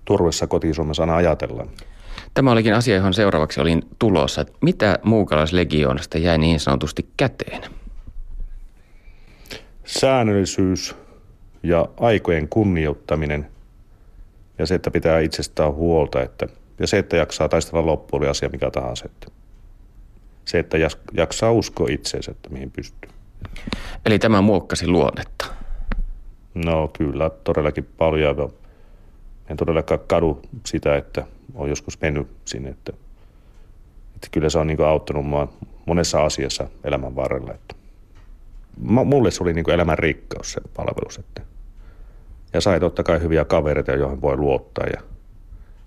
turvassa 0.05 0.47
koti-Suomessa 0.47 1.03
aina 1.03 1.17
ajatellaan. 1.17 1.69
Tämä 2.35 2.53
olikin 2.53 2.75
asia, 2.75 2.97
johon 2.97 3.15
seuraavaksi 3.15 3.61
olin 3.61 3.83
tulossa. 3.99 4.45
Mitä 4.61 4.99
muukalaislegioonasta 5.03 6.19
jäi 6.19 6.39
niin 6.39 6.61
sanotusti 6.61 7.09
käteen? 7.17 7.63
Säännöllisyys 9.85 10.97
ja 11.63 11.89
aikojen 12.01 12.49
kunnioittaminen 12.49 13.47
ja 14.59 14.67
se, 14.67 14.75
että 14.75 14.91
pitää 14.91 15.21
itsestään 15.21 15.75
huolta. 15.75 16.23
Että, 16.23 16.47
ja 16.79 16.87
se, 16.87 16.99
että 16.99 17.17
jaksaa 17.17 17.49
taistella 17.49 17.87
loppuun, 17.87 18.23
oli 18.23 18.31
asia 18.31 18.49
mikä 18.49 18.71
tahansa. 18.71 19.05
Että 19.05 19.27
se, 20.49 20.59
että 20.59 20.79
jaksaa 21.13 21.53
uskoa 21.53 21.87
itseensä, 21.91 22.31
että 22.31 22.49
mihin 22.51 22.71
pystyy. 22.71 23.11
Eli 24.07 24.19
tämä 24.19 24.41
muokkasi 24.41 24.87
luonnetta? 24.87 25.47
No 26.55 26.89
kyllä, 26.89 27.31
todellakin 27.31 27.89
paljon. 27.99 28.53
En 29.51 29.57
todellakaan 29.57 30.01
kadu 30.07 30.43
sitä, 30.67 30.97
että 30.97 31.27
on 31.55 31.69
joskus 31.69 32.01
mennyt 32.01 32.29
sinne. 32.45 32.71
Että, 32.71 32.93
että 34.15 34.29
kyllä 34.31 34.51
se 34.51 34.59
on 34.59 34.67
niin 34.67 34.81
auttanut 34.81 35.27
mua 35.27 35.53
monessa 35.87 36.25
asiassa 36.25 36.69
elämän 36.85 37.17
varrella. 37.17 37.55
Että 37.55 37.75
mulle 38.81 39.31
se 39.31 39.43
oli 39.43 39.53
niin 39.53 39.71
elämän 39.71 39.99
rikkaus 39.99 40.53
se 40.53 40.61
palvelus. 40.77 41.19
Että, 41.19 41.43
ja 42.53 42.61
sai 42.61 42.81
totta 42.81 43.03
kai 43.03 43.21
hyviä 43.21 43.45
kavereita, 43.45 43.93
joihin 43.93 44.21
voi 44.21 44.37
luottaa 44.37 44.87
ja 44.87 45.03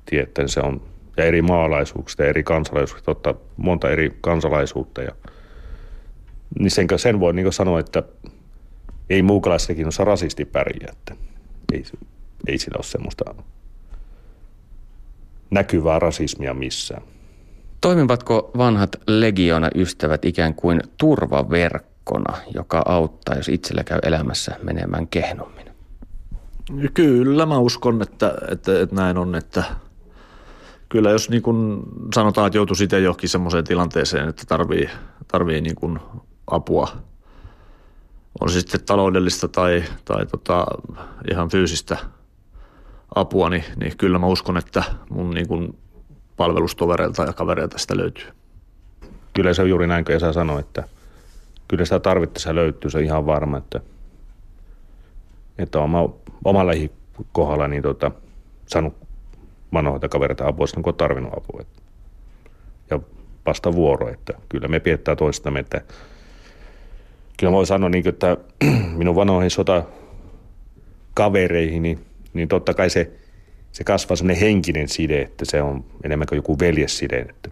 tietää, 0.06 0.48
se 0.48 0.60
on 0.60 0.91
ja 1.18 1.24
eri 1.24 1.42
maalaisuuksista 1.42 2.24
ja 2.24 2.30
eri 2.30 2.44
kansalaisuuksista, 2.44 3.06
totta 3.06 3.36
monta 3.58 3.90
eri 3.90 4.18
kansalaisuutta. 4.22 5.02
Ja, 5.02 5.12
niin 6.60 6.72
sen, 6.72 6.88
sen 6.96 7.20
voi 7.20 7.34
niin 7.34 7.54
sanoa, 7.54 7.80
että 7.80 8.04
ei 9.10 9.22
muukalaisessakin 9.22 9.88
osaa 9.88 10.06
rasisti 10.06 10.46
pärjää, 10.46 10.92
että 10.92 11.16
ei, 11.74 11.84
ei 12.48 12.58
sillä 12.58 12.78
ole 12.78 12.84
semmoista 12.84 13.36
näkyvää 15.52 16.00
rasismia 16.00 16.54
missään. 16.54 17.02
Toimivatko 17.82 18.52
vanhat 18.58 18.96
legiona-ystävät 19.08 20.26
ikään 20.26 20.56
kuin 20.56 20.82
turvaverkkona, 20.98 22.38
joka 22.54 22.82
auttaa, 22.86 23.36
jos 23.36 23.50
itsellä 23.50 23.84
käy 23.84 24.00
elämässä 24.04 24.56
menemään 24.64 25.08
kehnommin? 25.08 25.66
Kyllä, 26.94 27.46
mä 27.46 27.60
uskon, 27.60 28.02
että, 28.02 28.34
että, 28.52 28.82
että 28.82 28.96
näin 28.96 29.18
on, 29.18 29.36
että 29.36 29.64
kyllä 30.92 31.10
jos 31.10 31.30
niin 31.30 31.42
kuin 31.42 31.84
sanotaan, 32.16 32.48
että 32.48 32.58
joutuisi 32.58 32.84
itse 32.84 33.00
johonkin 33.00 33.30
semmoiseen 33.30 33.64
tilanteeseen, 33.64 34.30
että 34.30 34.44
tarvii, 34.48 34.90
tarvii 35.28 35.62
niin 35.62 35.76
kuin 35.76 36.00
apua, 36.48 36.88
on 38.42 38.50
se 38.50 38.60
sitten 38.60 38.84
taloudellista 38.86 39.48
tai, 39.48 39.84
tai 40.06 40.26
tota, 40.26 40.66
ihan 41.32 41.50
fyysistä 41.50 41.98
apua, 43.16 43.50
niin, 43.50 43.64
niin 43.76 43.98
kyllä 43.98 44.20
mä 44.20 44.28
uskon, 44.28 44.58
että 44.58 44.84
mun 45.10 45.30
niin 45.30 45.48
kuin 45.48 45.78
palvelustovereilta 46.38 47.24
ja 47.24 47.34
kavereilta 47.34 47.78
sitä 47.78 47.98
löytyy. 47.98 48.28
Kyllä 49.34 49.54
se 49.54 49.62
on 49.62 49.70
juuri 49.70 49.88
näin, 49.88 50.06
kun 50.06 50.16
Esa 50.16 50.34
sanoi, 50.34 50.60
että 50.60 50.84
kyllä 51.68 51.86
sitä 51.86 52.00
tarvittaessa 52.00 52.56
löytyy, 52.56 52.92
se 52.92 52.98
on 52.98 53.04
ihan 53.04 53.26
varma, 53.26 53.58
että, 53.58 53.80
että 55.58 55.80
oma, 55.80 56.10
omalla 56.46 56.72
kohdalla 57.32 57.68
niin 57.68 57.84
tota, 57.84 58.12
saanut 58.68 59.11
vanhoita 59.74 60.10
kavereita 60.10 60.48
apua 60.48 60.68
silloin, 60.68 60.84
kun 60.84 60.94
on 60.94 60.98
tarvinnut 60.98 61.34
apua. 61.38 61.62
Ja 62.90 63.00
vasta 63.46 63.74
vuoro, 63.74 64.10
että 64.10 64.34
kyllä 64.50 64.68
me 64.68 64.80
piettää 64.80 65.16
toistamme, 65.16 65.60
että 65.60 65.82
kyllä 67.38 67.52
voi 67.52 67.66
sanoa, 67.66 67.90
niin, 67.90 68.08
että 68.08 68.38
minun 68.98 69.16
vanhoihin 69.16 69.52
sota 69.52 69.84
kavereihin, 71.14 71.84
niin, 71.84 72.06
niin 72.34 72.48
totta 72.48 72.74
kai 72.74 72.90
se, 72.90 73.12
se 73.72 73.84
kasvaa 73.84 74.16
sellainen 74.16 74.42
henkinen 74.42 74.88
side, 74.88 75.22
että 75.22 75.46
se 75.46 75.62
on 75.62 75.86
enemmän 76.04 76.28
kuin 76.28 76.38
joku 76.38 76.60
veljesside. 76.60 77.20
Että 77.20 77.50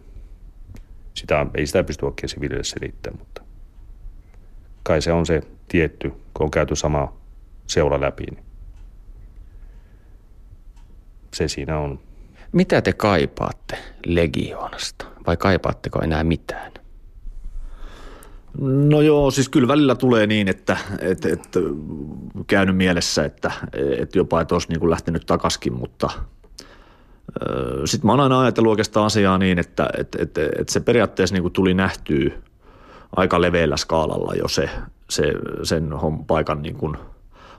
sitä, 1.14 1.46
ei 1.56 1.68
sitä 1.68 1.84
pysty 1.84 2.06
oikein 2.06 2.30
siviilille 2.30 2.64
selittämään, 2.64 3.20
mutta 3.20 3.42
kai 4.84 5.02
se 5.02 5.12
on 5.12 5.26
se 5.26 5.42
tietty, 5.68 6.10
kun 6.10 6.44
on 6.44 6.52
käyty 6.52 6.76
sama 6.76 7.14
seula 7.68 8.02
läpi, 8.02 8.24
niin 8.26 8.44
se 11.34 11.48
siinä 11.48 11.80
on. 11.80 12.00
Mitä 12.52 12.82
te 12.82 12.94
kaipaatte 12.94 13.78
legioonasta 14.06 15.06
vai 15.28 15.38
kaipaatteko 15.38 16.02
enää 16.02 16.24
mitään? 16.24 16.72
No 18.62 19.02
joo, 19.02 19.32
siis 19.32 19.50
kyllä 19.50 19.68
välillä 19.68 19.96
tulee 19.96 20.28
niin, 20.28 20.48
että, 20.48 20.78
että, 21.00 21.30
että 21.30 21.60
käynyt 22.48 22.78
mielessä, 22.78 23.26
että, 23.26 23.52
että 23.98 24.18
jopa 24.18 24.42
et 24.42 24.52
olisi 24.52 24.70
niin 24.70 24.80
kuin 24.80 24.90
lähtenyt 24.90 25.26
takaskin, 25.26 25.74
mutta 25.74 26.10
sitten 27.86 28.08
mä 28.08 28.12
oon 28.12 28.20
aina 28.20 28.40
ajatellut 28.40 28.70
oikeastaan 28.70 29.06
asiaa 29.06 29.38
niin, 29.38 29.60
että, 29.60 29.90
että, 29.98 30.18
että, 30.22 30.42
että 30.60 30.74
se 30.74 30.80
periaatteessa 30.80 31.36
niin 31.36 31.44
kuin 31.44 31.54
tuli 31.54 31.74
nähtyä 31.74 32.32
aika 33.16 33.42
leveällä 33.42 33.78
skaalalla 33.78 34.34
jo 34.36 34.48
se, 34.48 34.70
se 35.10 35.34
sen 35.64 35.90
paikan 36.28 36.62
niin 36.62 36.76
kuin 36.76 36.98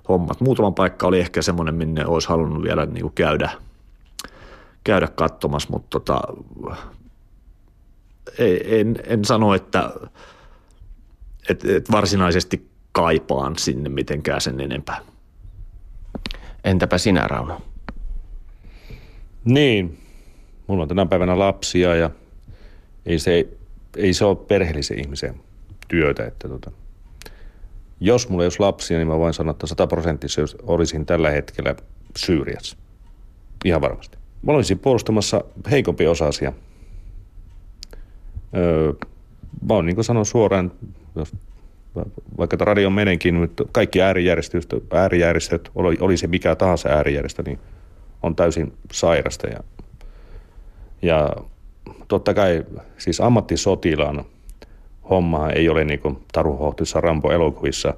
hommat. 0.09 0.41
Muutama 0.41 0.71
paikka 0.71 1.07
oli 1.07 1.21
ehkä 1.21 1.43
semmoinen, 1.43 1.75
minne 1.75 2.07
olisi 2.07 2.29
halunnut 2.29 2.63
vielä 2.63 2.87
niin 2.87 3.03
kuin 3.03 3.15
käydä– 3.15 3.51
käydä 4.85 5.09
katsomassa, 5.09 5.69
mutta 5.71 5.89
tota, 5.91 6.21
en, 8.65 8.97
en 9.07 9.25
sano, 9.25 9.55
että 9.55 9.91
et, 11.49 11.65
et 11.65 11.91
varsinaisesti 11.91 12.71
kaipaan 12.93 13.59
sinne 13.59 13.89
mitenkään 13.89 14.41
sen 14.41 14.61
enempää. 14.61 15.01
Entäpä 16.65 16.99
sinä, 16.99 17.27
Rauno? 17.27 17.61
Niin, 19.45 19.99
mulla 20.67 20.83
on 20.83 20.89
tänä 20.89 21.07
päivänä 21.07 21.39
lapsia 21.39 21.95
ja 21.95 22.11
ei 23.07 23.19
se, 23.19 23.49
ei 23.97 24.15
se 24.15 24.25
ole 24.25 24.37
perheellisen 24.37 24.99
ihmisen 24.99 25.41
työtä. 25.89 26.27
Että 26.27 26.49
tota, 26.49 26.71
jos 28.01 28.29
mulla 28.29 28.43
ei 28.43 28.47
olisi 28.47 28.61
lapsia, 28.61 28.99
niin 28.99 29.09
mä 29.09 29.19
voin 29.19 29.35
sanoa, 29.35 29.51
että 29.51 29.67
sataprosenttisesti 29.67 30.59
olisin 30.63 31.07
tällä 31.07 31.31
hetkellä 31.31 31.75
Syyriassa. 32.17 32.77
Ihan 33.65 33.81
varmasti. 33.81 34.20
Mä 34.43 34.53
olisin 34.53 34.79
puolustamassa 34.79 35.45
heikompi 35.71 36.07
osasia. 36.07 36.53
Öö, 38.57 38.93
mä 39.69 39.75
oon 39.75 39.87
niin 39.87 39.95
kuin 39.95 40.05
sanon 40.05 40.27
suoraan, 40.27 40.73
vaikka 42.39 42.57
radio 42.61 42.91
menenkin, 42.91 43.35
mutta 43.35 43.65
kaikki 43.73 44.03
äärijärjestöt, 44.03 44.67
äärijärjestöt 44.93 45.71
oli, 45.75 45.97
oli 46.01 46.17
se 46.17 46.27
mikä 46.27 46.57
tahansa 46.57 46.89
äärijärjestö, 46.89 47.43
niin 47.43 47.59
on 48.23 48.37
täysin 48.37 48.73
sairasta. 48.93 49.47
Ja, 49.47 49.61
ja 51.03 51.31
totta 52.09 52.35
kai 52.35 52.65
siis 52.99 53.21
ammattisotilaan 53.21 54.25
homma 55.11 55.51
ei 55.51 55.69
ole 55.69 55.85
niin 55.85 56.01
kuin 56.01 56.19
Taru 56.33 56.75
Rambo-elokuvissa, 56.95 57.95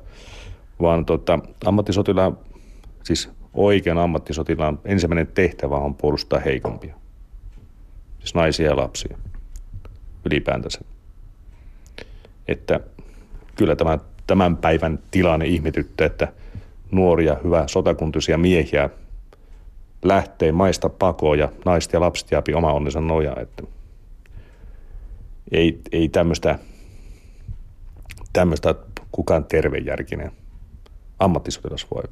vaan 0.81 1.05
tota, 1.05 1.39
ammattisotilaan, 1.65 2.39
siis 3.05 3.31
oikean 3.55 3.99
ammattisotilaan 3.99 4.79
ensimmäinen 4.85 5.27
tehtävä 5.27 5.77
on 5.77 5.95
puolustaa 5.95 6.39
heikompia. 6.39 6.95
Siis 8.19 8.35
naisia 8.35 8.67
ja 8.67 8.77
lapsia 8.77 9.19
ylipäätänsä. 10.25 10.81
Että 12.49 12.81
kyllä 13.57 13.77
tämä, 13.77 13.99
tämän 14.27 14.57
päivän 14.57 14.99
tilanne 15.11 15.47
ihmetyttää, 15.47 16.07
että 16.07 16.33
nuoria, 16.91 17.37
hyvä 17.45 17.65
sotakuntuisia 17.67 18.39
miehiä 18.39 18.91
lähtee 20.03 20.53
maista 20.53 20.89
pakoon 20.89 21.39
ja 21.39 21.49
naiset 21.65 21.93
ja 21.93 22.01
lapset 22.01 22.31
jääpi 22.31 22.55
oma 22.55 22.73
onnensa 22.73 23.01
nojaa. 23.01 23.41
Että 23.41 23.63
ei, 25.53 25.81
ei 25.93 26.09
tämmöistä, 26.09 26.59
tämmöistä 28.33 28.75
kukaan 29.13 29.45
tervejärkinen 29.45 30.33
ammattisotilas 31.19 31.87
voi 31.95 32.03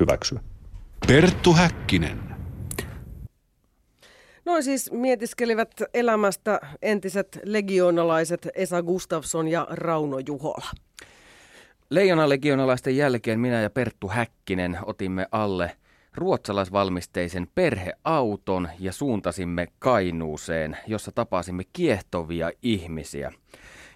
hyväksyä. 0.00 0.40
Perttu 1.06 1.52
Häkkinen. 1.52 2.20
Noin 4.44 4.62
siis 4.62 4.92
mietiskelivät 4.92 5.70
elämästä 5.94 6.60
entiset 6.82 7.40
legionalaiset 7.44 8.48
Esa 8.54 8.82
Gustafsson 8.82 9.48
ja 9.48 9.66
Rauno 9.70 10.18
Juhola. 10.26 10.70
Leijona-legionalaisten 11.90 12.96
jälkeen 12.96 13.40
minä 13.40 13.60
ja 13.60 13.70
Perttu 13.70 14.08
Häkkinen 14.08 14.78
otimme 14.86 15.26
alle 15.32 15.76
ruotsalaisvalmisteisen 16.14 17.46
perheauton 17.54 18.68
ja 18.78 18.92
suuntasimme 18.92 19.68
Kainuuseen, 19.78 20.76
jossa 20.86 21.12
tapasimme 21.14 21.62
kiehtovia 21.72 22.50
ihmisiä. 22.62 23.32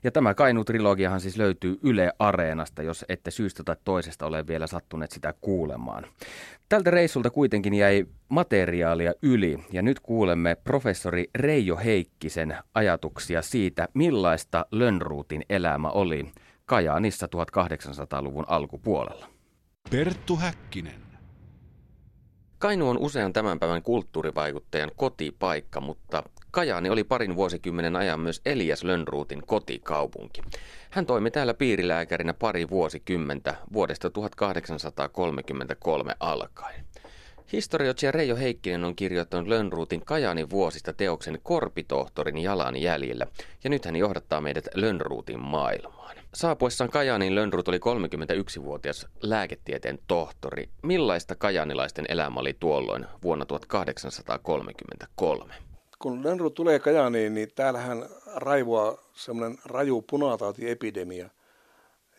Ja 0.04 0.10
tämä 0.10 0.34
Kainu-trilogiahan 0.34 1.20
siis 1.20 1.36
löytyy 1.36 1.78
Yle 1.82 2.12
Areenasta, 2.18 2.82
jos 2.82 3.04
ette 3.08 3.30
syystä 3.30 3.64
tai 3.64 3.76
toisesta 3.84 4.26
ole 4.26 4.46
vielä 4.46 4.66
sattuneet 4.66 5.10
sitä 5.10 5.34
kuulemaan. 5.40 6.04
Tältä 6.68 6.90
reissulta 6.90 7.30
kuitenkin 7.30 7.74
jäi 7.74 8.06
materiaalia 8.28 9.12
yli 9.22 9.58
ja 9.72 9.82
nyt 9.82 10.00
kuulemme 10.00 10.54
professori 10.54 11.30
Reijo 11.34 11.76
Heikkisen 11.76 12.56
ajatuksia 12.74 13.42
siitä, 13.42 13.88
millaista 13.94 14.66
Lönnruutin 14.70 15.42
elämä 15.48 15.90
oli 15.90 16.32
Kajaanissa 16.66 17.26
1800-luvun 17.26 18.44
alkupuolella. 18.48 19.26
Perttu 19.90 20.36
Häkkinen. 20.36 21.07
Kainu 22.58 22.88
on 22.88 22.98
usean 22.98 23.32
tämän 23.32 23.58
päivän 23.58 23.82
kulttuurivaikuttajan 23.82 24.90
kotipaikka, 24.96 25.80
mutta 25.80 26.22
Kajaani 26.50 26.90
oli 26.90 27.04
parin 27.04 27.36
vuosikymmenen 27.36 27.96
ajan 27.96 28.20
myös 28.20 28.40
Elias 28.46 28.84
Lönnruutin 28.84 29.42
kotikaupunki. 29.46 30.42
Hän 30.90 31.06
toimi 31.06 31.30
täällä 31.30 31.54
piirilääkärinä 31.54 32.34
pari 32.34 32.70
vuosikymmentä 32.70 33.54
vuodesta 33.72 34.10
1833 34.10 36.14
alkaen. 36.20 36.84
Historioitsija 37.52 38.12
Reijo 38.12 38.36
Heikkinen 38.36 38.84
on 38.84 38.96
kirjoittanut 38.96 39.48
Lönnruutin 39.48 40.04
Kajaanin 40.04 40.50
vuosista 40.50 40.92
teoksen 40.92 41.38
Korpitohtorin 41.42 42.38
jalanjäljellä, 42.38 43.26
ja 43.64 43.70
nyt 43.70 43.84
hän 43.84 43.96
johdattaa 43.96 44.40
meidät 44.40 44.68
Lönnruutin 44.74 45.40
maailmaan. 45.40 46.17
Saapuessaan 46.38 46.90
Kajaanin 46.90 47.34
Lönnrut 47.34 47.68
oli 47.68 47.78
31-vuotias 47.78 49.06
lääketieteen 49.22 49.98
tohtori. 50.06 50.68
Millaista 50.82 51.34
kajaanilaisten 51.34 52.04
elämä 52.08 52.40
oli 52.40 52.56
tuolloin 52.60 53.06
vuonna 53.22 53.44
1833? 53.44 55.54
kun 55.98 56.24
Lönnrut 56.24 56.54
tulee 56.54 56.78
Kajaaniin, 56.78 57.34
niin 57.34 57.48
täällähän 57.54 58.06
raivoaa 58.34 58.98
semmoinen 59.12 59.58
raju 59.64 60.02
punatautiepidemia. 60.02 61.30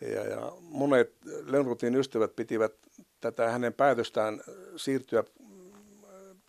Ja, 0.00 0.24
ja 0.24 0.52
monet 0.60 1.14
Lönnrutin 1.24 1.94
ystävät 1.94 2.36
pitivät 2.36 2.72
tätä 3.20 3.50
hänen 3.50 3.72
päätöstään 3.72 4.40
siirtyä 4.76 5.24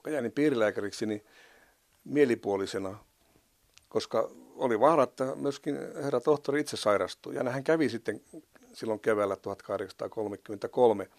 Kajaanin 0.03 0.32
piirilääkäriksi 0.32 1.05
niin 1.05 1.26
mielipuolisena, 2.03 2.97
koska 3.89 4.30
oli 4.62 4.80
vaara, 4.80 5.03
että 5.03 5.36
myöskin 5.36 5.78
herra 6.03 6.20
tohtori 6.20 6.59
itse 6.59 6.78
sairastui. 6.78 7.36
Ja 7.36 7.49
hän 7.49 7.64
kävi 7.64 7.89
sitten 7.89 8.22
silloin 8.74 8.99
keväällä 8.99 9.36
1833. 9.36 11.09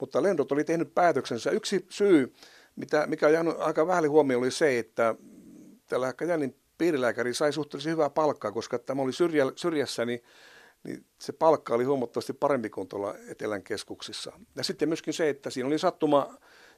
Mutta 0.00 0.22
Lendot 0.22 0.52
oli 0.52 0.64
tehnyt 0.64 0.94
päätöksensä. 0.94 1.50
Yksi 1.50 1.86
syy, 1.88 2.34
mitä, 2.76 3.06
mikä 3.06 3.26
on 3.26 3.32
jäänyt 3.32 3.54
aika 3.58 3.86
vähän 3.86 4.10
huomioon, 4.10 4.42
oli 4.42 4.50
se, 4.50 4.78
että 4.78 5.14
tällä 5.86 6.12
Kajanin 6.12 6.56
piirilääkäri 6.78 7.34
sai 7.34 7.52
suhteellisen 7.52 7.92
hyvää 7.92 8.10
palkkaa, 8.10 8.52
koska 8.52 8.78
tämä 8.78 9.02
oli 9.02 9.12
syrjä, 9.12 9.44
syrjässä, 9.56 10.04
niin, 10.04 10.22
niin 10.84 11.04
se 11.18 11.32
palkka 11.32 11.74
oli 11.74 11.84
huomattavasti 11.84 12.32
parempi 12.32 12.70
kuin 12.70 12.88
tuolla 12.88 13.14
Etelän 13.28 13.62
keskuksissa. 13.62 14.32
Ja 14.56 14.64
sitten 14.64 14.88
myöskin 14.88 15.14
se, 15.14 15.28
että 15.28 15.50
siinä 15.50 15.66
oli 15.66 15.78
sattuma, 15.78 16.34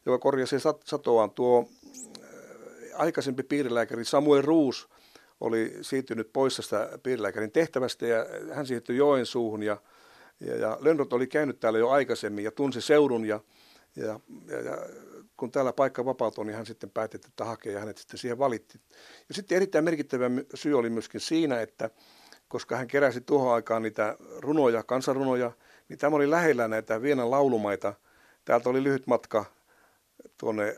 joka 0.07 0.19
korjasi 0.19 0.57
satoaan 0.85 1.31
tuo 1.31 1.69
aikaisempi 2.95 3.43
piirilääkäri 3.43 4.05
Samuel 4.05 4.43
Ruus 4.43 4.89
oli 5.43 5.79
siirtynyt 5.81 6.33
pois 6.33 6.57
tästä 6.57 6.99
piirilääkärin 7.03 7.53
tehtävästä 7.53 8.07
ja 8.07 8.27
hän 8.53 8.67
siirtyi 8.67 8.97
Joensuuhun 8.97 9.63
ja, 9.63 9.77
ja, 10.41 10.57
ja 10.57 10.79
Lönnrot 10.81 11.13
oli 11.13 11.27
käynyt 11.27 11.61
täällä 11.61 11.79
jo 11.79 11.89
aikaisemmin 11.91 12.45
ja 12.45 12.51
tunsi 12.51 12.81
seudun 12.81 13.25
ja, 13.25 13.41
ja, 13.97 14.21
ja, 14.49 14.61
ja 14.61 14.79
kun 15.37 15.51
täällä 15.51 15.73
paikka 15.73 16.05
vapautui, 16.05 16.45
niin 16.45 16.57
hän 16.57 16.67
sitten 16.67 16.91
päätti, 16.91 17.17
että 17.17 17.45
hakee 17.45 17.73
ja 17.73 17.81
hänet 17.81 17.99
sitten 17.99 18.19
siihen 18.19 18.39
valitti. 18.39 18.81
Ja 19.29 19.35
sitten 19.35 19.57
erittäin 19.57 19.85
merkittävä 19.85 20.31
syy 20.55 20.79
oli 20.79 20.91
myöskin 20.91 21.21
siinä, 21.21 21.61
että 21.61 21.91
koska 22.49 22.77
hän 22.77 22.89
keräsi 22.89 23.21
tuohon 23.21 23.55
aikaan 23.55 23.83
niitä 23.83 24.17
runoja, 24.39 24.83
kansanrunoja, 24.83 25.53
niin 25.89 25.99
tämä 25.99 26.17
oli 26.17 26.31
lähellä 26.31 26.69
näitä 26.69 27.03
Vienan 27.03 27.31
laulumaita. 27.31 27.95
Täältä 28.45 28.71
oli 28.71 28.83
lyhyt 28.83 29.07
matka 29.07 29.45
tuonne 30.39 30.77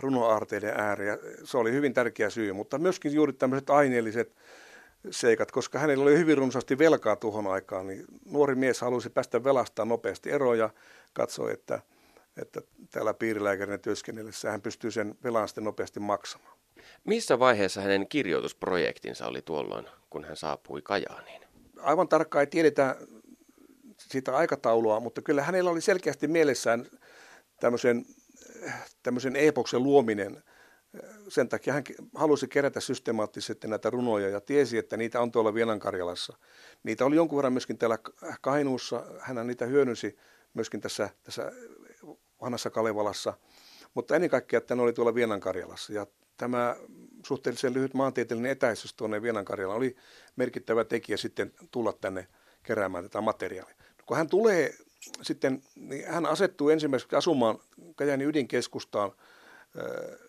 runoaarteiden 0.00 0.80
ääreen. 0.80 1.18
Se 1.44 1.58
oli 1.58 1.72
hyvin 1.72 1.94
tärkeä 1.94 2.30
syy, 2.30 2.52
mutta 2.52 2.78
myöskin 2.78 3.12
juuri 3.12 3.32
tämmöiset 3.32 3.70
aineelliset 3.70 4.36
seikat, 5.10 5.52
koska 5.52 5.78
hänellä 5.78 6.02
oli 6.02 6.18
hyvin 6.18 6.38
runsaasti 6.38 6.78
velkaa 6.78 7.16
tuohon 7.16 7.46
aikaan, 7.46 7.86
niin 7.86 8.04
nuori 8.24 8.54
mies 8.54 8.80
halusi 8.80 9.10
päästä 9.10 9.44
velastaan 9.44 9.88
nopeasti 9.88 10.30
eroon 10.30 10.58
ja 10.58 10.70
katsoi, 11.12 11.52
että– 11.52 11.80
että 12.42 12.60
täällä 12.90 13.14
piirilääkärinä 13.14 13.78
työskennellessä 13.78 14.50
hän 14.50 14.62
pystyy 14.62 14.90
sen 14.90 15.14
velan 15.24 15.48
sitten 15.48 15.64
nopeasti 15.64 16.00
maksamaan. 16.00 16.58
Missä 17.04 17.38
vaiheessa 17.38 17.80
hänen 17.80 18.08
kirjoitusprojektinsa 18.08 19.26
oli 19.26 19.42
tuolloin, 19.42 19.86
kun 20.10 20.24
hän 20.24 20.36
saapui 20.36 20.82
Kajaaniin? 20.82 21.42
Aivan 21.80 22.08
tarkkaan 22.08 22.40
ei 22.40 22.46
tiedetä 22.46 22.96
siitä 23.98 24.36
aikataulua, 24.36 25.00
mutta 25.00 25.22
kyllä 25.22 25.42
hänellä 25.42 25.70
oli 25.70 25.80
selkeästi 25.80 26.28
mielessään 26.28 26.86
tämmöisen, 27.60 28.06
tämmöisen 29.02 29.36
epoksen 29.36 29.82
luominen. 29.82 30.42
Sen 31.28 31.48
takia 31.48 31.72
hän 31.72 31.84
halusi 32.14 32.48
kerätä 32.48 32.80
systemaattisesti 32.80 33.68
näitä 33.68 33.90
runoja 33.90 34.28
ja 34.28 34.40
tiesi, 34.40 34.78
että 34.78 34.96
niitä 34.96 35.20
on 35.20 35.32
tuolla 35.32 35.54
Vienankarjalassa. 35.54 36.36
Niitä 36.82 37.04
oli 37.04 37.16
jonkun 37.16 37.36
verran 37.36 37.52
myöskin 37.52 37.78
täällä 37.78 37.98
Kainuussa. 38.40 39.02
Hän 39.20 39.46
niitä 39.46 39.66
hyödynsi 39.66 40.16
myöskin 40.54 40.80
tässä, 40.80 41.10
tässä 41.22 41.52
vanhassa 42.40 42.70
Kalevalassa, 42.70 43.34
mutta 43.94 44.14
ennen 44.14 44.30
kaikkea, 44.30 44.58
että 44.58 44.74
ne 44.74 44.82
oli 44.82 44.92
tuolla 44.92 45.14
Vienankarjalassa. 45.14 45.92
Ja 45.92 46.06
tämä 46.36 46.76
suhteellisen 47.26 47.74
lyhyt 47.74 47.94
maantieteellinen 47.94 48.52
etäisyys 48.52 48.94
tuonne 48.94 49.22
Vienankarjalaan 49.22 49.76
oli 49.76 49.96
merkittävä 50.36 50.84
tekijä 50.84 51.16
sitten 51.16 51.52
tulla 51.70 51.92
tänne 51.92 52.28
keräämään 52.62 53.04
tätä 53.04 53.20
materiaalia. 53.20 53.74
No, 53.98 54.04
kun 54.06 54.16
hän 54.16 54.28
tulee 54.28 54.74
sitten, 55.22 55.62
niin 55.74 56.06
hän 56.06 56.26
asettuu 56.26 56.68
ensimmäiseksi 56.68 57.16
asumaan 57.16 57.58
Kajani 57.96 58.24
ydinkeskustaan 58.24 59.12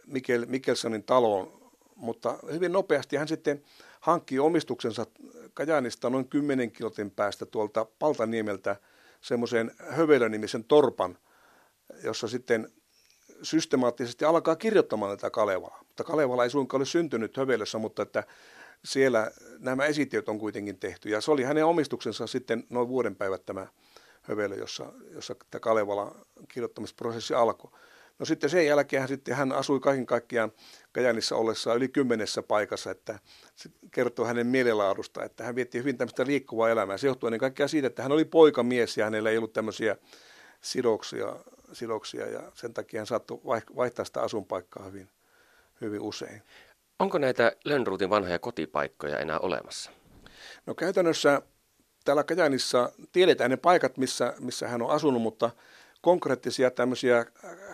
Mikkel, 0.05 0.45
Mikkelsonin 0.45 1.03
taloon, 1.03 1.71
mutta 1.95 2.37
hyvin 2.51 2.71
nopeasti 2.71 3.15
hän 3.15 3.27
sitten 3.27 3.63
hankkii 3.99 4.39
omistuksensa 4.39 5.05
Kajanista 5.53 6.09
noin 6.09 6.27
10 6.27 6.71
kilotin 6.71 7.11
päästä 7.11 7.45
tuolta 7.45 7.85
Paltaniemeltä 7.99 8.75
semmoisen 9.21 9.71
Hövelö-nimisen 9.89 10.63
torpan, 10.63 11.17
jossa 12.03 12.27
sitten 12.27 12.71
systemaattisesti 13.41 14.25
alkaa 14.25 14.55
kirjoittamaan 14.55 15.17
tätä 15.17 15.29
Kalevalaa. 15.29 15.83
Mutta 15.87 16.03
Kalevala 16.03 16.43
ei 16.43 16.49
suinkaan 16.49 16.79
ole 16.79 16.85
syntynyt 16.85 17.37
Hövelössä, 17.37 17.77
mutta 17.77 18.01
että 18.01 18.23
siellä 18.85 19.31
nämä 19.59 19.85
esityöt 19.85 20.29
on 20.29 20.39
kuitenkin 20.39 20.79
tehty. 20.79 21.09
Ja 21.09 21.21
se 21.21 21.31
oli 21.31 21.43
hänen 21.43 21.65
omistuksensa 21.65 22.27
sitten 22.27 22.63
noin 22.69 22.87
vuoden 22.87 23.15
päivät 23.15 23.45
tämä 23.45 23.67
hövelö, 24.27 24.55
jossa, 24.55 24.93
jossa 25.09 25.35
tämä 25.51 25.59
Kalevala 25.59 26.15
kirjoittamisprosessi 26.47 27.33
alkoi. 27.33 27.71
No 28.19 28.25
sitten 28.25 28.49
sen 28.49 28.65
jälkeen 28.65 29.07
sitten, 29.07 29.35
hän 29.35 29.51
asui 29.51 29.79
kaiken 29.79 30.05
kaikkiaan 30.05 30.51
Kajanissa 30.91 31.35
ollessaan 31.35 31.77
yli 31.77 31.87
kymmenessä 31.87 32.43
paikassa, 32.43 32.91
että 32.91 33.19
se 33.55 33.69
kertoo 33.91 34.25
hänen 34.25 34.47
mielenlaadusta, 34.47 35.23
että 35.23 35.43
hän 35.43 35.55
vietti 35.55 35.77
hyvin 35.77 35.97
tämmöistä 35.97 36.25
liikkuvaa 36.25 36.69
elämää. 36.69 36.97
Se 36.97 37.07
johtuu 37.07 37.27
ennen 37.27 37.39
kaikkea 37.39 37.67
siitä, 37.67 37.87
että 37.87 38.03
hän 38.03 38.11
oli 38.11 38.25
poikamies 38.25 38.97
ja 38.97 39.05
hänellä 39.05 39.29
ei 39.29 39.37
ollut 39.37 39.53
tämmöisiä 39.53 39.97
sidoksia, 40.61 41.35
sidoksia 41.73 42.27
ja 42.27 42.51
sen 42.53 42.73
takia 42.73 42.99
hän 42.99 43.07
saattoi 43.07 43.39
vaihtaa 43.75 44.05
sitä 44.05 44.21
asunpaikkaa 44.21 44.85
hyvin, 44.85 45.09
hyvin 45.81 46.01
usein. 46.01 46.41
Onko 46.99 47.17
näitä 47.17 47.51
Lönnruutin 47.65 48.09
vanhoja 48.09 48.39
kotipaikkoja 48.39 49.19
enää 49.19 49.39
olemassa? 49.39 49.91
No 50.65 50.75
käytännössä 50.75 51.41
täällä 52.05 52.23
Kajanissa 52.23 52.91
tiedetään 53.11 53.51
ne 53.51 53.57
paikat, 53.57 53.97
missä, 53.97 54.33
missä 54.39 54.67
hän 54.67 54.81
on 54.81 54.89
asunut, 54.89 55.21
mutta 55.21 55.51
konkreettisia 56.01 56.71
tämmöisiä 56.71 57.25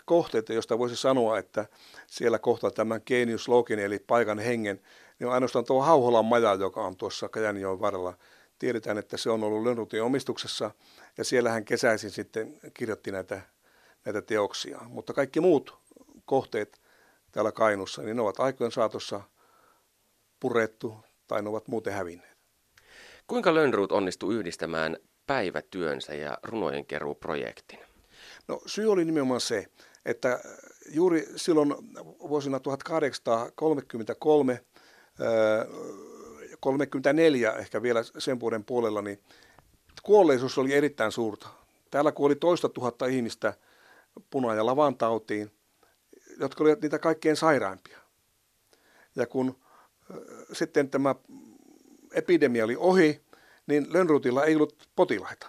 kohteita, 0.05 0.53
joista 0.53 0.79
voisi 0.79 0.95
sanoa, 0.95 1.37
että 1.37 1.65
siellä 2.07 2.39
kohtaa 2.39 2.71
tämän 2.71 3.01
genius 3.05 3.47
login, 3.47 3.79
eli 3.79 3.99
paikan 3.99 4.39
hengen, 4.39 4.81
niin 5.19 5.27
on 5.27 5.33
ainoastaan 5.33 5.65
tuo 5.65 5.81
Hauholan 5.81 6.25
maja, 6.25 6.53
joka 6.53 6.81
on 6.81 6.95
tuossa 6.95 7.29
Kajanjoen 7.29 7.79
varrella. 7.79 8.13
Tiedetään, 8.59 8.97
että 8.97 9.17
se 9.17 9.29
on 9.29 9.43
ollut 9.43 9.63
Lönnrutin 9.63 10.03
omistuksessa, 10.03 10.71
ja 11.17 11.23
siellä 11.23 11.49
hän 11.51 11.65
kesäisin 11.65 12.11
sitten 12.11 12.59
kirjoitti 12.73 13.11
näitä, 13.11 13.41
näitä 14.05 14.21
teoksia. 14.21 14.79
Mutta 14.87 15.13
kaikki 15.13 15.39
muut 15.39 15.77
kohteet 16.25 16.81
täällä 17.31 17.51
Kainussa, 17.51 18.01
niin 18.01 18.15
ne 18.15 18.21
ovat 18.21 18.39
aikojen 18.39 18.71
saatossa 18.71 19.21
purettu 20.39 20.95
tai 21.27 21.41
ne 21.41 21.49
ovat 21.49 21.67
muuten 21.67 21.93
hävinneet. 21.93 22.30
Kuinka 23.31 23.53
Lönnruut 23.53 23.91
onnistui 23.91 24.35
yhdistämään 24.35 24.97
päivätyönsä 25.27 26.13
ja 26.13 26.37
runojen 26.43 26.85
keruuprojektin? 26.85 27.79
No 28.47 28.61
syy 28.65 28.91
oli 28.91 29.05
nimenomaan 29.05 29.41
se, 29.41 29.65
että 30.05 30.39
juuri 30.89 31.27
silloin 31.35 31.75
vuosina 32.19 32.59
1833 32.59 34.65
34 36.59 37.51
ehkä 37.51 37.81
vielä 37.81 38.03
sen 38.17 38.39
vuoden 38.39 38.63
puolella, 38.63 39.01
niin 39.01 39.19
kuolleisuus 40.03 40.57
oli 40.57 40.73
erittäin 40.73 41.11
suurta. 41.11 41.47
Täällä 41.91 42.11
kuoli 42.11 42.35
toista 42.35 42.69
tuhatta 42.69 43.05
ihmistä 43.05 43.53
puna- 44.29 44.55
ja 44.55 44.65
lavantautiin, 44.65 45.51
jotka 46.39 46.63
olivat 46.63 46.81
niitä 46.81 46.99
kaikkein 46.99 47.35
sairaimpia. 47.35 47.99
Ja 49.15 49.27
kun 49.27 49.59
sitten 50.53 50.89
tämä 50.89 51.15
epidemia 52.11 52.63
oli 52.63 52.75
ohi, 52.79 53.21
niin 53.67 53.93
Lönnrutilla 53.93 54.45
ei 54.45 54.55
ollut 54.55 54.87
potilaita. 54.95 55.47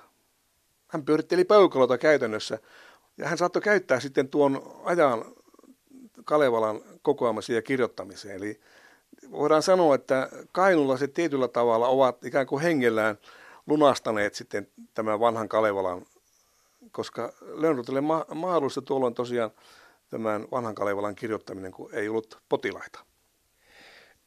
Hän 0.88 1.04
pyöritteli 1.04 1.44
peukalota 1.44 1.98
käytännössä 1.98 2.58
ja 3.18 3.28
hän 3.28 3.38
saattoi 3.38 3.62
käyttää 3.62 4.00
sitten 4.00 4.28
tuon 4.28 4.80
ajan 4.84 5.24
Kalevalan 6.24 6.80
kokoamiseen 7.02 7.54
ja 7.54 7.62
kirjoittamiseen. 7.62 8.36
Eli 8.36 8.60
voidaan 9.30 9.62
sanoa, 9.62 9.94
että 9.94 10.28
se 10.98 11.08
tietyllä 11.08 11.48
tavalla 11.48 11.88
ovat 11.88 12.24
ikään 12.24 12.46
kuin 12.46 12.62
hengellään 12.62 13.18
lunastaneet 13.66 14.34
sitten 14.34 14.68
tämän 14.94 15.20
vanhan 15.20 15.48
Kalevalan, 15.48 16.06
koska 16.90 17.32
Lönnrutille 17.40 18.00
ma- 18.00 18.26
mahdollista 18.34 18.82
tuolloin 18.82 19.14
tosiaan 19.14 19.50
tämän 20.10 20.46
vanhan 20.50 20.74
Kalevalan 20.74 21.14
kirjoittaminen, 21.14 21.72
kun 21.72 21.94
ei 21.94 22.08
ollut 22.08 22.38
potilaita. 22.48 23.11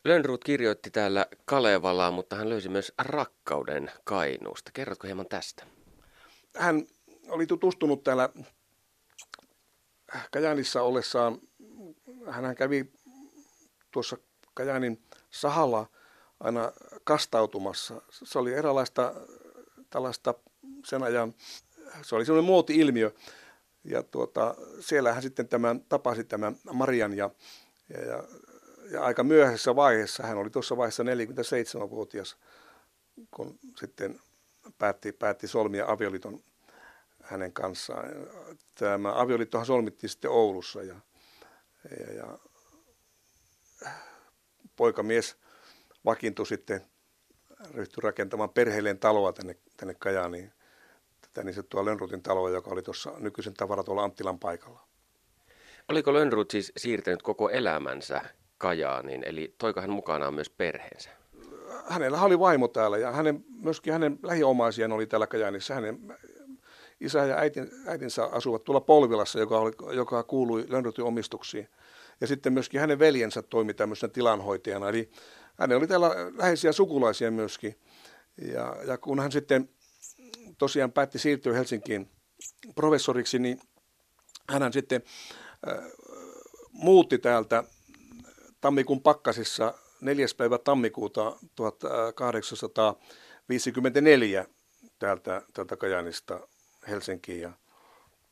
Lönnrut 0.06 0.44
kirjoitti 0.44 0.92
täällä 0.92 1.28
Kalevalaa, 1.46 2.12
mutta 2.12 2.36
hän 2.36 2.50
löysi 2.50 2.70
myös 2.70 2.94
rakkauden 2.98 3.92
Kainuusta. 4.04 4.72
Kerrotko 4.74 5.08
hieman 5.08 5.28
tästä? 5.28 5.66
Hän 6.58 6.88
oli 7.30 7.48
tutustunut 7.48 8.04
täällä 8.04 8.30
Kajanissa 10.32 10.82
ollessaan, 10.82 11.38
hän 12.30 12.56
kävi 12.56 12.92
tuossa 13.92 14.18
Kajanin 14.54 15.04
sahalla 15.30 15.90
aina 16.40 16.72
kastautumassa. 17.04 18.02
Se 18.10 18.40
oli 18.40 18.54
eräänlaista 18.54 19.14
tällaista 19.90 20.34
sen 20.86 21.04
ajan, 21.04 21.34
se 22.02 22.16
oli 22.16 22.26
semmoinen 22.26 22.46
muoti-ilmiö. 22.46 23.12
Ja 23.84 24.04
tuota, 24.04 24.56
siellä 24.80 25.14
hän 25.14 25.24
sitten 25.24 25.48
tämän, 25.48 25.82
tapasi 25.90 26.24
tämän 26.24 26.56
Marian 26.74 27.18
ja, 27.18 27.30
ja, 27.90 28.06
ja, 28.06 28.24
ja 28.92 29.04
aika 29.04 29.24
myöhäisessä 29.24 29.76
vaiheessa, 29.76 30.24
hän 30.24 30.38
oli 30.38 30.50
tuossa 30.50 30.78
vaiheessa 30.78 31.04
47-vuotias, 31.04 32.38
kun 33.32 33.60
sitten 33.80 34.20
päätti, 34.78 35.12
päätti 35.12 35.48
solmia 35.48 35.86
avioliiton 35.88 36.44
hänen 37.24 37.54
kanssaan. 37.54 38.10
Tämä 38.76 39.22
avioliittohan 39.22 39.66
solmittiin 39.66 40.10
sitten 40.10 40.32
Oulussa 40.32 40.84
ja, 40.84 40.96
ja, 42.00 42.14
ja 42.14 42.38
poikamies 44.76 45.38
vakiintui 46.06 46.46
sitten, 46.46 46.82
ryhtyi 47.74 48.02
rakentamaan 48.02 48.50
perheelleen 48.50 49.00
taloa 49.00 49.34
tänne, 49.34 49.58
tänne 49.78 49.96
Kajaaniin, 50.00 50.54
tätä 51.22 51.44
niin 51.44 51.54
sanottua 51.54 51.86
Lönnrutin 51.86 52.24
taloa, 52.24 52.50
joka 52.50 52.72
oli 52.72 52.82
tuossa 52.82 53.14
nykyisen 53.20 53.54
tuolla 53.86 54.04
Anttilan 54.04 54.40
paikalla. 54.40 54.88
Oliko 55.88 56.14
Lönnrut 56.14 56.52
siis 56.52 56.72
siirtänyt 56.78 57.22
koko 57.22 57.50
elämänsä 57.50 58.22
Kajaaniin, 58.58 59.24
eli 59.24 59.56
toiko 59.58 59.82
hän 59.82 59.90
mukanaan 59.90 60.34
myös 60.34 60.50
perheensä? 60.50 61.10
Hänellä 61.88 62.22
oli 62.22 62.40
vaimo 62.40 62.68
täällä 62.68 62.98
ja 62.98 63.12
hänen, 63.12 63.46
myöskin 63.64 63.94
hänen 63.94 64.20
lähiomaisiaan 64.24 64.92
oli 64.92 65.08
täällä 65.08 65.28
Kajaanissa. 65.28 65.74
Hänen 65.74 66.00
isä 67.00 67.26
ja 67.26 67.38
äitin, 67.38 67.70
äitinsä 67.88 68.26
asuvat 68.26 68.64
tuolla 68.64 68.82
Polvilassa, 68.82 69.40
joka, 69.40 69.60
oli, 69.60 69.96
joka 69.96 70.24
kuului 70.24 70.66
Lönnrutin 70.70 71.06
omistuksiin. 71.06 71.68
Ja 72.22 72.28
sitten 72.28 72.54
myöskin 72.54 72.80
hänen 72.80 73.00
veljensä 73.00 73.42
toimi 73.42 73.74
tämmöisenä 73.74 74.14
tilanhoitajana. 74.14 74.90
Eli 74.90 75.12
hänellä 75.60 75.80
oli 75.80 75.88
täällä 75.88 76.16
läheisiä 76.38 76.72
sukulaisia 76.72 77.32
myöskin. 77.32 77.80
Ja, 78.54 78.76
ja 78.88 78.98
kun 78.98 79.20
hän 79.20 79.32
sitten 79.32 79.70
tosiaan 80.58 80.92
päätti 80.92 81.20
siirtyä 81.20 81.54
Helsinkiin 81.54 82.10
professoriksi, 82.76 83.40
niin 83.40 83.60
hän 84.50 84.74
sitten 84.74 85.04
äh, 85.68 85.78
muutti 86.72 87.18
täältä 87.18 87.64
tammikuun 88.66 89.02
pakkasissa 89.02 89.74
4. 90.02 90.28
päivä 90.38 90.58
tammikuuta 90.58 91.38
1854 91.56 94.46
täältä, 95.00 95.42
täältä 95.54 95.78
Kajanista 95.78 96.48
Helsinkiin. 96.88 97.42
Ja, 97.42 97.52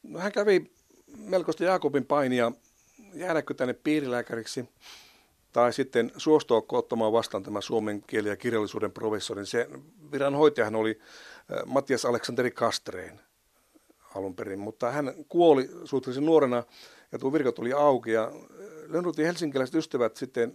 no, 0.03 0.19
hän 0.19 0.31
kävi 0.31 0.71
melkoista 1.17 1.63
Jaakobin 1.63 2.05
painia 2.05 2.51
jäädäkö 3.13 3.53
tänne 3.53 3.73
piirilääkäriksi 3.73 4.69
tai 5.51 5.73
sitten 5.73 6.11
suostua 6.17 6.63
ottamaan 6.71 7.13
vastaan 7.13 7.43
tämä 7.43 7.61
suomen 7.61 8.03
kieli- 8.07 8.29
ja 8.29 8.35
kirjallisuuden 8.35 8.91
professori. 8.91 9.45
Se 9.45 9.69
viranhoitajahan 10.11 10.75
oli 10.75 10.99
Matias 11.65 12.05
Aleksanteri 12.05 12.51
Kastreen 12.51 13.19
alun 14.15 14.35
perin, 14.35 14.59
mutta 14.59 14.91
hän 14.91 15.13
kuoli 15.29 15.69
suhteellisen 15.83 16.25
nuorena 16.25 16.63
ja 17.11 17.19
tuo 17.19 17.33
virka 17.33 17.51
tuli 17.51 17.73
auki 17.73 18.11
ja 18.11 18.31
Lönnrutin 18.93 19.25
helsinkiläiset 19.25 19.75
ystävät 19.75 20.17
sitten 20.17 20.53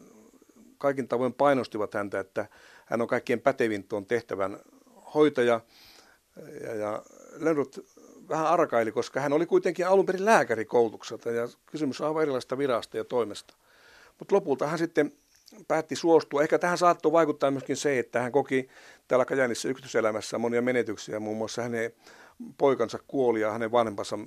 kaikin 0.78 1.08
tavoin 1.08 1.34
painostivat 1.34 1.94
häntä, 1.94 2.20
että 2.20 2.46
hän 2.86 3.00
on 3.00 3.08
kaikkien 3.08 3.40
pätevin 3.40 3.84
tuon 3.84 4.06
tehtävän 4.06 4.58
hoitaja 5.14 5.60
ja, 6.62 6.74
ja 6.74 7.02
Lönnrut 7.36 7.86
vähän 8.28 8.46
arkaili, 8.46 8.92
koska 8.92 9.20
hän 9.20 9.32
oli 9.32 9.46
kuitenkin 9.46 9.86
alun 9.86 10.06
perin 10.06 10.24
lääkärikoulutukselta 10.24 11.30
ja 11.30 11.48
kysymys 11.66 12.00
on 12.00 12.06
aivan 12.06 12.22
erilaista 12.22 12.58
virasta 12.58 12.96
ja 12.96 13.04
toimesta. 13.04 13.54
Mutta 14.18 14.34
lopulta 14.34 14.66
hän 14.66 14.78
sitten 14.78 15.12
päätti 15.68 15.96
suostua. 15.96 16.42
Ehkä 16.42 16.58
tähän 16.58 16.78
saattoi 16.78 17.12
vaikuttaa 17.12 17.50
myöskin 17.50 17.76
se, 17.76 17.98
että 17.98 18.20
hän 18.20 18.32
koki 18.32 18.68
täällä 19.08 19.24
Kajanissa 19.24 19.68
yksityiselämässä 19.68 20.38
monia 20.38 20.62
menetyksiä. 20.62 21.20
Muun 21.20 21.36
muassa 21.36 21.62
hänen 21.62 21.92
poikansa 22.58 22.98
kuoli 23.06 23.40
ja 23.40 23.52
hänen 23.52 23.72
vanhempansa 23.72 24.18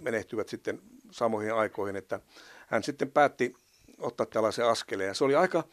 menehtyvät 0.00 0.48
sitten 0.48 0.82
samoihin 1.10 1.54
aikoihin, 1.54 1.96
että 1.96 2.20
hän 2.66 2.82
sitten 2.82 3.10
päätti 3.10 3.54
ottaa 3.98 4.26
tällaisen 4.26 4.66
askeleen. 4.66 5.14
se 5.14 5.24
oli 5.24 5.34
aika 5.34 5.64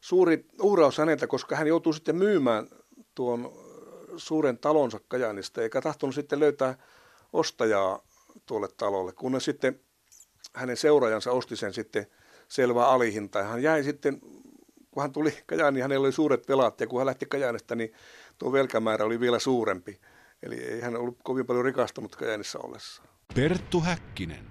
suuri 0.00 0.46
uhraus 0.60 0.98
häneltä, 0.98 1.26
koska 1.26 1.56
hän 1.56 1.66
joutui 1.66 1.94
sitten 1.94 2.16
myymään 2.16 2.68
tuon 3.14 3.52
suuren 4.16 4.58
talonsa 4.58 5.00
Kajanista, 5.08 5.62
eikä 5.62 5.80
tahtonut 5.80 6.14
sitten 6.14 6.40
löytää 6.40 6.78
ostajaa 7.32 8.02
tuolle 8.46 8.68
talolle, 8.76 9.12
kunnes 9.12 9.44
sitten 9.44 9.80
hänen 10.54 10.76
seuraajansa 10.76 11.32
osti 11.32 11.56
sen 11.56 11.72
sitten 11.72 12.06
selvää 12.48 12.88
alihintaa. 12.88 13.42
Hän 13.42 13.62
jäi 13.62 13.84
sitten, 13.84 14.20
kun 14.90 15.02
hän 15.02 15.12
tuli 15.12 15.34
Kajaan, 15.46 15.74
niin 15.74 15.82
hänellä 15.82 16.04
oli 16.04 16.12
suuret 16.12 16.48
velat, 16.48 16.80
ja 16.80 16.86
kun 16.86 17.00
hän 17.00 17.06
lähti 17.06 17.26
Kajaanista, 17.26 17.74
niin 17.74 17.92
tuo 18.38 18.52
velkamäärä 18.52 19.04
oli 19.04 19.20
vielä 19.20 19.38
suurempi. 19.38 20.00
Eli 20.42 20.54
ei 20.54 20.80
hän 20.80 20.96
ollut 20.96 21.18
kovin 21.24 21.46
paljon 21.46 21.64
rikastunut 21.64 22.16
Kajaanissa 22.16 22.58
ollessa. 22.58 23.02
Perttu 23.34 23.80
Häkkinen. 23.80 24.49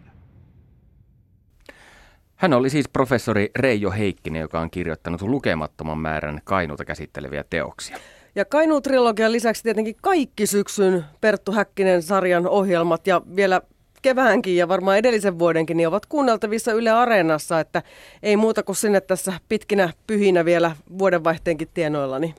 Hän 2.40 2.54
oli 2.54 2.70
siis 2.70 2.90
professori 2.90 3.52
Reijo 3.56 3.92
Heikkinen, 3.92 4.40
joka 4.40 4.60
on 4.60 4.70
kirjoittanut 4.70 5.22
lukemattoman 5.22 5.98
määrän 5.98 6.40
Kainuuta 6.44 6.86
käsitteleviä 6.86 7.44
teoksia. 7.50 7.98
Ja 8.36 8.46
Kainuu-trilogian 8.46 9.32
lisäksi 9.32 9.64
tietenkin 9.64 9.96
kaikki 10.02 10.48
syksyn 10.48 11.06
Perttu 11.22 11.52
Häkkinen 11.52 12.02
sarjan 12.02 12.48
ohjelmat 12.48 13.08
ja 13.08 13.22
vielä 13.36 13.62
keväänkin 14.02 14.56
ja 14.56 14.68
varmaan 14.68 14.98
edellisen 14.98 15.40
vuodenkin 15.40 15.78
niin 15.78 15.88
ovat 15.88 16.06
kuunneltavissa 16.06 16.72
Yle 16.72 16.90
Areenassa, 16.90 17.60
että 17.60 17.84
ei 18.24 18.38
muuta 18.38 18.64
kuin 18.64 18.76
sinne 18.76 19.02
tässä 19.02 19.34
pitkinä 19.50 19.94
pyhinä 20.08 20.46
vielä 20.46 20.76
vuodenvaihteenkin 21.00 21.70
tienoilla, 21.74 22.20
niin 22.20 22.36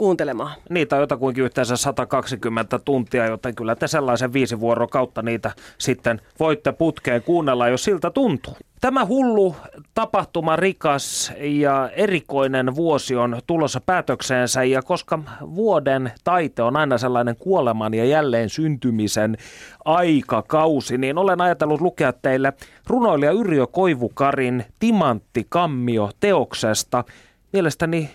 kuuntelemaan. 0.00 0.52
Niitä 0.70 0.96
on 0.96 1.00
jotakuinkin 1.02 1.44
yhteensä 1.44 1.76
120 1.76 2.78
tuntia, 2.78 3.26
joten 3.26 3.54
kyllä 3.54 3.76
te 3.76 3.88
sellaisen 3.88 4.32
viisi 4.32 4.60
vuoro 4.60 4.88
kautta 4.88 5.22
niitä 5.22 5.50
sitten 5.78 6.20
voitte 6.38 6.72
putkeen 6.72 7.22
kuunnella, 7.22 7.68
jos 7.68 7.84
siltä 7.84 8.10
tuntuu. 8.10 8.56
Tämä 8.80 9.06
hullu, 9.06 9.56
tapahtuma 9.94 10.56
rikas 10.56 11.32
ja 11.38 11.90
erikoinen 11.92 12.74
vuosi 12.74 13.16
on 13.16 13.40
tulossa 13.46 13.80
päätökseensä 13.86 14.64
ja 14.64 14.82
koska 14.82 15.18
vuoden 15.54 16.12
taite 16.24 16.62
on 16.62 16.76
aina 16.76 16.98
sellainen 16.98 17.36
kuoleman 17.36 17.94
ja 17.94 18.04
jälleen 18.04 18.48
syntymisen 18.48 19.36
aikakausi, 19.84 20.98
niin 20.98 21.18
olen 21.18 21.40
ajatellut 21.40 21.80
lukea 21.80 22.12
teille 22.12 22.52
runoilija 22.86 23.32
Yrjö 23.32 23.66
Koivukarin 23.66 24.64
Timantti 24.78 25.46
Kammio 25.48 26.10
teoksesta. 26.20 27.04
Mielestäni 27.52 28.10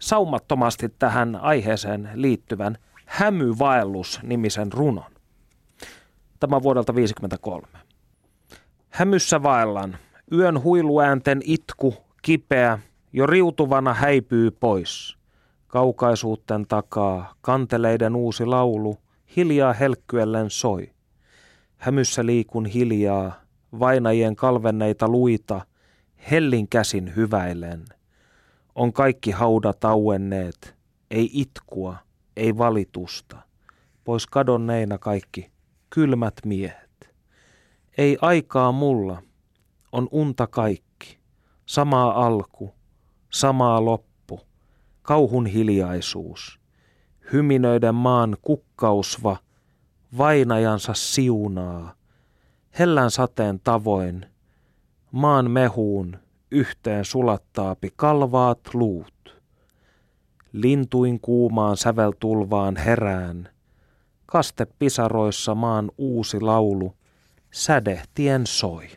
saumattomasti 0.00 0.88
tähän 0.98 1.36
aiheeseen 1.36 2.10
liittyvän 2.14 2.78
Hämyvaellus-nimisen 3.06 4.72
runon. 4.72 5.12
Tämä 6.40 6.62
vuodelta 6.62 6.92
1953. 6.92 7.66
Hämyssä 8.90 9.42
vaellan, 9.42 9.96
yön 10.32 10.62
huiluäänten 10.62 11.40
itku, 11.44 11.94
kipeä, 12.22 12.78
jo 13.12 13.26
riutuvana 13.26 13.94
häipyy 13.94 14.50
pois. 14.50 15.16
Kaukaisuutten 15.66 16.66
takaa, 16.66 17.34
kanteleiden 17.40 18.16
uusi 18.16 18.46
laulu, 18.46 18.98
hiljaa 19.36 19.72
helkkyellen 19.72 20.50
soi. 20.50 20.92
Hämyssä 21.76 22.26
liikun 22.26 22.66
hiljaa, 22.66 23.32
vainajien 23.78 24.36
kalvenneita 24.36 25.08
luita, 25.08 25.60
hellin 26.30 26.68
käsin 26.68 27.16
hyväilen– 27.16 27.84
on 28.74 28.92
kaikki 28.92 29.30
haudat 29.30 29.84
auenneet, 29.84 30.76
ei 31.10 31.30
itkua, 31.32 31.96
ei 32.36 32.58
valitusta. 32.58 33.36
Pois 34.04 34.26
kadonneina 34.26 34.98
kaikki 34.98 35.50
kylmät 35.90 36.34
miehet. 36.44 37.14
Ei 37.98 38.18
aikaa 38.20 38.72
mulla, 38.72 39.22
on 39.92 40.08
unta 40.10 40.46
kaikki. 40.46 41.20
Samaa 41.66 42.26
alku, 42.26 42.74
samaa 43.30 43.84
loppu, 43.84 44.40
kauhun 45.02 45.46
hiljaisuus. 45.46 46.60
Hyminöiden 47.32 47.94
maan 47.94 48.36
kukkausva, 48.42 49.36
vainajansa 50.18 50.94
siunaa. 50.94 51.94
Hellän 52.78 53.10
sateen 53.10 53.60
tavoin, 53.60 54.26
maan 55.12 55.50
mehuun 55.50 56.18
yhteen 56.50 57.04
sulattaapi 57.04 57.92
kalvaat 57.96 58.60
luut. 58.74 59.42
Lintuin 60.52 61.20
kuumaan 61.20 61.76
säveltulvaan 61.76 62.76
herään, 62.76 63.48
kaste 64.26 64.66
pisaroissa 64.78 65.54
maan 65.54 65.90
uusi 65.98 66.40
laulu, 66.40 66.94
sädehtien 67.50 68.46
soi. 68.46 68.88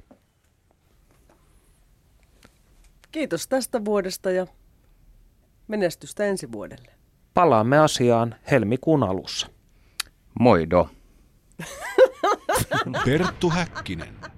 Kiitos 3.12 3.47
tästä 3.47 3.86
vuodesta 3.86 4.32
ja 4.32 4.47
menestystä 5.68 6.26
ensi 6.26 6.51
vuodelle. 6.51 6.91
Palaamme 7.34 7.80
asiaan 7.80 8.36
helmikuun 8.51 9.04
alussa. 9.04 9.47
Moido. 10.39 10.89
Perttu 13.06 13.49
Häkkinen. 13.49 14.33